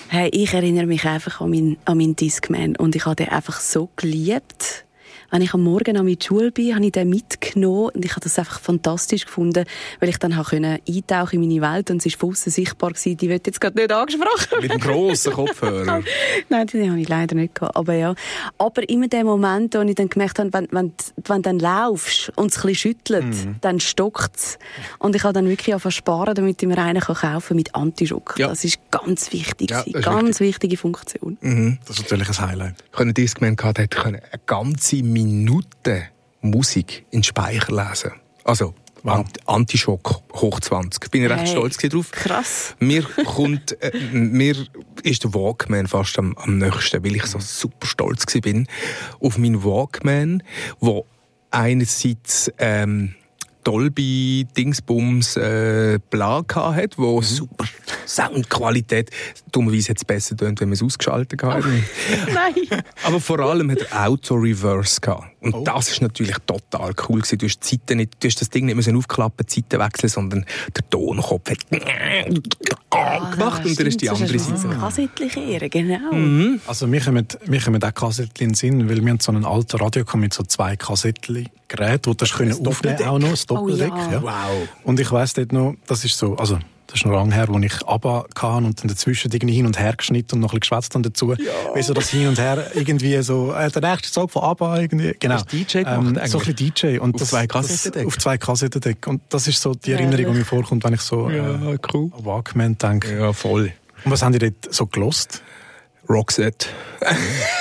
Hey, 0.09 0.29
ich 0.33 0.53
erinnere 0.53 0.87
mich 0.87 1.05
einfach 1.05 1.41
an 1.41 1.51
meinen, 1.51 1.77
an 1.85 1.97
meinen 1.97 2.17
Discman 2.17 2.77
und 2.77 2.97
ich 2.97 3.07
habe 3.07 3.17
den 3.17 3.29
einfach 3.29 3.61
so 3.61 3.89
geliebt. 3.97 4.85
Wenn 5.31 5.43
ich 5.43 5.55
am 5.55 5.62
Morgen 5.62 5.97
an 5.97 6.07
die 6.07 6.19
Schule 6.23 6.51
bin, 6.51 6.75
habe 6.75 6.85
ich 6.85 6.93
den 6.93 7.09
mitgenommen 7.09 7.90
und 7.95 8.05
ich 8.05 8.11
habe 8.12 8.21
das 8.21 8.38
einfach 8.38 8.61
fantastisch 8.61 9.27
gefunden, 9.27 9.64
weil 10.01 10.09
ich 10.09 10.19
dann 10.19 10.37
habe 10.37 10.51
können 10.51 10.79
eintauchen 10.88 11.43
in 11.43 11.49
meine 11.49 11.75
Welt 11.75 11.90
und 11.90 11.99
es 11.99 12.07
ist 12.07 12.19
von 12.19 12.35
sichtbar 12.35 12.90
gewesen. 12.90 13.16
Die 13.16 13.29
wird 13.29 13.47
jetzt 13.47 13.61
gerade 13.61 13.79
nicht 13.79 13.93
angesprochen. 13.93 14.61
Mit 14.61 14.73
dem 14.73 14.81
grossen 14.81 15.33
Kopfhörer. 15.33 16.03
Nein, 16.49 16.66
die 16.66 16.90
habe 16.90 17.01
ich 17.01 17.09
leider 17.09 17.37
nicht 17.37 17.55
gehabt. 17.55 17.77
Aber 17.77 17.95
ja. 17.95 18.14
Aber 18.59 18.88
immer 18.88 19.09
der 19.09 19.25
Moment, 19.25 19.75
wo 19.75 19.81
ich 19.83 19.95
dann 19.95 20.09
gemerkt 20.09 20.38
habe, 20.38 20.53
wenn, 20.53 20.69
wenn, 20.71 20.93
wenn 21.25 21.43
du 21.43 21.43
dann 21.43 21.59
laufst 21.59 22.33
und 22.37 22.51
es 22.51 22.59
ein 22.59 22.69
bisschen 22.69 22.75
schüttelt, 22.75 23.35
dann 23.61 23.81
stockt 23.81 24.37
es. 24.37 24.59
Und 24.99 25.14
ich 25.14 25.23
habe 25.23 25.33
dann 25.33 25.49
wirklich 25.49 25.73
angefangen 25.75 25.93
sparen, 25.93 26.35
damit 26.35 26.62
ich 26.62 26.69
mir 26.69 26.79
einen 26.79 27.01
kaufen 27.01 27.40
kann 27.40 27.57
mit 27.57 27.75
Antischock. 27.75 28.35
Ja. 28.38 28.49
Das 28.49 28.64
ist 28.64 28.79
ganz 28.90 29.33
wichtig. 29.33 29.71
Ja, 29.71 29.81
ist 29.81 30.03
ganz 30.03 30.40
wichtige 30.40 30.77
Funktion. 30.77 31.38
Das 31.87 31.99
ist 31.99 32.11
natürlich 32.11 32.29
ein 32.29 32.49
Highlight. 32.49 32.75
Ich 32.87 32.93
hatte 32.93 33.03
einen 33.03 33.14
Discman, 33.14 33.57
gehabt, 33.57 33.79
konnte 33.95 34.23
eine 34.23 34.43
ganze 34.47 35.03
Minute 35.25 36.09
Musik 36.41 37.05
in 37.11 37.19
den 37.21 37.25
Speicher 37.25 37.73
lesen. 37.73 38.13
Also, 38.45 38.75
Ant 39.05 39.39
Antischock 39.49 40.23
hoch 40.33 40.61
20. 40.61 41.11
Bin 41.11 41.23
ich 41.25 41.31
recht 41.31 41.41
Hey, 41.41 41.47
stolz 41.49 41.77
gewesen 41.77 41.97
drauf. 41.97 42.11
krass. 42.11 42.75
Mir 42.81 43.03
kommt, 43.03 43.81
äh, 43.83 43.93
mir 44.13 44.55
ist 45.03 45.25
der 45.25 45.35
Walkman 45.35 45.87
fast 45.87 46.19
am, 46.19 46.37
am 46.37 46.59
nächsten, 46.59 47.03
weil 47.05 47.17
ich 47.17 47.25
so 47.27 47.39
super 47.39 47.87
stolz 47.87 48.27
bin 48.41 48.67
auf 49.21 49.39
meinen 49.39 49.65
Walkman, 49.65 50.43
wo 50.81 51.07
einerseits, 51.51 52.53
ähm, 52.59 53.15
Dolby 53.64 54.46
Dingsbums 54.57 55.37
äh, 55.37 55.99
bla 56.11 56.40
gehabt 56.40 56.77
hat, 56.77 56.99
wo 56.99 57.20
super 57.23 57.64
Soundqualität 58.07 59.11
dummerweise 59.53 59.90
jetzt 59.90 60.07
besser 60.07 60.37
tönt, 60.37 60.61
wenn 60.61 60.68
man 60.68 60.75
es 60.75 60.83
ausgeschaltet 60.83 61.42
hat. 61.42 61.64
Nein. 62.35 62.83
Aber 63.05 63.20
vor 63.20 63.40
allem 63.40 63.70
hat 63.70 63.83
er 63.90 64.09
Auto 64.09 64.35
Reverse 64.35 65.01
gehabt. 65.01 65.31
Und 65.40 65.64
das 65.66 65.90
ist 65.90 66.03
natürlich 66.03 66.37
total 66.46 66.92
cool 67.09 67.20
gewesen. 67.20 67.38
Du 67.38 67.46
hast, 67.46 67.61
die 67.61 67.79
Zeiten 67.79 67.96
nicht, 67.99 68.23
du 68.23 68.29
hast 68.29 68.40
das 68.40 68.51
Ding 68.51 68.66
nicht 68.66 68.77
müssen 68.77 68.96
aufklappen, 68.96 69.46
die 69.46 69.62
Zeiten 69.62 69.83
wechseln, 69.83 70.09
sondern 70.09 70.44
der 70.77 70.90
Tonkopf 70.90 71.51
hat 71.51 71.70
gemacht 73.31 73.64
und 73.64 73.79
dann 73.79 73.87
ist 73.87 74.01
die 74.01 74.11
andere 74.11 74.38
Seite. 74.38 74.68
Kassettchen 74.68 75.29
kehren, 75.29 75.70
genau. 75.70 76.59
Also 76.66 76.87
mir 76.87 77.01
kommen, 77.01 77.27
mir 77.46 77.61
kommen 77.61 77.83
auch 77.83 77.94
Kassettchen 77.94 78.49
in 78.49 78.51
den 78.51 78.55
Sinn, 78.55 78.88
weil 78.88 79.03
wir 79.03 79.11
haben 79.11 79.20
so 79.20 79.33
ein 79.33 79.44
altes 79.44 79.81
Radio 79.81 80.05
mit 80.16 80.35
so 80.35 80.42
zwei 80.42 80.77
Kassettchen-Geräten, 81.71 82.07
wo 82.07 82.11
du 82.13 82.17
das 82.17 82.33
können 82.33 82.67
aufnehmen 82.67 83.05
auch 83.05 83.19
noch, 83.19 83.31
das 83.31 83.47
Doppeldeck. 83.47 83.93
Oh 83.93 83.97
ja. 83.97 84.13
ja. 84.13 84.23
Wow. 84.23 84.69
Und 84.85 85.01
ich 85.01 85.11
weiss 85.11 85.35
dort 85.35 85.53
noch, 85.53 85.75
das 85.87 86.05
ist 86.05 86.17
so, 86.19 86.37
also 86.37 86.59
das 86.87 86.99
ist 86.99 87.07
noch 87.07 87.13
lange 87.13 87.33
her, 87.33 87.47
wo 87.49 87.57
ich 87.61 87.87
ABBA 87.87 88.25
hatte 88.35 88.65
und 88.67 88.83
dann 88.83 88.89
dazwischen 88.89 89.31
irgendwie 89.31 89.55
hin 89.55 89.67
und 89.67 89.79
her 89.79 89.95
geschnitten 89.97 90.35
und 90.37 90.41
noch 90.41 90.49
ein 90.53 90.59
bisschen 90.59 90.77
geschwätzt 90.77 90.95
dann 90.95 91.05
dazu. 91.05 91.29
Wie 91.75 91.83
so 91.83 91.95
das 91.95 92.11
hin 92.11 92.27
und 92.27 92.39
her 92.39 92.73
irgendwie 92.75 93.23
so, 93.23 93.53
äh, 93.53 93.71
der 93.71 93.91
nächste 93.91 94.09
Song 94.09 94.29
von 94.29 94.43
ABBA 94.43 94.81
irgendwie, 94.81 95.15
genau. 95.21 95.35
Hast 95.37 95.53
DJ 95.53 95.83
gemacht 95.83 96.19
ähm, 96.21 96.27
So 96.27 96.39
ein 96.39 96.45
bisschen 96.47 96.57
DJ. 96.57 96.99
Und 96.99 97.15
Auf 97.15 97.21
das, 97.21 97.31
zwei 97.31 97.47
das, 97.47 97.67
Kassettendeck? 97.67 98.07
Auf 98.09 98.19
zwei 98.19 98.39
Kassettendeck. 98.39 99.07
Und 99.07 99.23
das 99.29 99.47
ist 99.47 99.63
so 99.63 99.73
die 99.75 99.93
Erinnerung, 99.93 100.33
die 100.33 100.39
mir 100.41 100.45
vorkommt, 100.45 100.83
wenn 100.83 100.95
ich 100.95 101.01
so 101.01 101.31
äh, 101.31 101.37
Ja, 101.37 101.77
cool. 101.95 102.11
an 102.17 102.25
Walkman 102.25 102.77
denke. 102.77 103.17
Ja, 103.17 103.33
voll. 103.33 103.73
Und 104.05 104.11
was 104.11 104.23
haben 104.23 104.33
die 104.33 104.41
dort 104.41 104.75
so 104.75 104.87
gelost? 104.87 105.43
Roxette. 106.09 106.67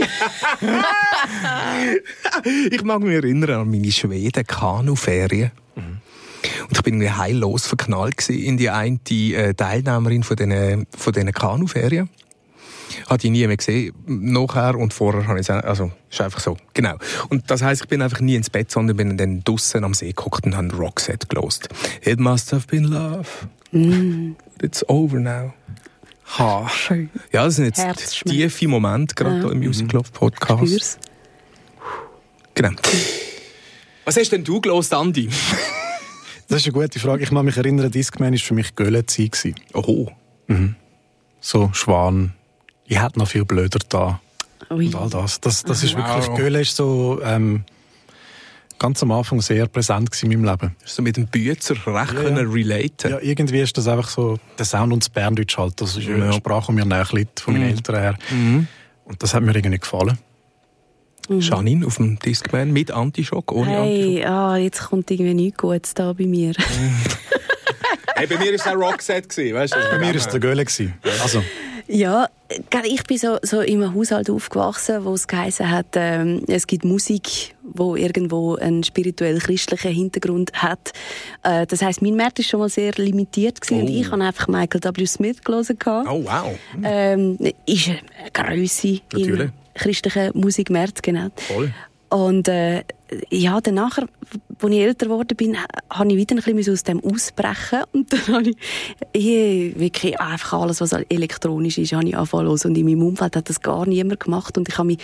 ich 2.70 2.82
mag 2.82 3.00
mich 3.00 3.14
erinnern 3.14 3.60
an 3.60 3.70
meine 3.70 3.90
Schweden-Kanu-Ferien. 3.90 5.50
Und 6.68 6.76
ich 6.76 6.82
bin 6.82 6.94
irgendwie 6.94 7.10
heillos 7.10 7.66
verknallt 7.66 8.28
in 8.28 8.56
die 8.56 8.70
eine 8.70 8.98
äh, 9.10 9.54
Teilnehmerin 9.54 10.22
von 10.22 10.36
diesen, 10.36 10.86
von 10.96 11.12
diesen 11.12 11.32
Kanu-Ferien. 11.32 12.08
Hatte 13.08 13.26
ich 13.26 13.32
nie 13.32 13.46
mehr 13.46 13.56
gesehen, 13.56 13.94
nachher 14.06 14.76
und 14.76 14.92
vorher 14.92 15.28
habe 15.28 15.38
ich 15.38 15.48
es, 15.48 15.50
also, 15.50 15.92
ist 16.10 16.20
einfach 16.20 16.40
so, 16.40 16.56
genau. 16.74 16.96
Und 17.28 17.50
das 17.50 17.62
heisst, 17.62 17.82
ich 17.82 17.88
bin 17.88 18.02
einfach 18.02 18.20
nie 18.20 18.34
ins 18.34 18.50
Bett, 18.50 18.70
sondern 18.70 18.96
bin 18.96 19.16
dann 19.16 19.44
draussen 19.44 19.84
am 19.84 19.94
See 19.94 20.08
geguckt 20.08 20.44
und 20.44 20.56
habe 20.56 20.74
Roxette 20.74 21.28
gelost. 21.28 21.68
It 22.02 22.18
must 22.18 22.52
have 22.52 22.66
been 22.66 22.84
love. 22.84 23.28
It's 24.60 24.88
over 24.88 25.20
now. 25.20 25.52
Ha. 26.38 26.68
Schön. 26.68 27.10
Ja, 27.32 27.44
das 27.44 27.56
sind 27.56 27.76
jetzt 27.76 28.24
tiefe 28.24 28.68
Momente, 28.68 29.14
gerade 29.14 29.36
Ja. 29.36 29.42
hier 29.42 29.52
im 29.52 29.58
Music 29.58 29.92
Love 29.92 30.10
Podcast. 30.12 30.62
Spür's. 30.66 30.98
Genau. 32.54 32.70
Was 34.04 34.16
hast 34.16 34.30
denn 34.30 34.44
du 34.44 34.60
gelost, 34.60 34.92
Andi? 34.94 35.28
Das 36.48 36.58
ist 36.60 36.66
eine 36.66 36.72
gute 36.72 36.98
Frage. 36.98 37.22
Ich 37.22 37.30
kann 37.30 37.44
mich 37.44 37.56
erinnern, 37.56 37.90
Discman 37.90 38.32
war 38.32 38.38
für 38.38 38.54
mich 38.54 38.74
Göllenzeit. 38.74 39.32
gewesen. 39.32 39.54
Oh. 39.72 40.08
So 41.40 41.70
Schwan. 41.72 42.32
Ich 42.86 43.00
hätte 43.00 43.18
noch 43.18 43.28
viel 43.28 43.44
blöder 43.44 43.78
da. 43.88 44.20
Ui. 44.70 44.86
Und 44.86 44.94
all 44.96 45.10
das. 45.10 45.40
Das, 45.40 45.62
das 45.62 45.82
ist 45.84 45.96
wirklich, 45.96 46.26
Wow. 46.28 46.38
Ist 46.60 46.76
so 46.76 47.20
ähm, 47.24 47.64
ganz 48.80 49.00
am 49.04 49.12
Anfang 49.12 49.40
sehr 49.40 49.66
präsent 49.66 50.10
in 50.24 50.30
meinem 50.30 50.44
Leben. 50.44 50.74
Hast 50.82 50.98
du 50.98 51.02
mit 51.02 51.16
dem 51.16 51.28
Büzer 51.28 51.74
recht 51.86 51.86
Ja, 52.14 52.22
können 52.22 52.50
relaten? 52.50 53.10
Ja, 53.12 53.18
irgendwie 53.20 53.60
ist 53.60 53.76
das 53.78 53.86
einfach 53.86 54.08
so 54.08 54.38
der 54.58 54.64
Sound 54.64 54.92
und 54.92 55.04
das 55.04 55.08
Berndeutsch 55.10 55.56
halt. 55.56 55.80
Das 55.80 55.96
ist 55.96 56.04
Ja. 56.06 56.14
eine 56.16 56.32
Sprache, 56.32 56.72
die 56.72 56.78
mir 56.78 56.84
näher 56.86 57.06
liegt, 57.12 57.38
von 57.38 57.54
meinen 57.54 57.70
Eltern 57.70 57.94
her. 57.96 58.18
Und 59.04 59.22
das 59.22 59.34
hat 59.34 59.42
mir 59.44 59.54
irgendwie 59.54 59.78
gefallen. 59.78 60.18
Janine 61.28 61.86
auf 61.86 61.96
dem 61.98 62.18
Discman 62.18 62.72
mit 62.72 62.90
Antischock, 62.90 63.52
ohne 63.52 63.78
Antischock. 63.78 64.14
Hey, 64.16 64.24
ah, 64.24 64.56
jetzt 64.56 64.80
kommt 64.88 65.08
irgendwie 65.12 65.34
nichts 65.34 65.58
Gutes 65.58 65.94
da 65.94 66.12
bei 66.12 66.26
mir. 66.26 66.52
Hey, 68.16 68.26
bei 68.26 68.36
mir 68.36 68.48
war 68.48 68.52
es 68.54 68.66
ein 68.66 68.76
Rockset, 68.76 69.34
weißt 69.38 69.74
du? 69.74 69.78
Bei 69.92 69.98
mir 69.98 70.08
war 70.08 70.14
es 70.14 70.28
der 70.28 70.40
gewesen. 70.40 70.92
Also, 71.22 71.42
Ja, 71.92 72.28
ich 72.84 73.02
bin 73.04 73.18
so, 73.18 73.38
so 73.42 73.60
in 73.60 73.82
einem 73.82 73.94
Haushalt 73.94 74.30
aufgewachsen, 74.30 75.04
wo 75.04 75.14
es 75.14 75.26
geheißen 75.26 75.68
hat, 75.68 75.86
ähm, 75.94 76.42
es 76.46 76.68
gibt 76.68 76.84
Musik, 76.84 77.56
wo 77.62 77.96
irgendwo 77.96 78.54
einen 78.54 78.84
spirituell-christlichen 78.84 79.92
Hintergrund 79.92 80.52
hat. 80.54 80.92
Äh, 81.42 81.66
das 81.66 81.82
heißt, 81.82 82.00
mein 82.00 82.14
Markt 82.14 82.38
ist 82.38 82.48
schon 82.48 82.60
mal 82.60 82.68
sehr 82.68 82.92
limitiert 82.92 83.60
gewesen 83.60 83.82
und 83.82 83.88
Oh. 83.88 84.00
ich 84.00 84.10
habe 84.10 84.22
einfach 84.22 84.46
Michael 84.46 84.80
W. 84.84 85.06
Smith 85.06 85.42
gelesen. 85.42 85.78
Oh, 85.86 86.22
wow. 86.24 86.56
Ähm, 86.84 87.36
ist 87.66 87.88
eine 87.88 88.30
Grösse 88.32 89.00
Natürlich. 89.12 89.40
im 89.40 89.52
christlichen 89.74 90.30
Musikmarkt, 90.34 91.02
genau. 91.02 91.28
Voll. 91.34 91.72
Und 92.10 92.48
äh, 92.48 92.82
ja, 93.30 93.60
dann 93.60 93.74
nachher, 93.74 94.06
als 94.60 94.72
ich 94.72 94.78
älter 94.78 95.06
geworden 95.06 95.36
bin, 95.36 95.56
habe 95.88 96.10
ich 96.10 96.16
wieder 96.16 96.36
ein 96.36 96.42
bisschen 96.42 96.72
aus 96.72 96.82
dem 96.82 97.02
ausbrechen 97.04 97.84
und 97.92 98.12
dann 98.12 98.26
habe 98.34 98.50
ich 98.50 98.56
ich, 99.12 99.78
wirklich 99.78 100.20
einfach 100.20 100.60
alles, 100.60 100.80
was 100.80 100.92
elektronisch 100.92 101.78
ist, 101.78 101.92
habe 101.92 102.06
ich 102.06 102.16
angefangen 102.16 102.48
und 102.48 102.78
in 102.78 102.84
meinem 102.84 103.02
Umfeld 103.02 103.36
hat 103.36 103.48
das 103.48 103.60
gar 103.60 103.86
niemand 103.86 104.20
gemacht 104.20 104.58
und 104.58 104.68
ich 104.68 104.76
habe 104.76 104.86
mich 104.86 104.98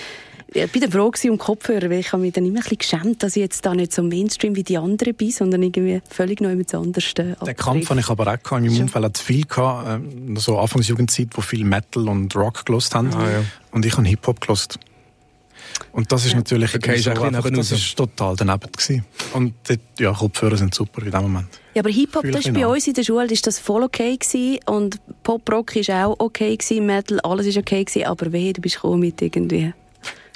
ich 0.55 0.71
bin 0.71 0.81
dann 0.81 0.93
froh 0.93 1.11
gewesen 1.11 1.33
um 1.33 1.39
Kopfhörer, 1.39 1.91
weil 1.91 1.99
ich 1.99 2.13
habe 2.13 2.23
mich 2.23 2.33
dann 2.33 2.47
immer 2.47 2.61
ein 2.61 2.63
bisschen 2.63 2.79
geschämt, 2.79 3.23
dass 3.23 3.35
ich 3.37 3.43
jetzt 3.43 3.67
da 3.67 3.75
nicht 3.75 3.93
so 3.93 4.03
Mainstream 4.03 4.55
wie 4.55 4.63
die 4.63 4.79
anderen 4.79 5.15
bin, 5.15 5.31
sondern 5.31 5.63
irgendwie 5.63 6.01
völlig 6.09 6.41
neu 6.41 6.55
mit 6.55 6.73
anders 6.75 7.13
äh, 7.19 7.35
den 7.45 7.57
Kampf 7.57 7.91
habe 7.91 8.01
ich 8.01 8.09
aber 8.09 8.23
auch 8.33 8.43
gehabt. 8.43 8.65
In 8.65 8.73
meinem 8.73 8.83
Umfeld 8.83 9.05
hat 9.05 9.17
es 9.17 9.23
viel 9.23 9.45
gehabt, 9.45 9.89
ähm, 9.89 10.37
so 10.37 10.59
Anfangsjugendzeit, 10.59 11.29
wo 11.33 11.41
viel 11.41 11.65
Metal 11.65 12.09
und 12.09 12.35
Rock 12.37 12.65
gelost 12.65 12.95
haben. 12.95 13.13
Ah, 13.13 13.31
ja. 13.31 13.45
Und 13.73 13.85
ich 13.85 13.97
habe 13.97 14.07
Hip-Hop 14.07 14.41
gelost. 14.41 14.79
Und 15.93 16.11
das 16.13 16.27
ist 16.27 16.35
natürlich 16.35 16.75
Okay, 16.75 16.91
ein 16.91 16.97
bisschen 16.97 17.35
einfach, 17.35 17.51
das 17.51 17.73
ist 17.73 17.97
total 17.97 18.37
daneben 18.37 18.71
gewesen. 18.71 19.05
Und 19.33 19.55
dort, 19.67 19.81
ja, 19.99 20.13
Kopfhörer 20.13 20.57
sind 20.57 20.75
super 20.75 21.03
in 21.03 21.11
dem 21.11 21.23
Moment. 21.23 21.49
Ja, 21.75 21.83
aber 21.83 21.91
Hip-Hop, 21.91 22.25
das 22.31 22.47
ist 22.47 22.55
bei 22.55 22.67
uns 22.67 22.87
in 22.87 22.95
der 22.95 23.03
Schule 23.03 23.27
ist 23.27 23.47
das 23.47 23.59
voll 23.59 23.83
okay 23.83 24.17
gewesen 24.17 24.59
und 24.67 24.99
Pop-Rock 25.23 25.77
ist 25.77 25.91
auch 25.91 26.17
okay 26.19 26.57
gewesen, 26.57 26.87
Metal, 26.87 27.21
alles 27.21 27.47
ist 27.47 27.59
okay 27.59 27.85
gewesen, 27.85 28.07
aber 28.07 28.33
weh, 28.33 28.53
du 28.53 28.61
bist 28.61 28.77
gekommen 28.77 29.01
mit 29.01 29.21
irgendwie... 29.21 29.73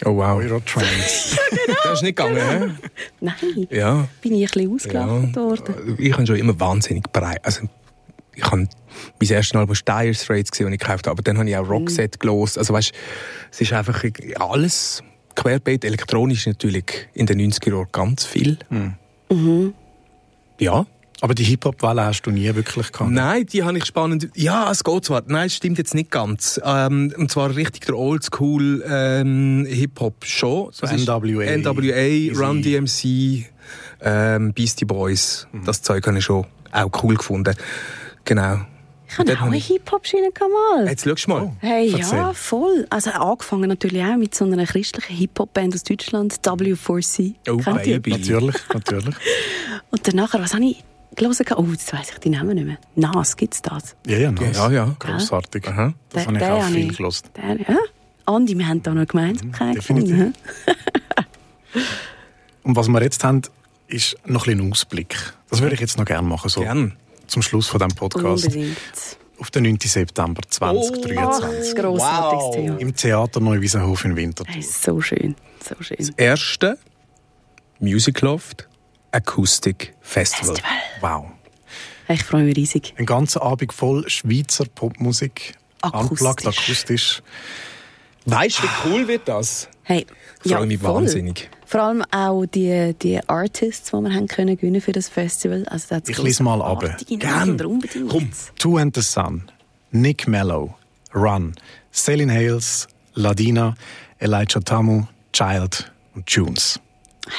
Oh, 0.04 0.16
wow. 0.16 0.38
Eurotrance. 0.42 1.36
Das 1.82 1.94
ist 1.94 2.02
nicht 2.02 2.16
gegangen, 2.16 2.36
hä? 2.36 2.88
Nein, 3.20 3.66
Ja. 3.70 4.08
bin 4.22 4.34
ich 4.34 4.42
ein 4.42 4.52
bisschen 4.52 4.74
ausgelacht 4.74 5.36
worden. 5.36 5.96
Ich 5.98 6.12
habe 6.12 6.26
schon 6.26 6.36
immer 6.36 6.58
wahnsinnig 6.58 7.04
breit. 7.12 7.44
Also, 7.44 7.62
ich 8.34 8.44
habe 8.44 8.68
mein 9.20 9.30
erstes 9.30 9.54
Album 9.56 9.76
war 9.86 10.02
Dire 10.02 10.14
Straits, 10.14 10.50
das 10.50 10.60
ich 10.60 10.78
gekauft 10.78 11.06
habe, 11.06 11.10
aber 11.10 11.22
dann 11.22 11.38
habe 11.38 11.48
ich 11.48 11.56
auch 11.56 11.68
Roxette 11.68 12.18
gelost. 12.18 12.58
Also, 12.58 12.72
weißt, 12.74 12.92
es 13.50 13.60
ist 13.60 13.72
einfach 13.72 14.02
alles 14.38 15.02
querbeet. 15.34 15.84
Elektronisch 15.84 16.46
natürlich 16.46 17.08
in 17.14 17.26
den 17.26 17.40
90er 17.40 17.70
Jahren 17.70 17.86
ganz 17.92 18.24
viel. 18.24 18.58
Ja. 20.58 20.86
aber 21.22 21.34
die 21.34 21.44
Hip-Hop-Welle 21.44 22.04
hast 22.04 22.22
du 22.22 22.30
nie 22.30 22.54
wirklich 22.54 22.92
gehabt. 22.92 23.10
Nein, 23.10 23.46
die 23.46 23.62
habe 23.62 23.78
ich 23.78 23.84
spannend. 23.84 24.28
Ja, 24.34 24.70
es 24.70 24.84
geht 24.84 25.04
zwar. 25.04 25.22
Nein, 25.26 25.46
es 25.46 25.54
stimmt 25.56 25.78
jetzt 25.78 25.94
nicht 25.94 26.10
ganz. 26.10 26.60
Ähm, 26.64 27.12
und 27.16 27.30
zwar 27.30 27.54
richtig 27.54 27.86
der 27.86 27.96
Oldschool 27.96 28.82
ähm, 28.86 29.66
Hip-Hop 29.68 30.24
schon. 30.24 30.70
So 30.72 30.86
NWA, 30.86 31.56
NWA, 31.56 31.96
Easy. 31.96 32.32
Run 32.34 32.62
DMC, 32.62 33.46
ähm, 34.02 34.52
Beastie 34.52 34.84
Boys. 34.84 35.46
Das 35.64 35.82
Zeug 35.82 36.06
habe 36.06 36.18
ich 36.18 36.24
schon 36.24 36.46
auch 36.72 36.90
cool 37.02 37.16
gefunden. 37.16 37.54
Genau. 38.24 38.60
Ich 39.10 39.18
habe 39.18 39.32
auch 39.32 39.42
eine 39.42 39.56
Hip-Hop-Schiene 39.56 40.28
mal. 40.38 40.86
Jetzt 40.88 41.08
schau 41.20 41.30
mal. 41.32 41.52
Hey, 41.58 41.92
Erzähl. 41.92 42.18
ja, 42.18 42.32
voll. 42.32 42.86
Also 42.90 43.10
angefangen 43.10 43.68
natürlich 43.68 44.02
auch 44.04 44.16
mit 44.16 44.34
so 44.34 44.44
einer 44.44 44.64
christlichen 44.64 45.16
Hip-Hop-Band 45.16 45.74
aus 45.74 45.82
Deutschland, 45.82 46.34
W4C. 46.42 47.34
Oh, 47.48 47.56
Kennt? 47.56 47.82
Baby. 47.82 48.10
Natürlich, 48.12 48.56
natürlich. 48.72 49.14
Und 49.90 50.06
dann 50.06 50.14
nachher, 50.14 50.40
was 50.40 50.54
habe 50.54 50.64
ich 50.64 50.84
gelesen? 51.16 51.44
Oh, 51.56 51.64
jetzt 51.72 51.92
weiss 51.92 52.10
ich 52.12 52.18
die 52.18 52.30
Namen 52.30 52.54
nicht 52.54 52.66
mehr. 52.66 52.78
Nas, 52.94 53.36
gibt's 53.36 53.60
das? 53.62 53.96
Ja, 54.06 54.16
ja, 54.18 54.30
nice. 54.30 54.56
Ja, 54.56 54.70
ja. 54.70 54.96
Grossartig. 54.98 55.66
Aha. 55.66 55.92
Das 56.10 56.26
habe 56.26 56.36
ich 56.36 56.44
auch 56.44 56.64
viel 56.66 56.90
ich- 56.90 56.96
gelesen. 56.96 57.28
Der, 57.36 57.60
ja. 57.74 57.78
Andi, 58.26 58.56
wir 58.56 58.68
haben 58.68 58.82
da 58.82 58.94
noch 58.94 59.06
Gemeinsamkeit 59.08 59.76
definitiv. 59.76 60.10
gefunden. 60.16 60.34
Und 62.62 62.76
was 62.76 62.86
wir 62.88 63.02
jetzt 63.02 63.24
haben, 63.24 63.42
ist 63.88 64.16
noch 64.24 64.46
ein 64.46 64.56
bisschen 64.56 64.70
Ausblick. 64.72 65.16
Das 65.48 65.60
würde 65.60 65.74
ich 65.74 65.80
jetzt 65.80 65.98
noch 65.98 66.04
gerne 66.04 66.28
machen, 66.28 66.48
so 66.48 66.60
Gern. 66.60 66.96
Zum 67.30 67.42
Schluss 67.42 67.68
von 67.68 67.78
diesem 67.80 67.94
Podcast. 67.96 68.46
Unbedingt. 68.46 68.76
Auf 69.38 69.50
den 69.50 69.62
9. 69.62 69.78
September 69.82 70.42
Ach, 70.44 70.50
2023. 70.50 71.40
das 71.40 71.66
ist 71.68 71.76
ein 71.76 71.82
grossartiges 71.82 72.50
Thema. 72.54 72.78
Im 72.78 72.94
Theater 72.94 73.40
Neuwiesenhof 73.40 74.04
in 74.04 74.14
Winterthur. 74.16 74.52
Hey, 74.54 74.60
so 74.62 75.00
schön, 75.00 75.34
so 75.66 75.74
schön. 75.82 75.96
Erste 76.18 76.78
Music 77.78 78.20
Loft 78.20 78.68
Acoustic 79.12 79.94
Festival. 80.02 80.56
Festival. 80.56 80.78
Wow. 81.00 81.24
Hey, 82.06 82.16
Ich 82.16 82.24
freue 82.24 82.42
mich 82.44 82.56
riesig. 82.56 82.92
Ein 82.98 83.06
ganzer 83.06 83.40
Abend 83.42 83.72
voll 83.72 84.08
Schweizer 84.10 84.66
Popmusik. 84.66 85.54
Akustisch. 85.80 86.10
Unplugged, 86.10 86.46
akustisch. 86.46 87.22
Weißt 88.26 88.58
du, 88.58 88.62
wie 88.64 88.68
cool 88.90 89.08
wird 89.08 89.26
das? 89.26 89.68
Hey, 89.84 90.06
Ich 90.44 90.52
freue 90.52 90.66
mich 90.66 90.78
voll. 90.80 90.94
wahnsinnig. 90.96 91.48
Vor 91.70 91.82
allem 91.82 92.02
auch 92.10 92.46
die, 92.46 92.96
die 93.00 93.20
Artists, 93.28 93.92
die 93.92 93.96
wir 93.96 94.12
haben 94.12 94.26
können 94.26 94.56
gewinnen 94.56 94.80
für 94.80 94.90
das 94.90 95.08
Festival. 95.08 95.64
Also 95.68 95.86
da 95.88 95.96
hat's 95.96 96.08
Ich 96.08 96.18
lese 96.20 96.42
mal 96.42 96.60
ab. 96.60 96.82
Komm. 98.08 98.30
Two 98.58 98.76
and 98.76 98.92
the 98.96 99.02
Sun, 99.02 99.48
Nick 99.92 100.26
Mello, 100.26 100.74
Run, 101.14 101.54
Celine 101.92 102.32
Hales, 102.32 102.88
Ladina, 103.14 103.76
Elijah 104.18 104.58
Tamu, 104.58 105.04
Child 105.32 105.92
und 106.16 106.26
Tunes. 106.26 106.80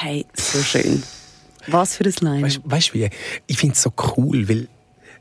Hey, 0.00 0.24
so 0.32 0.62
schön. 0.62 1.02
Was 1.66 1.96
für 1.96 2.04
ein 2.04 2.14
Line. 2.22 2.58
Weißt 2.64 2.88
du, 2.88 2.94
wie? 2.94 3.10
Ich 3.46 3.58
finde 3.58 3.74
es 3.74 3.82
so 3.82 3.92
cool, 4.16 4.48
weil 4.48 4.66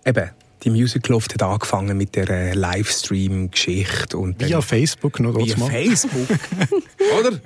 eben 0.06 0.30
die 0.64 0.70
Music 0.70 1.08
Loft 1.08 1.34
hat 1.34 1.44
angefangen 1.44 1.98
mit 1.98 2.16
der 2.16 2.30
äh, 2.30 2.54
Livestream-Geschichte 2.54 4.18
und 4.18 4.40
Via 4.40 4.62
Facebook 4.62 5.20
noch 5.20 5.36
via 5.36 5.58
mal. 5.58 5.70
Facebook, 5.72 6.28
oder? 7.20 7.40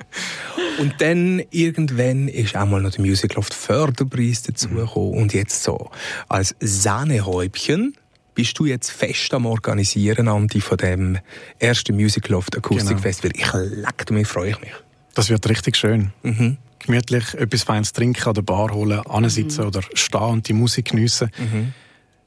Und 0.79 0.95
dann 0.99 1.41
irgendwann 1.51 2.27
ist 2.27 2.55
auch 2.57 2.65
mal 2.65 2.81
noch 2.81 2.91
der 2.91 3.01
Music 3.05 3.35
Loft 3.35 3.53
Förderpreis 3.53 4.43
dazugekommen 4.43 5.13
und 5.17 5.33
jetzt 5.33 5.63
so 5.63 5.89
als 6.27 6.55
Sahnehäubchen 6.59 7.95
bist 8.33 8.59
du 8.59 8.65
jetzt 8.65 8.91
fest 8.91 9.33
am 9.33 9.45
Organisieren, 9.45 10.27
Andi, 10.27 10.59
von 10.59 10.77
dem 10.77 11.17
ersten 11.57 11.95
Music 11.95 12.27
Loft 12.27 12.57
Akustik 12.57 12.97
Genau. 13.01 13.31
Ich 13.33 13.53
leck 13.53 14.11
mir, 14.11 14.25
freue 14.25 14.49
ich 14.51 14.59
mich. 14.59 14.71
Das 15.13 15.29
wird 15.29 15.47
richtig 15.47 15.77
schön. 15.77 16.11
Mhm. 16.23 16.57
Gemütlich 16.79 17.33
etwas 17.35 17.63
Feines 17.63 17.93
trinken, 17.93 18.27
an 18.27 18.33
der 18.33 18.41
Bar 18.41 18.73
holen, 18.73 18.99
ansitzen 19.07 19.61
Mhm. 19.61 19.67
oder 19.69 19.81
stehen 19.93 20.21
und 20.21 20.47
die 20.49 20.53
Musik 20.53 20.89
geniessen. 20.91 21.31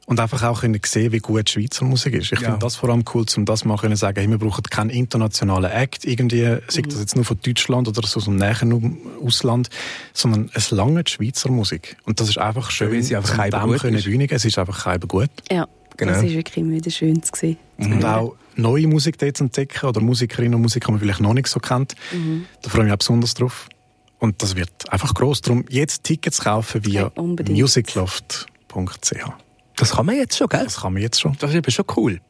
Und 0.09 0.21
einfach 0.21 0.43
auch 0.43 0.63
können 0.63 0.81
sehen, 0.87 1.13
wie 1.13 1.19
gut 1.19 1.51
Schweizer 1.51 1.85
Musik 1.85 2.15
ist. 2.15 2.33
Ich 2.33 2.41
Ja. 2.41 2.47
finde 2.49 2.61
das 2.61 2.77
vor 2.77 2.89
allem 2.89 3.05
cool, 3.13 3.27
um 3.37 3.45
das 3.45 3.67
mal 3.67 3.77
können 3.77 3.95
sagen, 3.95 4.19
hey, 4.19 4.27
wir 4.31 4.39
brauchen 4.39 4.63
keinen 4.63 4.89
internationalen 4.89 5.71
Act, 5.71 6.07
irgendwie, 6.07 6.45
sei 6.69 6.81
das 6.81 6.99
jetzt 7.01 7.15
nur 7.15 7.27
von 7.27 7.39
Deutschland 7.45 7.89
oder 7.89 8.01
so 8.07 8.17
aus 8.19 8.25
dem 8.25 8.37
näheren 8.37 8.97
Ausland, 9.23 9.69
sondern 10.15 10.49
es 10.55 10.71
lange 10.71 11.05
die 11.05 11.13
Schweizer 11.13 11.51
Musik. 11.51 11.99
Und 12.07 12.21
das 12.21 12.31
ist 12.31 12.39
einfach 12.39 12.71
schön, 12.71 12.91
weil 12.91 13.03
sie 13.03 13.17
einfach 13.17 13.33
um 13.33 13.37
keinem 13.37 13.69
dem 13.71 13.79
können 13.79 13.97
ist. 13.99 14.05
bühnigen. 14.05 14.35
Es 14.35 14.47
ist 14.47 14.59
einfach 14.59 14.85
keinem 14.85 15.07
gut. 15.09 15.29
ja, 15.53 15.69
Genau. 15.99 16.13
das 16.13 16.23
ist 16.23 16.33
wirklich 16.35 16.57
immer 16.57 16.73
wieder 16.73 16.91
schön 16.91 17.23
zu 17.23 17.33
sehen. 17.37 17.59
Und 17.77 18.03
auch 18.05 18.35
neue 18.57 18.87
Musik 18.87 19.19
dort 19.19 19.37
zu 19.37 19.45
entdecken 19.45 19.85
oder 19.87 20.01
Musikerinnen 20.01 20.55
und 20.55 20.63
Musiker, 20.63 20.87
die 20.87 20.93
man 20.93 21.01
vielleicht 21.01 21.21
noch 21.21 21.35
nicht 21.35 21.49
so 21.49 21.61
kennt. 21.61 21.95
Da 22.63 22.71
freue 22.71 22.81
ich 22.81 22.85
mich 22.87 22.95
auch 22.95 22.99
besonders 22.99 23.35
drauf. 23.35 23.69
Und 24.21 24.43
das 24.43 24.57
wird 24.57 24.71
einfach 24.91 25.13
gross. 25.13 25.43
Darum 25.43 25.67
jetzt 25.69 26.05
Tickets 26.05 26.41
kaufen 26.41 26.87
via 26.87 27.13
musicloft.ch. 27.17 29.13
Das 29.79 29.93
kann 29.93 30.07
man 30.07 30.17
jetzt 30.17 30.37
schon, 30.37 30.49
gell? 30.49 30.65
Das 30.65 30.81
kann 30.81 30.93
man 30.93 31.03
jetzt 31.03 31.21
schon. 31.21 31.37
Das 31.39 31.51
ist 31.51 31.57
eben 31.57 31.71
schon 31.71 31.85
cool. 31.97 32.21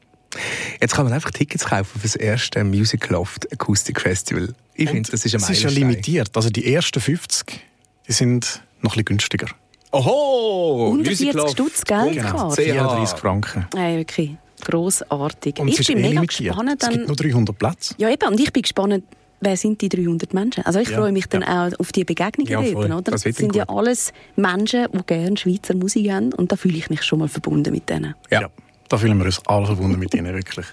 Jetzt 0.79 0.93
kann 0.93 1.05
man 1.05 1.13
einfach 1.13 1.31
Tickets 1.31 1.65
kaufen 1.65 1.99
für 1.99 2.07
das 2.07 2.15
erste 2.15 2.63
Music 2.63 3.09
Loft 3.09 3.51
Acoustic 3.51 3.99
Festival. 4.01 4.53
Ich 4.75 4.89
finde, 4.89 5.09
das 5.09 5.25
ist 5.25 5.33
ein 5.33 5.41
Es 5.41 5.49
ist 5.49 5.63
ja 5.63 5.69
limitiert. 5.69 6.35
Also 6.35 6.49
die 6.49 6.71
ersten 6.71 6.99
50, 7.01 7.59
die 8.07 8.11
sind 8.11 8.61
noch 8.81 8.91
ein 8.91 9.03
bisschen 9.03 9.05
günstiger. 9.05 9.47
Oho! 9.91 10.89
Unter 10.91 11.09
Music 11.09 11.31
40 11.31 11.33
Loft. 11.33 11.51
Stutz, 11.53 11.83
gell? 11.83 12.11
Genau, 12.13 12.29
Klar. 12.29 12.51
34 12.51 13.19
Franken. 13.19 13.65
Hey, 13.75 13.97
wirklich 13.97 14.31
grossartig. 14.61 15.57
Und 15.59 15.69
es 15.69 15.79
ich 15.79 15.87
bin 15.87 15.97
eh 15.97 16.01
mega 16.01 16.13
limitiert. 16.21 16.55
gespannt. 16.55 16.69
Es 16.83 16.89
gibt 16.89 16.99
Dann, 17.01 17.07
nur 17.07 17.15
300 17.15 17.57
Plätze. 17.57 17.95
ja, 17.97 18.09
eben, 18.09 18.27
und 18.27 18.39
ich 18.39 18.53
bin 18.53 18.61
gespannt, 18.61 19.03
wer 19.41 19.57
sind 19.57 19.81
die 19.81 19.89
300 19.89 20.33
Menschen? 20.33 20.65
Also 20.65 20.79
ich 20.79 20.89
Ja, 20.89 20.97
freue 20.97 21.11
mich 21.11 21.27
dann 21.27 21.41
ja. 21.41 21.67
auch 21.67 21.79
auf 21.79 21.91
die 21.91 22.03
Begegnungen 22.03 22.51
Ja, 22.51 22.61
voll. 22.63 22.85
oder? 22.91 23.11
Das 23.11 23.23
Das 23.23 23.35
sind 23.35 23.55
ja 23.55 23.65
alles 23.69 24.11
Menschen, 24.35 24.87
die 24.93 25.05
gerne 25.05 25.37
Schweizer 25.37 25.75
Musik 25.75 26.11
haben 26.11 26.33
und 26.33 26.51
da 26.51 26.55
fühle 26.55 26.77
ich 26.77 26.89
mich 26.89 27.03
schon 27.03 27.19
mal 27.19 27.27
verbunden 27.27 27.71
mit 27.73 27.89
denen. 27.89 28.15
Ja. 28.31 28.49
Da 28.89 28.97
fühlen 28.97 29.19
wir 29.19 29.25
uns 29.25 29.39
alle 29.45 29.67
verbunden 29.67 29.99
mit 29.99 30.15
Ihnen, 30.15 30.33
wirklich. 30.33 30.65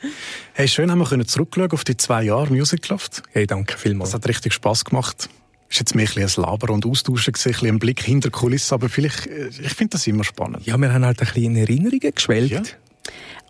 Hey, 0.55 0.67
schön 0.69 0.91
haben 0.91 0.99
wir 1.01 1.05
können 1.07 1.27
zurückschauen 1.27 1.71
auf 1.73 1.85
die 1.85 1.99
zwei 1.99 2.23
Jahre 2.23 2.51
Musicloft. 2.51 3.23
Hey, 3.33 3.47
danke 3.47 3.77
vielmals. 3.77 4.13
Das 4.13 4.21
hat 4.23 4.29
richtig 4.29 4.55
Spass 4.55 4.87
gemacht. 4.87 5.29
Ist 5.69 5.81
jetzt 5.81 5.95
mehr 5.95 6.07
ein 6.09 6.15
bisschen 6.15 6.45
ein 6.45 6.49
Laber 6.51 6.73
und 6.73 6.87
Austauschen 6.87 7.35
gewesen, 7.35 7.49
ein 7.49 7.53
bisschen 7.53 7.69
ein 7.69 7.79
Blick 7.79 8.01
hinter 8.03 8.29
die 8.31 8.33
Kulissen, 8.33 8.73
aber 8.73 8.89
vielleicht, 8.89 9.27
äh, 9.27 9.49
ich 9.49 9.75
finde 9.75 9.91
das 9.91 10.07
immer 10.07 10.25
spannend. 10.25 10.65
Ja, 10.65 10.79
wir 10.79 10.91
haben 10.95 11.05
halt 11.05 11.21
ein 11.21 11.27
bisschen 11.27 11.45
in 11.45 11.57
Erinnerungen 11.57 12.13
geschwelgt. 12.15 12.53
Ja. 12.53 12.63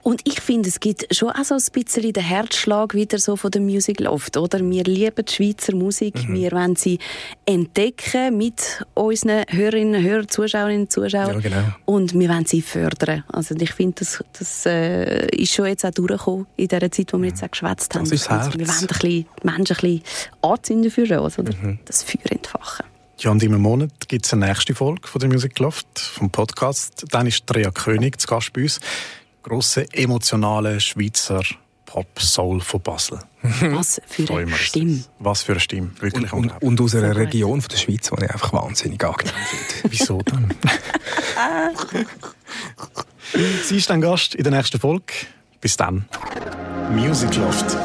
Und 0.07 0.21
ich 0.23 0.41
finde, 0.41 0.69
es 0.69 0.79
gibt 0.79 1.13
schon 1.13 1.31
auch 1.31 1.43
so 1.45 1.57
ein 1.57 1.63
bisschen 1.73 2.13
den 2.13 2.23
Herzschlag 2.23 2.95
wieder 2.95 3.19
so 3.19 3.35
von 3.35 3.51
der 3.51 3.61
Music 3.61 3.99
Loft, 3.99 4.37
oder? 4.37 4.61
Wir 4.61 4.85
lieben 4.85 5.25
die 5.25 5.33
Schweizer 5.33 5.75
Musik, 5.75 6.29
Mhm. 6.29 6.35
wir 6.35 6.53
wollen 6.53 6.77
sie 6.77 7.01
entdecken 7.45 8.37
mit 8.37 8.85
unseren 8.95 9.45
Hörerinnen, 9.49 10.01
Hörern, 10.05 10.29
Zuschauerinnen 10.29 10.83
und 10.83 10.93
Zuschauern. 10.93 11.35
Ja, 11.35 11.41
genau. 11.41 11.63
Und 11.87 12.15
wir 12.17 12.29
wollen 12.29 12.47
sie 12.47 12.63
fördern. 12.63 13.25
Also 13.27 13.57
ich 13.59 13.73
finde, 13.73 13.97
das, 13.99 14.23
das 14.39 14.65
äh, 14.67 15.27
ist 15.35 15.53
schon 15.55 15.67
jetzt 15.67 15.85
auch 15.85 15.91
durchgekommen 15.91 16.47
in 16.57 16.69
dieser 16.69 16.89
Zeit, 16.93 17.13
wo 17.13 17.19
wir 17.19 17.29
jetzt 17.31 17.43
auch 17.43 17.51
geschwätzt 17.51 17.93
haben. 17.97 18.05
Das 18.05 18.13
ist 18.13 18.31
Also 18.31 18.53
wir 18.57 18.65
Herz. 18.65 18.69
wollen 18.83 18.83
ein 18.83 18.87
bisschen, 18.87 19.27
die 19.43 19.47
Menschen 19.47 19.77
ein 19.77 19.81
bisschen 19.81 20.03
anzünden 20.43 20.91
für 20.93 21.21
uns, 21.21 21.37
oder? 21.39 21.53
Mhm. 21.53 21.79
Das 21.85 22.05
Feuer 22.05 22.31
entfachen. 22.31 22.87
Ja, 23.19 23.31
und 23.33 23.43
im 23.43 23.61
Monat 23.61 23.91
gibt 24.09 24.27
es 24.27 24.33
eine 24.33 24.47
nächste 24.47 24.73
Folge 24.75 25.09
von 25.09 25.19
der 25.21 25.31
Musicloft, 25.31 25.99
vom 25.99 26.31
Podcast. 26.31 27.07
Dann 27.11 27.27
ist 27.27 27.43
Andrea 27.51 27.71
König 27.73 28.21
zu 28.21 28.29
Gast 28.29 28.53
bei 28.53 28.63
uns. 28.63 28.79
Grosse, 29.47 29.87
emotionale 29.93 30.81
Schweizer 30.81 31.41
Pop-Soul 31.85 32.61
von 32.61 32.81
Basel. 32.81 33.21
Was 33.43 34.01
für 34.09 34.29
eine. 34.35 34.53
Stimme. 34.57 35.05
Was 35.21 35.43
für 35.43 35.53
eine 35.53 35.61
Stimme. 35.61 35.93
Wirklich 36.01 36.33
Und, 36.33 36.51
und, 36.61 36.81
aus 36.81 36.97
einer 36.97 37.15
So. 37.15 37.21
Region 37.21 37.63
von 37.63 37.69
der 37.69 37.77
Schweiz, 37.77 38.11
die 38.11 38.25
ich 38.25 38.31
einfach 38.33 38.53
wahnsinnig 38.53 39.05
angenehm 39.05 39.35
finde. 39.49 39.93
Wieso 39.95 40.21
dann? 40.23 40.53
Sie 43.63 43.77
ist 43.77 43.89
ein 43.93 44.01
Gast 44.01 44.35
in 44.35 44.43
der 44.43 44.53
nächsten 44.53 44.81
Folge. 44.81 45.13
Bis 45.61 45.77
dann. 45.77 46.07
Musicloft, 46.93 47.77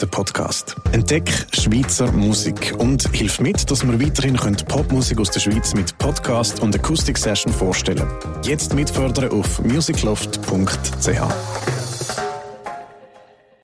der 0.00 0.06
Podcast. 0.06 0.76
Entdeck 0.92 1.30
Schweizer 1.52 2.10
Musik 2.12 2.74
und 2.78 3.08
hilf 3.12 3.40
mit, 3.40 3.70
dass 3.70 3.86
wir 3.86 4.00
weiterhin 4.00 4.36
Popmusik 4.68 5.20
aus 5.20 5.30
der 5.30 5.40
Schweiz 5.40 5.74
mit 5.74 5.96
Podcast 5.98 6.60
und 6.60 6.74
Akustik-Session 6.74 7.52
vorstellen 7.52 8.06
Jetzt 8.42 8.74
mitfördern 8.74 9.30
auf 9.30 9.62
musicloft.ch. 9.62 11.79